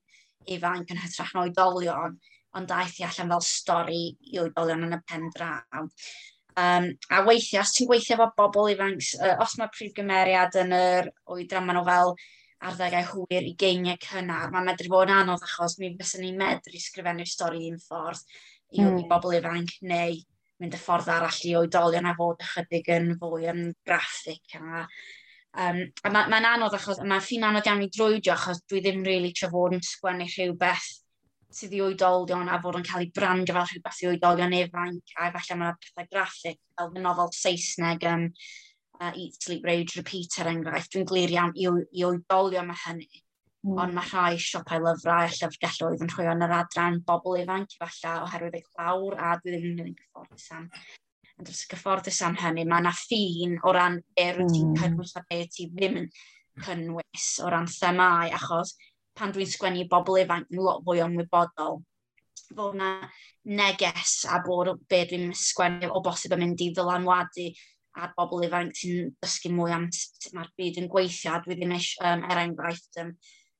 ifanc 0.55 0.93
yn 0.93 1.01
hytrach 1.01 1.33
na 1.35 1.47
oedolion 1.47 2.19
ond 2.57 2.69
daeth 2.69 2.99
i 2.99 3.05
allan 3.07 3.31
fel 3.35 3.45
stori 3.45 4.01
i 4.31 4.41
oedolion 4.41 4.87
yn 4.87 4.97
y 4.97 4.99
pen 5.05 5.29
draw. 5.35 5.61
Um, 6.59 6.89
a 7.13 7.21
weithio, 7.27 7.61
os 7.61 7.75
ti'n 7.75 7.87
gweithio 7.87 8.17
efo 8.17 8.29
bobl 8.37 8.71
ifanc, 8.73 9.13
uh, 9.21 9.35
os 9.43 9.55
mae 9.59 9.71
prif 9.73 9.93
gymeriad 9.97 10.57
yn 10.63 10.73
yr 10.75 11.11
oedran, 11.29 11.67
maen 11.67 11.79
nhw 11.79 11.85
fel 11.87 12.15
arddegau 12.69 13.05
hwyr 13.13 13.45
i 13.47 13.53
geiniau 13.59 13.99
cynnar, 14.03 14.49
mae'n 14.51 14.67
medru 14.67 14.91
bod 14.91 15.07
yn 15.07 15.21
anodd 15.21 15.45
achos 15.45 15.77
mi 15.79 15.93
fysyn 15.99 16.25
ni'n 16.25 16.41
medru 16.41 16.81
sgrifennu 16.81 17.27
stori 17.29 17.69
un 17.69 17.79
ffordd 17.79 18.25
i, 18.25 18.81
mm. 18.81 18.97
i 18.99 19.07
bobl 19.07 19.37
ifanc 19.37 19.77
neu 19.87 20.17
mynd 20.59 20.75
y 20.75 20.81
ffordd 20.81 21.07
arall 21.13 21.39
i 21.47 21.55
oedolion 21.61 22.09
a 22.09 22.13
fod 22.17 22.43
ychydig 22.43 22.91
yn 22.97 23.13
fwy 23.21 23.49
yn 23.53 23.65
graffic 23.87 24.59
a 24.59 24.85
Um, 25.57 25.79
a 26.05 26.09
mae'n 26.13 26.29
ma, 26.29 26.51
anodd 26.53 26.75
achos, 26.77 26.99
mae'n 27.01 27.23
ffin 27.25 27.43
anodd 27.47 27.65
iawn 27.65 27.81
i 27.81 27.87
drwydio 27.89 28.35
achos 28.35 28.59
dwi 28.69 28.83
ddim 28.85 28.99
really 29.01 29.31
trafod 29.33 29.73
yn 29.73 29.81
sgwennu 29.81 30.27
rhywbeth 30.29 30.85
sydd 31.55 31.73
i 31.73 31.81
oedolion 31.81 32.49
a 32.49 32.59
fod 32.61 32.77
yn 32.79 32.85
cael 32.85 33.05
ei 33.05 33.11
brandio 33.15 33.55
fel 33.57 33.67
rhywbeth 33.69 34.01
i 34.03 34.09
oedolion 34.11 34.55
ifanc 34.59 35.15
a 35.17 35.29
efallai 35.29 35.57
mae 35.61 35.77
pethau 35.85 36.09
graffig 36.13 36.59
fel 36.77 36.93
y 36.93 37.05
nofel 37.05 37.31
Saesneg 37.35 38.05
um, 38.09 38.27
uh, 38.99 39.09
Eat, 39.09 39.39
Sleep, 39.41 39.65
Rage, 39.65 39.97
Repeat 39.97 40.37
er 40.43 40.51
enghraifft. 40.51 40.93
Dwi'n 40.93 41.09
glir 41.09 41.33
iawn 41.33 41.55
i, 41.57 41.65
i 41.97 42.05
oedolion 42.05 42.69
mae 42.69 42.83
hynny. 42.85 43.09
Mm. 43.65 43.75
Ond 43.83 43.97
mae 43.97 44.07
rhai 44.07 44.39
siopau 44.39 44.85
lyfrau 44.85 45.25
a 45.25 45.33
llyfrgelloedd 45.33 46.05
yn 46.05 46.13
rhoi 46.13 46.29
yn 46.31 46.45
yr 46.45 46.55
adran 46.61 47.01
bobl 47.07 47.41
ifanc 47.41 47.75
efallai 47.75 48.21
oherwydd 48.23 48.59
eu 48.61 48.67
clawr 48.69 49.17
a 49.19 49.35
dwi 49.41 49.57
ddim 49.57 49.81
yn 49.83 49.95
gyfforddus 49.97 50.45
am 50.55 50.69
yn 51.39 51.47
dros 51.47 51.65
y 51.65 51.69
gyfforddus 51.71 52.21
am 52.27 52.37
hynny, 52.39 52.65
mae 52.67 52.83
yna 52.83 52.93
ffin 52.95 53.57
o 53.63 53.73
ran 53.75 53.97
be 54.15 54.27
rwyt 54.35 54.53
ti'n 54.53 54.69
hmm. 54.69 54.79
cynnwys 54.79 55.15
a 55.15 55.23
be 55.27 55.41
ti 55.51 55.67
ddim 55.71 55.99
yn 56.03 56.07
cynnwys 56.65 57.27
o 57.43 57.51
ran 57.51 57.67
themau, 57.71 58.31
achos 58.35 58.75
pan 59.19 59.33
dwi'n 59.35 59.51
sgwennu 59.51 59.87
bobl 59.91 60.21
ifanc 60.23 60.51
yn 60.53 60.63
lot 60.63 60.83
fwy 60.87 61.03
ymwybodol 61.05 61.81
fod 62.49 62.77
yna 62.77 62.91
neges 63.59 64.23
a 64.29 64.39
bod 64.45 64.71
be 64.89 65.03
dwi'n 65.09 65.33
sgwennu 65.35 65.89
o 65.93 66.01
bosib 66.05 66.33
yn 66.35 66.43
mynd 66.43 66.63
i 66.65 66.71
ddylanwadu 66.73 67.49
ar 67.99 68.13
bobl 68.17 68.45
ifanc 68.47 68.77
sy'n 68.79 69.11
dysgu 69.23 69.51
mwy 69.55 69.75
am 69.75 69.89
sut 69.95 70.31
mae'r 70.35 70.49
byd 70.59 70.79
yn 70.81 70.89
gweithio 70.93 71.35
a 71.35 71.41
dwi 71.43 71.57
ddim 71.57 71.75
eisiau, 71.75 72.13
um, 72.13 72.25
er 72.31 72.41
enghraifft, 72.43 72.99
um, 73.03 73.13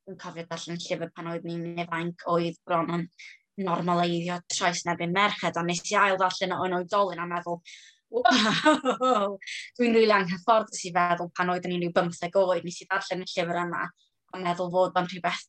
dwi'n 0.07 0.19
cofio 0.23 0.45
darllen 0.49 0.81
llyfr 0.85 1.13
pan 1.15 1.31
oedd 1.33 1.47
ni'n 1.47 1.83
ifanc 1.85 2.25
oedd 2.33 2.59
bron 2.65 2.93
yn 2.97 3.07
normaleiddio 3.65 4.39
traes 4.53 4.85
nebyn 4.87 5.15
merched 5.15 5.57
a 5.59 5.63
nes 5.65 5.81
i 5.91 5.97
ail 5.99 6.19
darllen 6.21 6.55
o'n 6.55 6.77
oedolyn 6.79 7.23
a 7.23 7.27
meddwl, 7.29 7.59
wow, 8.15 9.35
dwi'n 9.77 9.89
rili 9.89 10.05
really 10.05 10.15
anghyfforddus 10.15 10.85
i 10.87 10.93
feddwl 10.95 11.33
pan 11.35 11.51
oedd 11.53 11.67
ni'n 11.67 11.83
rhyw 11.83 11.95
15 11.97 12.39
oed, 12.43 12.63
nes 12.65 12.79
i 12.83 12.87
darllen 12.89 13.25
y 13.25 13.29
llyfr 13.33 13.63
yma 13.65 13.89
yn 14.35 14.45
meddwl 14.45 14.71
fod 14.73 14.99
yn 14.99 15.09
rhywbeth 15.11 15.45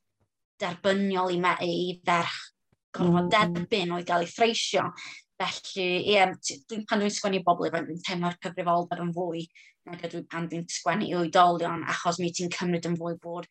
derbyniol 0.61 1.35
i, 1.35 1.41
me, 1.41 1.57
i 1.65 1.99
ferch 2.07 2.39
gorfod 2.97 3.27
mm. 3.27 3.33
derbyn 3.35 3.97
oedd 3.97 4.07
gael 4.09 4.27
ei 4.27 4.31
threisio. 4.31 4.87
Felly, 5.41 5.89
ie, 6.13 6.25
dwi, 6.69 6.83
pan 6.89 7.01
dwi'n 7.01 7.13
sgwennu 7.17 7.41
bobl 7.47 7.71
ifanc, 7.71 7.87
dwi'n 7.89 8.03
teimlo'r 8.05 8.41
cyfrifoldeb 8.45 9.05
yn 9.07 9.13
fwy 9.17 9.47
nag 9.89 10.03
ydw 10.07 10.25
pan 10.31 10.49
dwi'n 10.51 10.67
sgwennu 10.69 11.09
i 11.09 11.15
oedolion, 11.17 11.87
achos 11.89 12.19
mi 12.21 12.31
ti'n 12.35 12.53
cymryd 12.53 12.89
yn 12.91 12.99
fwy 13.01 13.17
bod 13.23 13.49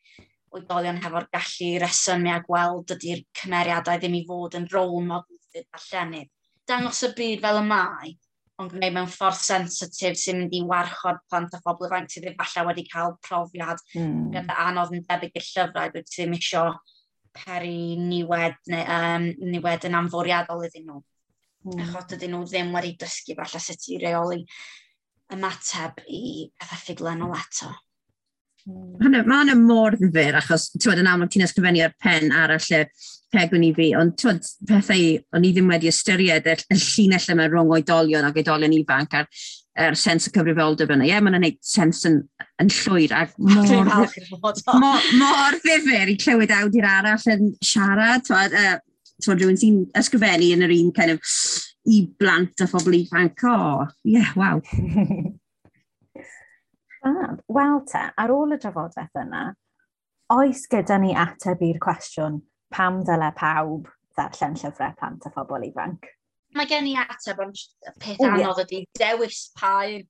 oedolion 0.55 0.99
hefo'r 1.03 1.27
gallu 1.33 1.69
resymu 1.83 2.31
a 2.33 2.39
gweld 2.45 2.93
ydy'r 2.95 3.23
cymeriadau 3.41 4.01
ddim 4.01 4.17
i 4.19 4.23
fod 4.29 4.57
yn 4.59 4.67
rôl 4.73 4.99
model 5.07 5.39
sydd 5.49 5.67
allan. 5.79 6.15
Dangos 6.69 7.01
y 7.05 7.11
byd 7.17 7.43
fel 7.45 7.61
y 7.61 7.65
mae, 7.65 8.13
ond 8.59 8.73
gwneud 8.73 8.95
mewn 8.95 9.11
ffordd 9.11 9.39
sensitif 9.39 10.17
sy'n 10.19 10.41
mynd 10.41 10.55
i 10.57 10.61
warchod 10.67 11.21
plant 11.31 11.53
a 11.55 11.61
phobl 11.63 11.87
ifanc 11.87 12.11
sydd 12.11 12.27
efallai 12.33 12.65
wedi 12.67 12.87
cael 12.89 13.15
profiad 13.25 13.83
mm. 13.95 14.31
gyda 14.35 14.57
anodd 14.65 14.95
yn 14.97 15.05
debyg 15.07 15.39
i'r 15.39 15.47
llyfrau, 15.47 15.93
dwi 15.93 16.03
ddim 16.07 16.35
isio 16.35 16.65
peri 17.39 17.95
niwed, 18.01 18.57
neu, 18.73 18.83
um, 18.97 19.29
niwed 19.53 19.87
yn 19.87 19.97
amforiadol 20.01 20.65
iddyn 20.67 20.89
nhw. 20.89 20.99
Mm. 21.69 21.83
Achos 21.85 22.09
dydyn 22.11 22.35
nhw 22.35 22.43
ddim 22.47 22.75
wedi 22.75 22.95
dysgu 22.99 23.37
falle 23.39 23.63
sut 23.63 23.87
i 23.93 23.99
reoli 24.03 24.43
ymateb 25.33 26.03
i 26.07 26.21
pethau 26.57 26.81
ffuglenol 26.81 27.33
hmm. 27.33 27.43
eto. 27.43 27.71
Mae 28.67 29.23
hwnna 29.23 29.55
mor 29.59 29.95
ddifur, 29.97 30.35
achos 30.41 30.69
tywed, 30.75 30.99
yn 31.01 31.09
amlwg 31.09 31.31
ti'n 31.33 31.45
ysgrifennu 31.45 31.85
ar 31.85 31.95
pen 32.03 32.33
arall 32.35 32.73
y 32.75 32.83
pegwn 33.33 33.63
i 33.67 33.71
fi, 33.77 33.91
ond 33.97 34.17
tywed, 34.19 34.45
pethau 34.69 35.15
o'n 35.37 35.45
i 35.45 35.53
ddim 35.53 35.71
wedi 35.71 35.89
ystyried 35.91 36.49
y, 36.49 36.57
y 36.73 36.77
llinell 36.81 37.31
yma 37.35 37.47
rhwng 37.47 37.73
oedolion 37.77 38.27
ac 38.27 38.41
oedolion 38.41 38.75
ifanc 38.79 39.17
a'r 39.19 39.29
er 39.79 39.95
sens 39.95 40.27
y 40.27 40.33
cyfrifoldeb 40.35 40.91
yna. 40.91 41.05
Ie, 41.05 41.13
yeah, 41.13 41.23
mae'n 41.23 41.37
gwneud 41.39 41.59
sens 41.63 42.03
yn, 42.09 42.19
yn 42.61 42.71
llwyr 42.81 43.15
ac 43.15 43.35
mor, 43.39 44.61
mor, 44.81 45.09
mor 45.21 45.59
ddifur 45.63 46.11
i 46.11 46.17
clywed 46.19 46.53
awdur 46.57 46.87
arall 46.89 47.27
yn 47.31 47.53
siarad. 47.63 48.25
Twad, 48.27 48.55
uh, 48.59 48.77
twad 49.23 49.39
rhywun 49.39 49.59
sy'n 49.61 49.83
ysgrifennu 49.99 50.51
yn 50.57 50.65
yr 50.67 50.75
un 50.75 50.91
kind 50.95 51.15
of, 51.15 51.35
i 51.89 52.01
blant 52.19 52.65
a 52.65 52.67
phobl 52.69 52.97
ifanc. 52.99 53.45
O, 53.47 53.55
oh, 53.55 53.85
ie, 54.03 54.17
yeah, 54.17 54.33
waw. 54.35 54.59
Fab. 57.17 57.41
Wel 57.57 57.81
te, 57.89 58.03
ar 58.23 58.33
ôl 58.33 58.55
y 58.55 58.59
drafodaeth 58.61 59.21
yna, 59.23 59.43
oes 60.35 60.65
gyda 60.71 60.99
ni 61.01 61.15
ateb 61.17 61.61
i'r 61.65 61.81
cwestiwn 61.83 62.39
pam 62.73 63.01
ddyle 63.05 63.31
pawb 63.37 63.89
ddarllen 64.15 64.57
llyfrau 64.61 64.95
plant 64.99 65.27
a 65.27 65.33
phobl 65.35 65.65
ifanc? 65.69 66.09
Mae 66.57 66.69
gen 66.69 66.89
i 66.89 66.95
ateb, 66.97 67.41
ond 67.45 67.63
peth 68.01 68.21
Ooh, 68.23 68.33
anodd 68.33 68.63
ydy 68.65 68.83
dewis 68.97 69.47
paun. 69.59 70.05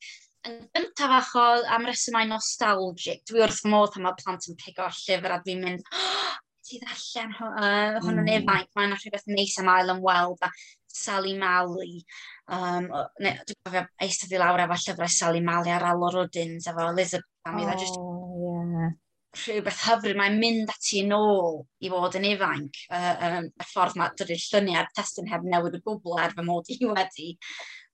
Yn 0.47 0.59
gyntaf 0.75 1.15
achos 1.17 1.65
am 1.75 1.87
resymau 1.87 2.27
nostalgic, 2.29 3.25
dwi 3.27 3.43
wrth 3.43 3.65
modd 3.67 3.91
pan 3.95 4.07
mae 4.07 4.19
plant 4.21 4.47
yn 4.47 4.59
pigo 4.59 4.87
llyfr 5.01 5.35
a 5.35 5.39
dwi'n 5.43 5.65
mynd, 5.65 5.89
oh, 5.91 6.37
ti 6.63 6.79
ddarllen 6.79 7.33
hwn 7.35 7.57
yn 7.65 7.99
mm. 7.99 8.21
yn 8.23 8.31
ifanc, 8.37 8.69
mae'n 8.77 8.95
rhywbeth 8.95 9.27
neis 9.27 9.57
am 9.59 9.71
ail 9.73 9.91
yn 9.95 10.03
weld 10.05 10.47
a 10.47 10.51
Sally 10.99 11.35
Mali. 11.37 12.05
Um, 12.49 12.87
ne, 13.21 13.35
dwi'n 13.45 13.59
cofio 13.65 13.83
eistedd 14.05 14.33
i 14.33 14.39
lawr 14.41 14.63
efo 14.63 14.77
llyfrau 14.81 15.11
Sally 15.13 15.41
Mali 15.45 15.73
ar 15.73 15.85
Alor 15.91 16.15
Rodins 16.17 16.67
efo 16.71 16.87
Elizabeth 16.89 17.49
Amy. 17.49 17.65
Oh, 17.65 17.73
e 17.73 17.77
just 17.77 17.99
yeah. 17.99 18.93
rhywbeth 19.37 19.83
hyfryd. 19.85 20.17
Mae'n 20.17 20.39
mynd 20.41 20.73
ati 20.73 21.03
yn 21.03 21.13
ôl 21.17 21.61
i 21.85 21.91
fod 21.93 22.17
yn 22.19 22.29
ifanc. 22.31 22.81
Uh, 22.89 23.11
um, 23.27 23.51
y 23.53 23.67
ffordd 23.69 23.99
mae 23.99 24.15
dydy'r 24.17 24.45
lluniau 24.47 24.89
testyn 24.97 25.29
heb 25.29 25.45
newid 25.45 25.77
y 25.77 25.83
gwbl 25.85 26.23
er 26.23 26.33
fy 26.37 26.47
mod 26.47 26.73
i 26.73 26.79
wedi. 26.93 27.35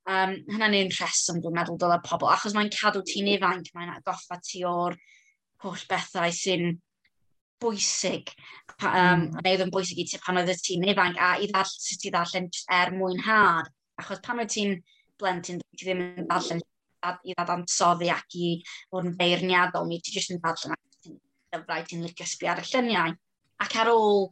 Um, 0.06 0.38
hynna'n 0.54 0.80
un 0.80 0.92
rheswm 0.94 1.42
dwi'n 1.44 1.60
meddwl 1.60 1.82
dylai 1.82 2.00
pobl. 2.06 2.32
Achos 2.32 2.56
mae'n 2.56 2.72
cadw 2.74 3.04
ti'n 3.10 3.32
ifanc, 3.36 3.72
mae'n 3.76 3.96
goffa 4.06 4.40
ti 4.46 4.64
o'r 4.70 4.96
holl 5.66 5.88
bethau 5.90 6.34
sy'n 6.36 6.76
bwysig, 7.64 8.32
um, 8.84 8.92
mm. 8.92 9.40
Neu 9.40 9.56
oedd 9.56 9.64
yn 9.66 9.72
bwysig 9.74 10.02
i 10.04 10.06
ti 10.10 10.20
pan 10.22 10.38
oedd 10.42 10.52
ti'n 10.62 10.86
ifanc, 10.92 11.18
a 11.18 11.36
i 11.42 11.48
ddall 11.50 11.72
sut 11.72 12.06
i 12.06 12.12
ddarllen 12.14 12.50
er 12.78 12.92
mwynhad. 12.96 13.72
Achos 14.02 14.22
pan 14.26 14.42
wyt 14.42 14.52
ti'n 14.56 14.78
blentyn, 15.22 15.62
ti 15.72 15.86
ddim 15.86 16.04
yn 16.06 16.30
darllen 16.30 16.62
i 17.24 17.36
ddadansoddi 17.36 18.10
ac 18.12 18.38
i 18.40 18.50
fod 18.92 19.10
yn 19.10 19.18
feirniadol, 19.20 19.88
mi 19.90 20.00
ti 20.04 20.16
jyst 20.16 20.34
yn 20.36 20.42
darllen 20.44 20.76
ac 20.76 21.04
ti'n 21.06 21.20
dyfrau, 21.54 21.86
ti'n 21.90 22.06
licio 22.06 22.28
sbi 22.30 22.50
ar 22.52 22.62
y 22.62 22.66
lluniau. 22.70 23.14
Ac 23.66 23.76
ar 23.82 23.92
ôl, 23.94 24.26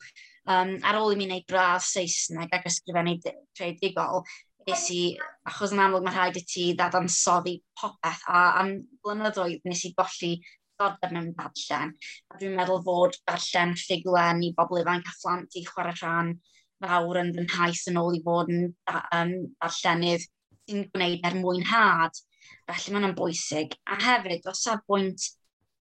um, 0.55 0.73
ar 0.83 0.99
ôl 0.99 1.13
i 1.13 1.19
mi 1.19 1.29
wneud 1.29 1.45
braf 1.49 1.85
Saesneg 1.87 2.55
ac 2.57 2.67
ysgrifennu 2.71 3.19
treidigol, 3.23 4.25
nes 4.67 4.83
i, 4.95 5.01
achos 5.47 5.75
yn 5.75 5.83
amlwg 5.83 6.07
mae 6.07 6.15
rhaid 6.17 6.39
i 6.39 6.43
ti 6.47 6.65
ddadansoddi 6.73 7.57
popeth, 7.79 8.25
a 8.27 8.43
am 8.63 8.75
blynyddoedd 9.03 9.69
nes 9.69 9.85
i 9.87 9.93
golli 9.97 10.33
gorfod 10.79 11.13
mewn 11.15 11.33
darllen. 11.37 11.93
A 12.31 12.39
dwi'n 12.39 12.57
meddwl 12.57 12.83
fod 12.87 13.19
darllen 13.29 13.75
ffuglen 13.79 14.43
i 14.47 14.53
bobl 14.57 14.81
ifanc 14.81 15.07
a 15.07 15.15
phlant 15.21 15.59
i 15.59 15.63
chwarae 15.67 15.95
rhan 15.99 16.33
fawr 16.83 17.21
yn 17.23 17.33
fy 17.35 17.47
nhais 17.47 17.83
yn 17.91 17.99
ôl 18.01 18.17
i 18.17 18.21
fod 18.25 18.51
yn 18.53 18.65
um, 18.93 19.33
darllenydd 19.63 20.27
sy'n 20.69 20.87
gwneud 20.93 21.27
er 21.27 21.37
mwynhad. 21.39 22.19
Felly 22.67 22.95
mae'n 22.95 23.09
yn 23.09 23.15
bwysig. 23.17 23.75
A 23.91 23.99
hefyd, 23.99 24.45
o 24.47 24.53
safbwynt 24.57 25.27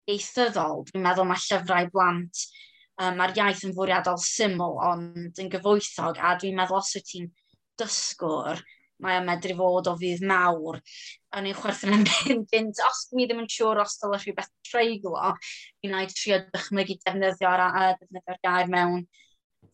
ieithyddol, 0.10 0.86
dwi'n 0.90 1.06
meddwl 1.06 1.30
mae 1.30 1.42
llyfrau 1.44 1.90
blant, 1.94 2.44
um, 2.98 3.18
mae'r 3.20 3.36
iaith 3.38 3.66
yn 3.68 3.76
fwriadol 3.78 4.20
syml 4.22 4.78
ond 4.90 5.42
yn 5.42 5.52
gyfoethog 5.54 6.20
a 6.20 6.36
dwi'n 6.42 6.58
meddwl 6.58 6.82
os 6.82 6.94
wyt 6.98 7.10
ti'n 7.12 7.30
dysgwr, 7.82 8.62
mae 9.02 9.18
o'n 9.20 9.28
medru 9.30 9.56
fod 9.58 9.90
o 9.90 9.96
fydd 9.98 10.26
mawr. 10.30 10.80
A 11.34 11.42
ni'n 11.42 11.58
chwerthin 11.58 11.96
yn 11.98 12.46
fynd, 12.52 12.82
os 12.88 13.06
dwi 13.12 13.26
ddim 13.26 13.44
yn 13.44 13.50
siŵr 13.50 13.82
os 13.86 13.98
dylai 14.02 14.22
rhywbeth 14.22 14.52
treiglo, 14.68 15.34
fi'n 15.82 15.98
ei 15.98 16.10
trio 16.12 16.42
dychmygu 16.54 17.00
defnyddio'r 17.06 17.66
defnyddio'r 18.02 18.42
gair 18.46 18.72
mewn 18.74 19.06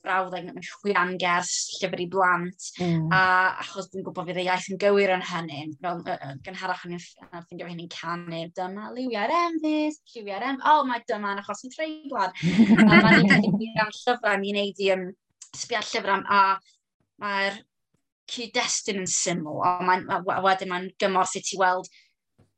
brawddeg 0.08 0.48
yn 0.48 0.56
mewn 0.56 0.66
chwian 0.66 1.14
gers 1.22 1.54
llyfr 1.76 2.02
i 2.02 2.08
blant. 2.16 2.70
Mm. 2.82 3.12
A 3.14 3.22
achos 3.66 3.92
dwi'n 3.92 4.08
gwybod 4.08 4.32
fydd 4.32 4.42
y 4.42 4.48
iaith 4.48 4.72
yn 4.72 4.82
gywir 4.82 5.14
yn 5.18 5.26
hynny, 5.28 5.62
fel 5.84 6.02
gynharach 6.48 6.88
yn 6.88 6.98
ffeindio 7.04 7.70
hyn 7.70 7.84
yn 7.84 7.92
canu, 7.94 8.42
dyma 8.58 8.90
liwiau'r 8.96 9.36
emfys, 9.44 10.02
lliwiau'r 10.14 10.50
emfys, 10.54 10.68
o 10.72 10.80
oh, 10.80 10.90
mae 10.90 11.06
dyma 11.12 11.36
yn 11.36 11.44
achos 11.44 11.66
yn 11.68 11.76
treiglad. 11.76 12.44
a 12.88 12.90
mae'n 12.90 13.28
ni'n 13.28 13.54
gwneud 13.54 13.82
am 13.84 13.94
llyfrau, 14.00 14.42
mi'n 14.42 14.62
gwneud 14.62 14.84
i 14.88 14.92
um, 14.96 15.08
sbiad 15.54 15.92
llyfrau, 15.92 16.26
a 16.32 16.42
mae'r 17.22 17.62
cyd-destun 18.32 19.04
yn 19.04 19.10
syml, 19.12 19.62
a 19.64 19.78
ond 19.78 20.10
mae, 20.10 20.44
wedyn 20.44 20.72
mae'n 20.72 20.92
gymorth 21.02 21.38
i 21.40 21.44
ti 21.46 21.60
weld 21.60 21.88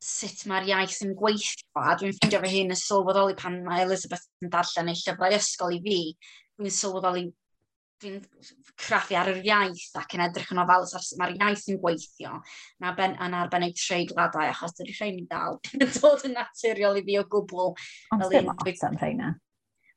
sut 0.03 0.45
mae'r 0.47 0.67
iaith 0.69 1.01
yn 1.03 1.11
gweithio, 1.19 1.83
a 1.83 1.95
dwi'n 1.99 2.15
ffeindio 2.15 2.39
fy 2.43 2.51
hun 2.53 2.73
yn 2.73 2.79
sylweddoli 2.79 3.35
pan 3.39 3.59
mae 3.65 3.83
Elizabeth 3.83 4.23
yn 4.43 4.51
darllen 4.53 4.91
ei 4.91 4.99
llyfrau 5.01 5.35
ysgol 5.35 5.75
i 5.75 5.79
fi, 5.83 5.99
dwi'n 6.59 6.75
sylweddoli 6.75 7.25
dwi'n 7.99 8.21
craffu 8.79 9.17
ar 9.19 9.31
yr 9.33 9.41
iaith 9.43 9.97
ac 9.99 10.15
yn 10.15 10.23
edrych 10.25 10.53
yn 10.53 10.61
ofalus 10.63 10.95
ar 10.97 11.05
mae'r 11.21 11.35
iaith 11.37 11.65
yn 11.73 11.81
gweithio 11.83 12.39
na 12.83 12.93
ben, 12.97 13.17
yn 13.25 13.35
arbennig 13.41 13.75
treigladau 13.79 14.47
achos 14.47 14.77
dydy 14.77 14.95
rhain 14.95 15.19
yn 15.23 15.27
dal 15.29 15.59
yn 15.75 15.85
dod 15.97 16.25
yn 16.29 16.35
naturiol 16.37 16.99
i 16.99 17.05
fi 17.05 17.19
o 17.19 17.27
gwbl. 17.35 17.75
Ond 18.15 18.25
ddim 18.25 18.49
lot 18.49 18.83
am 18.87 18.99
rhaina. 19.01 19.35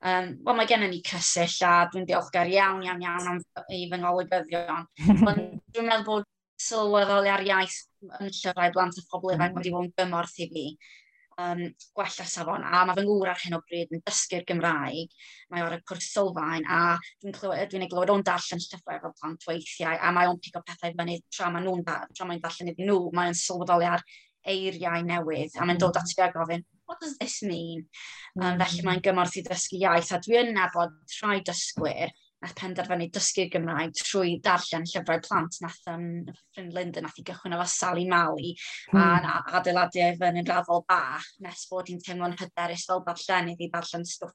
Um, 0.03 0.33
Wel, 0.43 0.57
mae 0.59 0.67
gennym 0.67 0.91
ni 0.91 0.99
cysill 1.07 1.61
a 1.63 1.87
dwi'n 1.93 2.07
diolchgar 2.09 2.49
iawn, 2.51 2.83
iawn, 2.83 3.03
iawn 3.05 3.29
am 3.31 3.37
i 3.71 3.85
fy 3.91 4.01
ngolygyddion. 4.03 4.89
Ond 5.31 5.45
dwi'n 5.71 5.87
meddwl 5.87 6.09
bod 6.09 6.27
sylweddoli 6.63 7.31
ar 7.31 7.45
iaith 7.47 7.79
yn 8.19 8.33
llyfrau 8.33 8.75
blant 8.75 8.99
a 8.99 9.05
phobl 9.07 9.35
ifanc 9.37 9.53
mm. 9.53 9.61
wedi 9.61 9.75
bod 9.75 9.87
yn 9.87 9.95
gymorth 10.01 10.41
i 10.43 10.49
fi 10.51 10.65
um, 11.41 11.63
gwella 11.97 12.27
safon, 12.29 12.65
a 12.65 12.83
Mae 12.89 12.97
fy 12.99 13.05
ngŵr 13.07 13.31
ar 13.33 13.41
hyn 13.43 13.57
o 13.57 13.61
bryd 13.69 13.95
yn 13.95 14.03
dysgu'r 14.07 14.45
Gymraeg. 14.49 15.15
Mae 15.53 15.65
o'r 15.67 15.79
cwrs 15.89 16.11
sylfaen 16.15 16.67
a 16.67 16.81
dwi'n 17.23 17.37
clywed, 17.37 17.71
dwi'n 17.73 17.89
glywed 17.93 18.13
o'n 18.15 18.27
darllen 18.27 18.63
llyfrau 18.65 19.01
fel 19.05 19.17
plant 19.21 19.49
weithiau 19.49 19.97
a 19.97 20.13
mae 20.17 20.31
o'n 20.31 20.41
pigo 20.43 20.65
pethau 20.67 20.97
fyny 20.99 21.21
tra 21.31 21.51
mae 21.55 21.65
nhw'n 21.65 21.87
tra 21.87 22.29
mae'n 22.29 22.43
darllen 22.43 22.75
iddyn 22.75 22.91
nhw. 22.91 23.01
Mae 23.17 23.33
o'n 23.33 23.41
sylweddoli 23.43 23.89
ar 23.93 24.05
eiriau 24.53 25.05
newydd 25.07 25.57
a 25.59 25.67
mae'n 25.67 25.81
dod 25.81 25.99
at 26.01 26.11
fi 26.11 26.25
a 26.25 26.31
gofyn, 26.35 26.65
what 26.87 27.01
does 27.01 27.17
this 27.19 27.43
mean? 27.43 27.87
Um, 28.41 28.59
felly 28.59 28.83
mae'n 28.87 29.03
gymorth 29.05 29.39
i 29.39 29.45
ddysgu 29.47 29.79
iaith 29.81 30.13
a 30.13 30.21
dwi'n 30.25 30.53
nabod 30.57 30.99
rhai 31.21 31.41
dysgwyr 31.47 32.11
nath 32.43 32.55
penderfynu 32.59 33.07
dysgu'r 33.15 33.51
Gymraeg 33.53 33.95
trwy 33.99 34.35
darllen 34.43 34.87
llyfrau 34.91 35.23
plant. 35.23 35.59
Nath 35.63 35.91
um, 35.93 36.07
ffrind 36.35 36.75
Linda 36.77 37.03
nath 37.05 37.21
i 37.21 37.27
gychwyn 37.27 37.55
efo 37.57 37.67
Sally 37.71 38.09
Mali 38.11 38.55
mm. 38.55 38.99
a, 38.99 39.05
hmm. 39.05 39.29
a 39.31 39.59
adeiladu 39.61 40.09
fy'n 40.19 40.41
yn 40.43 40.49
raddol 40.49 40.83
bach 40.89 41.29
nes 41.45 41.67
bod 41.71 41.91
hi'n 41.91 42.03
teimlo'n 42.03 42.39
hyderus 42.41 42.87
fel 42.89 43.05
darllenydd 43.07 43.63
i 43.63 43.71
darllen 43.73 44.07
stwff 44.09 44.35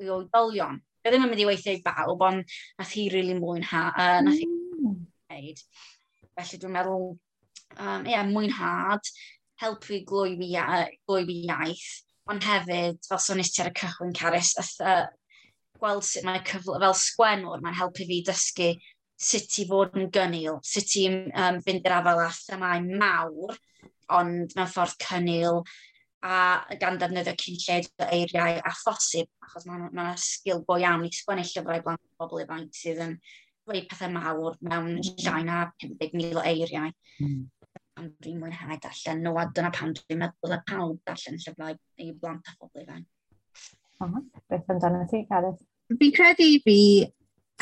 i 0.00 0.12
oedolion. 0.14 0.78
Fe 1.00 1.12
ddim 1.12 1.26
yn 1.26 1.32
mynd 1.32 1.42
i 1.42 1.48
weithio 1.48 1.74
i 1.74 1.82
bawb, 1.84 2.22
ond 2.28 2.44
nath 2.78 2.94
hi 2.94 3.08
rili 3.08 3.32
really 3.32 3.40
mwynhau. 3.40 3.90
Uh, 3.96 4.20
nath 4.26 4.36
mm. 4.36 4.38
hi 4.38 4.46
hmm. 4.46 5.00
wneud. 5.32 5.64
Felly 6.38 6.60
dwi'n 6.62 6.76
meddwl, 6.76 7.08
um, 7.76 8.06
yeah, 8.08 8.22
mwynhad, 8.28 9.10
helpu 9.60 10.04
glwyfi 10.08 10.52
iaith, 10.54 11.88
ond 12.30 12.46
hefyd, 12.46 13.00
fel 13.08 13.20
sonis 13.20 13.50
ti 13.52 13.64
ar 13.64 13.72
y 13.72 13.74
cychwyn 13.80 14.14
Caris, 14.16 14.54
gweld 15.80 16.06
sut 16.06 16.26
mae 16.28 16.42
cyfle, 16.46 16.78
fel 16.82 16.96
sgwenwr, 17.02 17.62
mae'n 17.64 17.78
helpu 17.80 18.06
fi 18.08 18.22
dysgu 18.26 18.70
sut 19.20 19.58
i 19.60 19.66
fod 19.68 19.96
yn 20.00 20.08
gynnil, 20.14 20.58
sut 20.64 20.96
i 21.00 21.06
um, 21.10 21.60
fynd 21.64 21.84
i'r 21.84 21.98
afael 21.98 22.24
a 22.24 22.30
themau 22.36 22.86
mawr, 23.02 23.58
ond 24.16 24.56
mewn 24.56 24.70
ffordd 24.70 24.96
cynnil, 25.02 25.60
a 26.24 26.64
gan 26.80 26.98
defnyddio 27.00 27.36
cynlled 27.40 28.02
o 28.04 28.08
eiriau 28.12 28.58
a 28.64 28.72
phosib, 28.82 29.28
achos 29.44 29.66
mae'n 29.68 29.86
ma, 29.86 29.90
ma 29.96 30.08
sgil 30.20 30.64
go 30.68 30.76
iawn 30.80 31.06
i 31.06 31.12
sgwennu 31.16 31.46
llyfrau 31.48 31.84
blant 31.86 32.02
bobl 32.20 32.42
ifanc 32.42 32.76
sydd 32.76 33.00
yn 33.04 33.14
dweud 33.68 33.86
pethau 33.88 34.12
mawr 34.12 34.58
mewn 34.66 34.98
llai 35.06 35.40
na 35.46 35.62
50,000 35.84 36.36
o 36.40 36.44
eiriau. 36.52 36.92
Mm. 37.24 37.46
Pan 37.96 38.12
dwi'n 38.24 38.40
mwynhau 38.40 38.76
darllen 38.84 39.24
nhw, 39.24 39.38
a 39.40 39.46
dyna 39.56 39.72
pan 39.76 39.96
dwi'n 39.96 40.20
meddwl 40.24 40.56
y 40.56 40.60
pawb 40.68 41.00
darllen 41.08 41.40
llyfrau 41.44 41.80
i 42.04 42.12
blant 42.20 42.52
a 42.52 42.56
phobl 42.58 42.84
ifanc. 42.84 43.08
Beth 44.48 44.72
amdano 44.72 45.04
ti, 45.08 45.24
Gareth? 45.28 45.60
fi'n 45.98 46.14
credu 46.14 46.50
fi, 46.66 46.78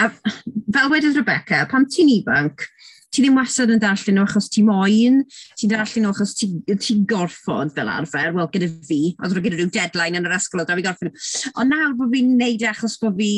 a, 0.01 0.11
fel 0.11 0.93
wedodd 0.93 1.19
Rebecca, 1.21 1.65
pam 1.71 1.87
ti'n 1.89 2.13
ifanc, 2.19 2.67
ti 3.09 3.23
ddim 3.25 3.39
wastad 3.41 3.71
yn 3.73 3.81
darllen 3.81 4.19
nhw 4.19 4.25
achos 4.27 4.51
ti 4.53 4.63
moyn, 4.65 5.23
ti'n 5.57 5.71
darllen 5.73 6.05
nhw 6.05 6.11
achos 6.13 6.35
ti'n 6.37 6.81
ti 6.83 6.97
gorffod 7.09 7.73
fel 7.77 7.89
arfer, 7.91 8.35
wel 8.37 8.51
gyda 8.53 8.69
fi, 8.85 8.99
oedd 9.17 9.33
rwy'n 9.33 9.47
gyda 9.47 9.57
rhyw 9.57 9.71
deadline 9.73 10.21
yn 10.21 10.29
yr 10.29 10.37
ysgol, 10.37 10.63
oedd 10.63 10.75
rwy'n 10.75 10.87
gorffen. 10.87 11.15
Ond 11.55 11.73
nawr 11.73 11.97
bod 11.97 12.13
fi'n 12.13 12.35
neud 12.41 12.65
e 12.65 12.69
achos 12.69 12.99
bod 13.01 13.17
fi 13.19 13.31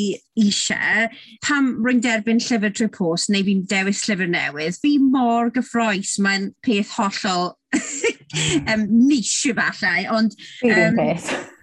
eisiau, 0.43 1.07
pam 1.47 1.71
rwy'n 1.85 2.03
derbyn 2.03 2.43
llyfr 2.43 2.75
trwy 2.75 2.91
post 2.97 3.31
neu 3.31 3.47
fi'n 3.47 3.63
dewis 3.71 4.03
llyfr 4.09 4.31
newydd, 4.35 4.79
fi 4.83 4.97
mor 5.05 5.53
gyffroes, 5.55 6.17
mae'n 6.25 6.51
peth 6.65 6.91
hollol 6.97 7.53
um, 8.75 8.87
niche 9.07 9.55
efallai, 9.55 10.03
ond... 10.11 10.35
Um, 10.67 10.99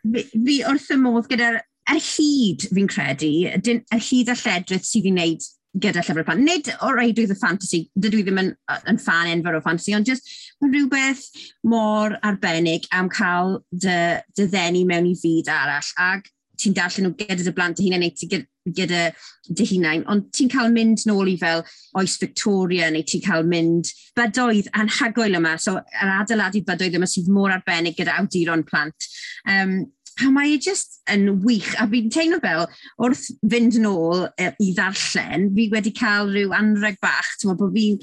fi, 0.08 0.24
fi 0.32 0.62
wrth 0.70 0.92
y 0.94 1.02
modd 1.02 1.28
gyda'r 1.28 1.60
er 1.88 2.02
hyd 2.02 2.66
fi'n 2.72 2.90
credu, 2.90 3.32
er 3.48 4.02
hyd 4.10 4.32
a 4.32 4.36
lledrith 4.38 4.88
sydd 4.88 5.08
i 5.08 5.14
wneud 5.14 5.46
gyda 5.78 6.02
llyfr 6.02 6.24
plant. 6.26 6.44
Nid 6.44 6.70
o 6.84 6.92
reidwydd 6.94 7.34
y 7.34 7.38
fantasy, 7.38 7.82
dydw 7.98 8.22
i 8.22 8.24
ddim 8.26 8.40
yn, 8.42 8.50
yn 8.90 9.00
fan 9.02 9.30
enfawr 9.32 9.58
o 9.58 9.62
fantasy, 9.64 9.94
ond 9.96 10.08
just 10.08 10.30
mae 10.62 10.72
rhywbeth 10.72 11.26
mor 11.68 12.16
arbennig 12.26 12.88
am 12.96 13.10
cael 13.12 13.60
dy, 13.70 14.00
dy 14.36 14.48
ddenu 14.48 14.84
mewn 14.88 15.10
i 15.12 15.14
fyd 15.18 15.50
arall. 15.52 15.92
Ac 16.08 16.32
ti'n 16.58 16.74
darllen 16.74 17.06
nhw 17.06 17.16
gyda 17.20 17.44
dy 17.44 17.52
blant 17.54 17.78
dy 17.78 17.86
hunain 17.86 18.02
neu 18.02 18.14
ti 18.16 18.26
gyda 18.28 19.02
dy 19.46 19.66
hunain, 19.70 20.02
ond 20.10 20.26
ti'n 20.34 20.50
cael 20.52 20.72
mynd 20.74 21.04
nôl 21.06 21.30
i 21.30 21.36
fel 21.40 21.62
oes 22.00 22.16
Victoria 22.20 22.88
neu 22.90 23.06
ti'n 23.06 23.22
cael 23.24 23.46
mynd 23.46 23.92
bydoedd 24.18 24.70
anhygoel 24.80 25.38
yma, 25.38 25.54
so 25.62 25.76
yr 25.78 26.14
adeiladu 26.16 26.64
bydoedd 26.66 26.98
yma 26.98 27.08
sydd 27.10 27.30
mor 27.32 27.54
arbennig 27.54 27.96
gyda 27.98 28.18
awduron 28.18 28.66
plant. 28.66 29.08
Um, 29.46 29.78
a 30.24 30.30
mae 30.34 30.54
e 30.54 30.58
just 30.58 31.00
yn 31.12 31.28
wych, 31.44 31.70
a 31.78 31.86
fi'n 31.90 32.10
teimlo 32.12 32.40
fel, 32.42 32.66
wrth 33.02 33.26
fynd 33.50 33.78
yn 33.78 33.88
ôl 33.88 34.24
e, 34.40 34.50
i 34.62 34.72
ddarllen, 34.76 35.50
fi 35.56 35.68
wedi 35.72 35.92
cael 35.94 36.32
rhyw 36.32 36.54
anreg 36.58 36.98
bach, 37.04 37.34
ti'n 37.38 37.54
bod 37.58 37.76
fi'n 37.76 38.00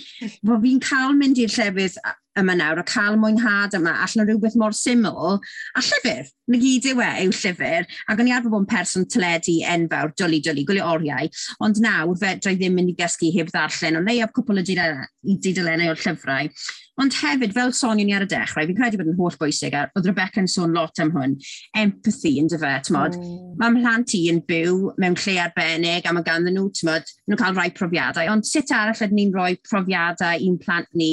fi 0.63 0.77
cael 0.85 1.17
mynd 1.17 1.41
i'r 1.41 1.51
llefydd 1.57 1.99
yma 2.39 2.55
nawr, 2.59 2.81
a 2.81 2.85
cael 2.87 3.15
mwynhad 3.19 3.75
yma, 3.77 3.93
allan 4.03 4.27
rhywbeth 4.27 4.57
mor 4.59 4.75
syml, 4.75 5.37
a 5.75 5.83
llyfr, 5.83 6.31
na 6.51 6.59
gyd 6.59 6.87
yw 6.91 7.03
e, 7.03 7.11
yw 7.25 7.35
llyfr, 7.35 7.87
ac 8.11 8.19
o'n 8.19 8.31
i 8.31 8.33
arfer 8.35 8.51
bod 8.51 8.65
yn 8.65 8.71
person 8.71 9.07
teledu 9.11 9.57
enfawr, 9.71 10.11
dwlu, 10.19 10.41
dwlu, 10.43 10.65
gwylio 10.67 10.87
oriau, 10.95 11.31
ond 11.63 11.79
nawr 11.83 12.15
fedra 12.19 12.55
i 12.55 12.59
ddim 12.59 12.75
mynd 12.79 12.91
i 12.91 12.97
gysgu 12.99 13.31
heb 13.37 13.53
ddarllen, 13.53 14.01
ond 14.01 14.11
neu 14.11 14.23
ab 14.25 14.35
cwpl 14.35 14.59
o 14.59 14.65
didalennau 14.65 15.93
o'r 15.93 16.03
llyfrau, 16.03 16.51
Ond 17.01 17.15
hefyd, 17.19 17.51
fel 17.55 17.73
sonion 17.75 18.07
ni 18.07 18.13
ar 18.15 18.23
y 18.23 18.27
dechrau, 18.31 18.67
fi'n 18.69 18.77
credu 18.77 18.99
bod 19.01 19.09
yn 19.11 19.17
holl 19.17 19.35
bwysig, 19.39 19.73
a 19.75 19.87
oedd 19.97 20.05
Rebecca 20.07 20.39
yn 20.39 20.47
sôn 20.51 20.75
lot 20.75 21.01
am 21.03 21.11
hwn, 21.15 21.33
empathy 21.81 22.37
yn 22.39 22.47
dyfa, 22.51 22.77
tymod. 22.87 23.17
Mm. 23.19 23.49
Mae 23.59 23.73
mhlant 23.73 24.13
i 24.15 24.21
yn 24.31 24.39
byw 24.47 24.93
mewn 25.03 25.17
lle 25.19 25.35
arbennig, 25.43 26.07
a 26.07 26.13
mae 26.15 26.27
ganddyn 26.27 26.55
nhw, 26.55 26.69
tymod, 26.79 27.11
nhw'n 27.27 27.41
cael 27.41 27.57
rhai 27.57 27.67
profiadau. 27.75 28.31
Ond 28.31 28.47
sut 28.47 28.71
arall 28.71 29.03
ydyn 29.03 29.19
ni'n 29.19 29.35
rhoi 29.35 29.57
profiadau 29.67 30.47
i'n 30.47 30.55
plant 30.61 30.87
ni 30.95 31.11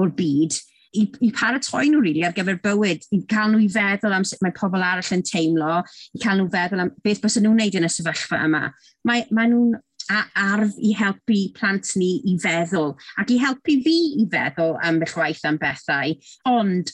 o'r 0.00 0.10
byd, 0.18 0.58
i, 0.98 1.04
i 1.22 1.30
paratoi 1.34 1.86
nhw 1.90 2.00
really 2.02 2.24
ar 2.26 2.34
gyfer 2.34 2.58
bywyd, 2.64 3.06
i 3.14 3.20
cael 3.30 3.52
nhw 3.52 3.62
i 3.62 3.68
feddwl 3.70 4.16
am 4.16 4.26
sut 4.26 4.42
mae 4.42 4.54
pobl 4.56 4.82
arall 4.82 5.14
yn 5.14 5.22
teimlo, 5.26 5.76
i 6.16 6.22
cael 6.22 6.40
nhw 6.40 6.50
feddwl 6.50 6.82
am 6.86 6.90
beth 7.04 7.22
bys 7.22 7.38
nhw'n 7.38 7.62
neud 7.62 7.78
yn 7.78 7.86
y 7.86 7.92
sefyllfa 7.92 8.42
yma. 8.48 8.64
Mae, 9.06 9.22
mae 9.30 9.52
nhw'n 9.52 9.78
a 10.10 10.24
arf 10.38 10.76
i 10.78 10.92
helpu 10.96 11.40
plant 11.56 11.92
ni 12.00 12.12
i 12.30 12.36
feddwl, 12.40 12.94
ac 13.20 13.32
i 13.34 13.38
helpu 13.42 13.76
fi 13.84 13.96
i 14.22 14.26
feddwl 14.32 14.76
am 14.86 15.00
y 15.02 15.08
chwaith 15.10 15.44
am 15.48 15.58
bethau. 15.60 16.14
Ond, 16.50 16.92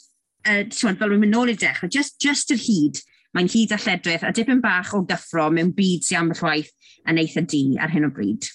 uh, 0.48 0.62
fel 0.72 0.96
rwy'n 0.96 1.22
mynd 1.22 1.34
nôl 1.36 1.52
i 1.52 1.57
dechrau, 1.61 1.90
just, 1.92 2.18
just 2.22 2.52
yr 2.54 2.61
hyd, 2.62 3.02
mae'n 3.36 3.50
hyd 3.52 3.74
a 3.76 3.80
lledrith 3.82 4.24
a 4.24 4.32
dipyn 4.34 4.62
bach 4.64 4.94
o 4.96 5.02
gyffro 5.09 5.48
mewn 5.52 5.74
byd 5.76 6.07
sy'n 6.07 6.22
am 6.22 6.32
y 6.34 6.38
chwaith 6.38 6.72
yn 7.11 7.20
eitha 7.22 7.44
di 7.44 7.62
ar 7.82 7.92
hyn 7.92 8.09
o 8.09 8.12
bryd. 8.16 8.48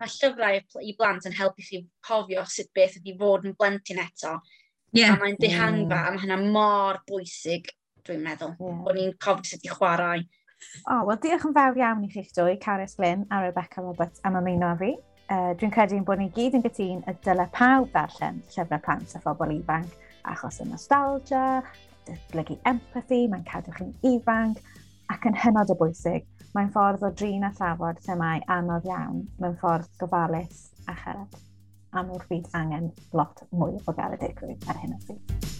Mae 0.00 0.12
llyfrau 0.14 0.86
i 0.86 0.94
blant 0.96 1.26
yn 1.28 1.36
helpu 1.36 1.66
chi 1.66 1.82
cofio 2.06 2.46
sut 2.48 2.70
beth 2.76 2.96
ydy 3.00 3.16
fod 3.20 3.44
yn 3.48 3.56
blentyn 3.58 4.00
eto. 4.00 4.38
Yeah. 4.96 5.14
A 5.14 5.20
mae'n 5.20 5.36
dehangfa, 5.38 5.96
yeah. 5.96 6.06
a 6.08 6.14
mae 6.14 6.22
hynna 6.24 6.38
mor 6.54 7.02
bwysig, 7.06 7.68
dwi'n 8.06 8.22
meddwl, 8.24 8.54
yeah. 8.56 8.78
bod 8.86 8.96
ni'n 8.96 9.16
cofio 9.20 9.52
sut 9.52 9.66
i 9.66 9.74
chwarae 9.74 10.22
O, 10.60 10.94
oh, 10.94 11.04
wel 11.08 11.18
diolch 11.22 11.46
yn 11.48 11.54
fawr 11.56 11.78
iawn 11.78 12.04
i 12.04 12.10
chi'ch 12.12 12.34
dwy, 12.36 12.56
Caris 12.60 12.96
Glyn 12.98 13.26
a 13.32 13.40
Rebecca 13.44 13.82
Roberts 13.84 14.20
am 14.28 14.36
ymuno 14.40 14.72
fi. 14.80 14.94
Uh, 15.30 15.52
Dwi'n 15.58 15.72
credu 15.74 16.00
bod 16.06 16.20
ni 16.20 16.28
gyd 16.34 16.56
yn 16.58 16.64
gytun 16.64 17.04
y 17.08 17.14
dyle 17.24 17.46
pawb 17.54 17.92
ddarllen 17.94 18.40
llyfrau 18.50 18.82
plant 18.86 19.14
a 19.16 19.20
phobl 19.22 19.54
ifanc, 19.54 19.94
achos 20.32 20.60
y 20.60 20.66
nostalgia, 20.68 21.62
datblygu 22.08 22.58
empathy, 22.68 23.22
mae'n 23.30 23.46
cadw 23.48 23.76
chi'n 23.76 23.94
ifanc, 24.10 24.58
ac 25.14 25.28
yn 25.30 25.38
hynod 25.44 25.72
o 25.72 25.78
bwysig, 25.80 26.26
mae'n 26.56 26.72
ffordd 26.74 27.06
o 27.06 27.12
drin 27.14 27.46
a 27.46 27.52
thrafod 27.54 28.02
themau 28.06 28.42
anodd 28.56 28.90
iawn 28.90 29.22
mewn 29.38 29.56
ffordd 29.62 29.88
gofalus 30.02 30.66
a 30.90 30.98
cherad. 31.04 31.40
A 31.94 32.04
mwr 32.06 32.26
byd 32.30 32.50
angen 32.58 32.90
lot 33.14 33.46
mwy 33.50 33.78
o 33.86 33.94
gael 33.94 34.18
y 34.18 34.22
digwydd 34.26 34.68
ar 34.70 34.82
hyn 34.82 34.98
o 34.98 35.02
bryd. 35.06 35.59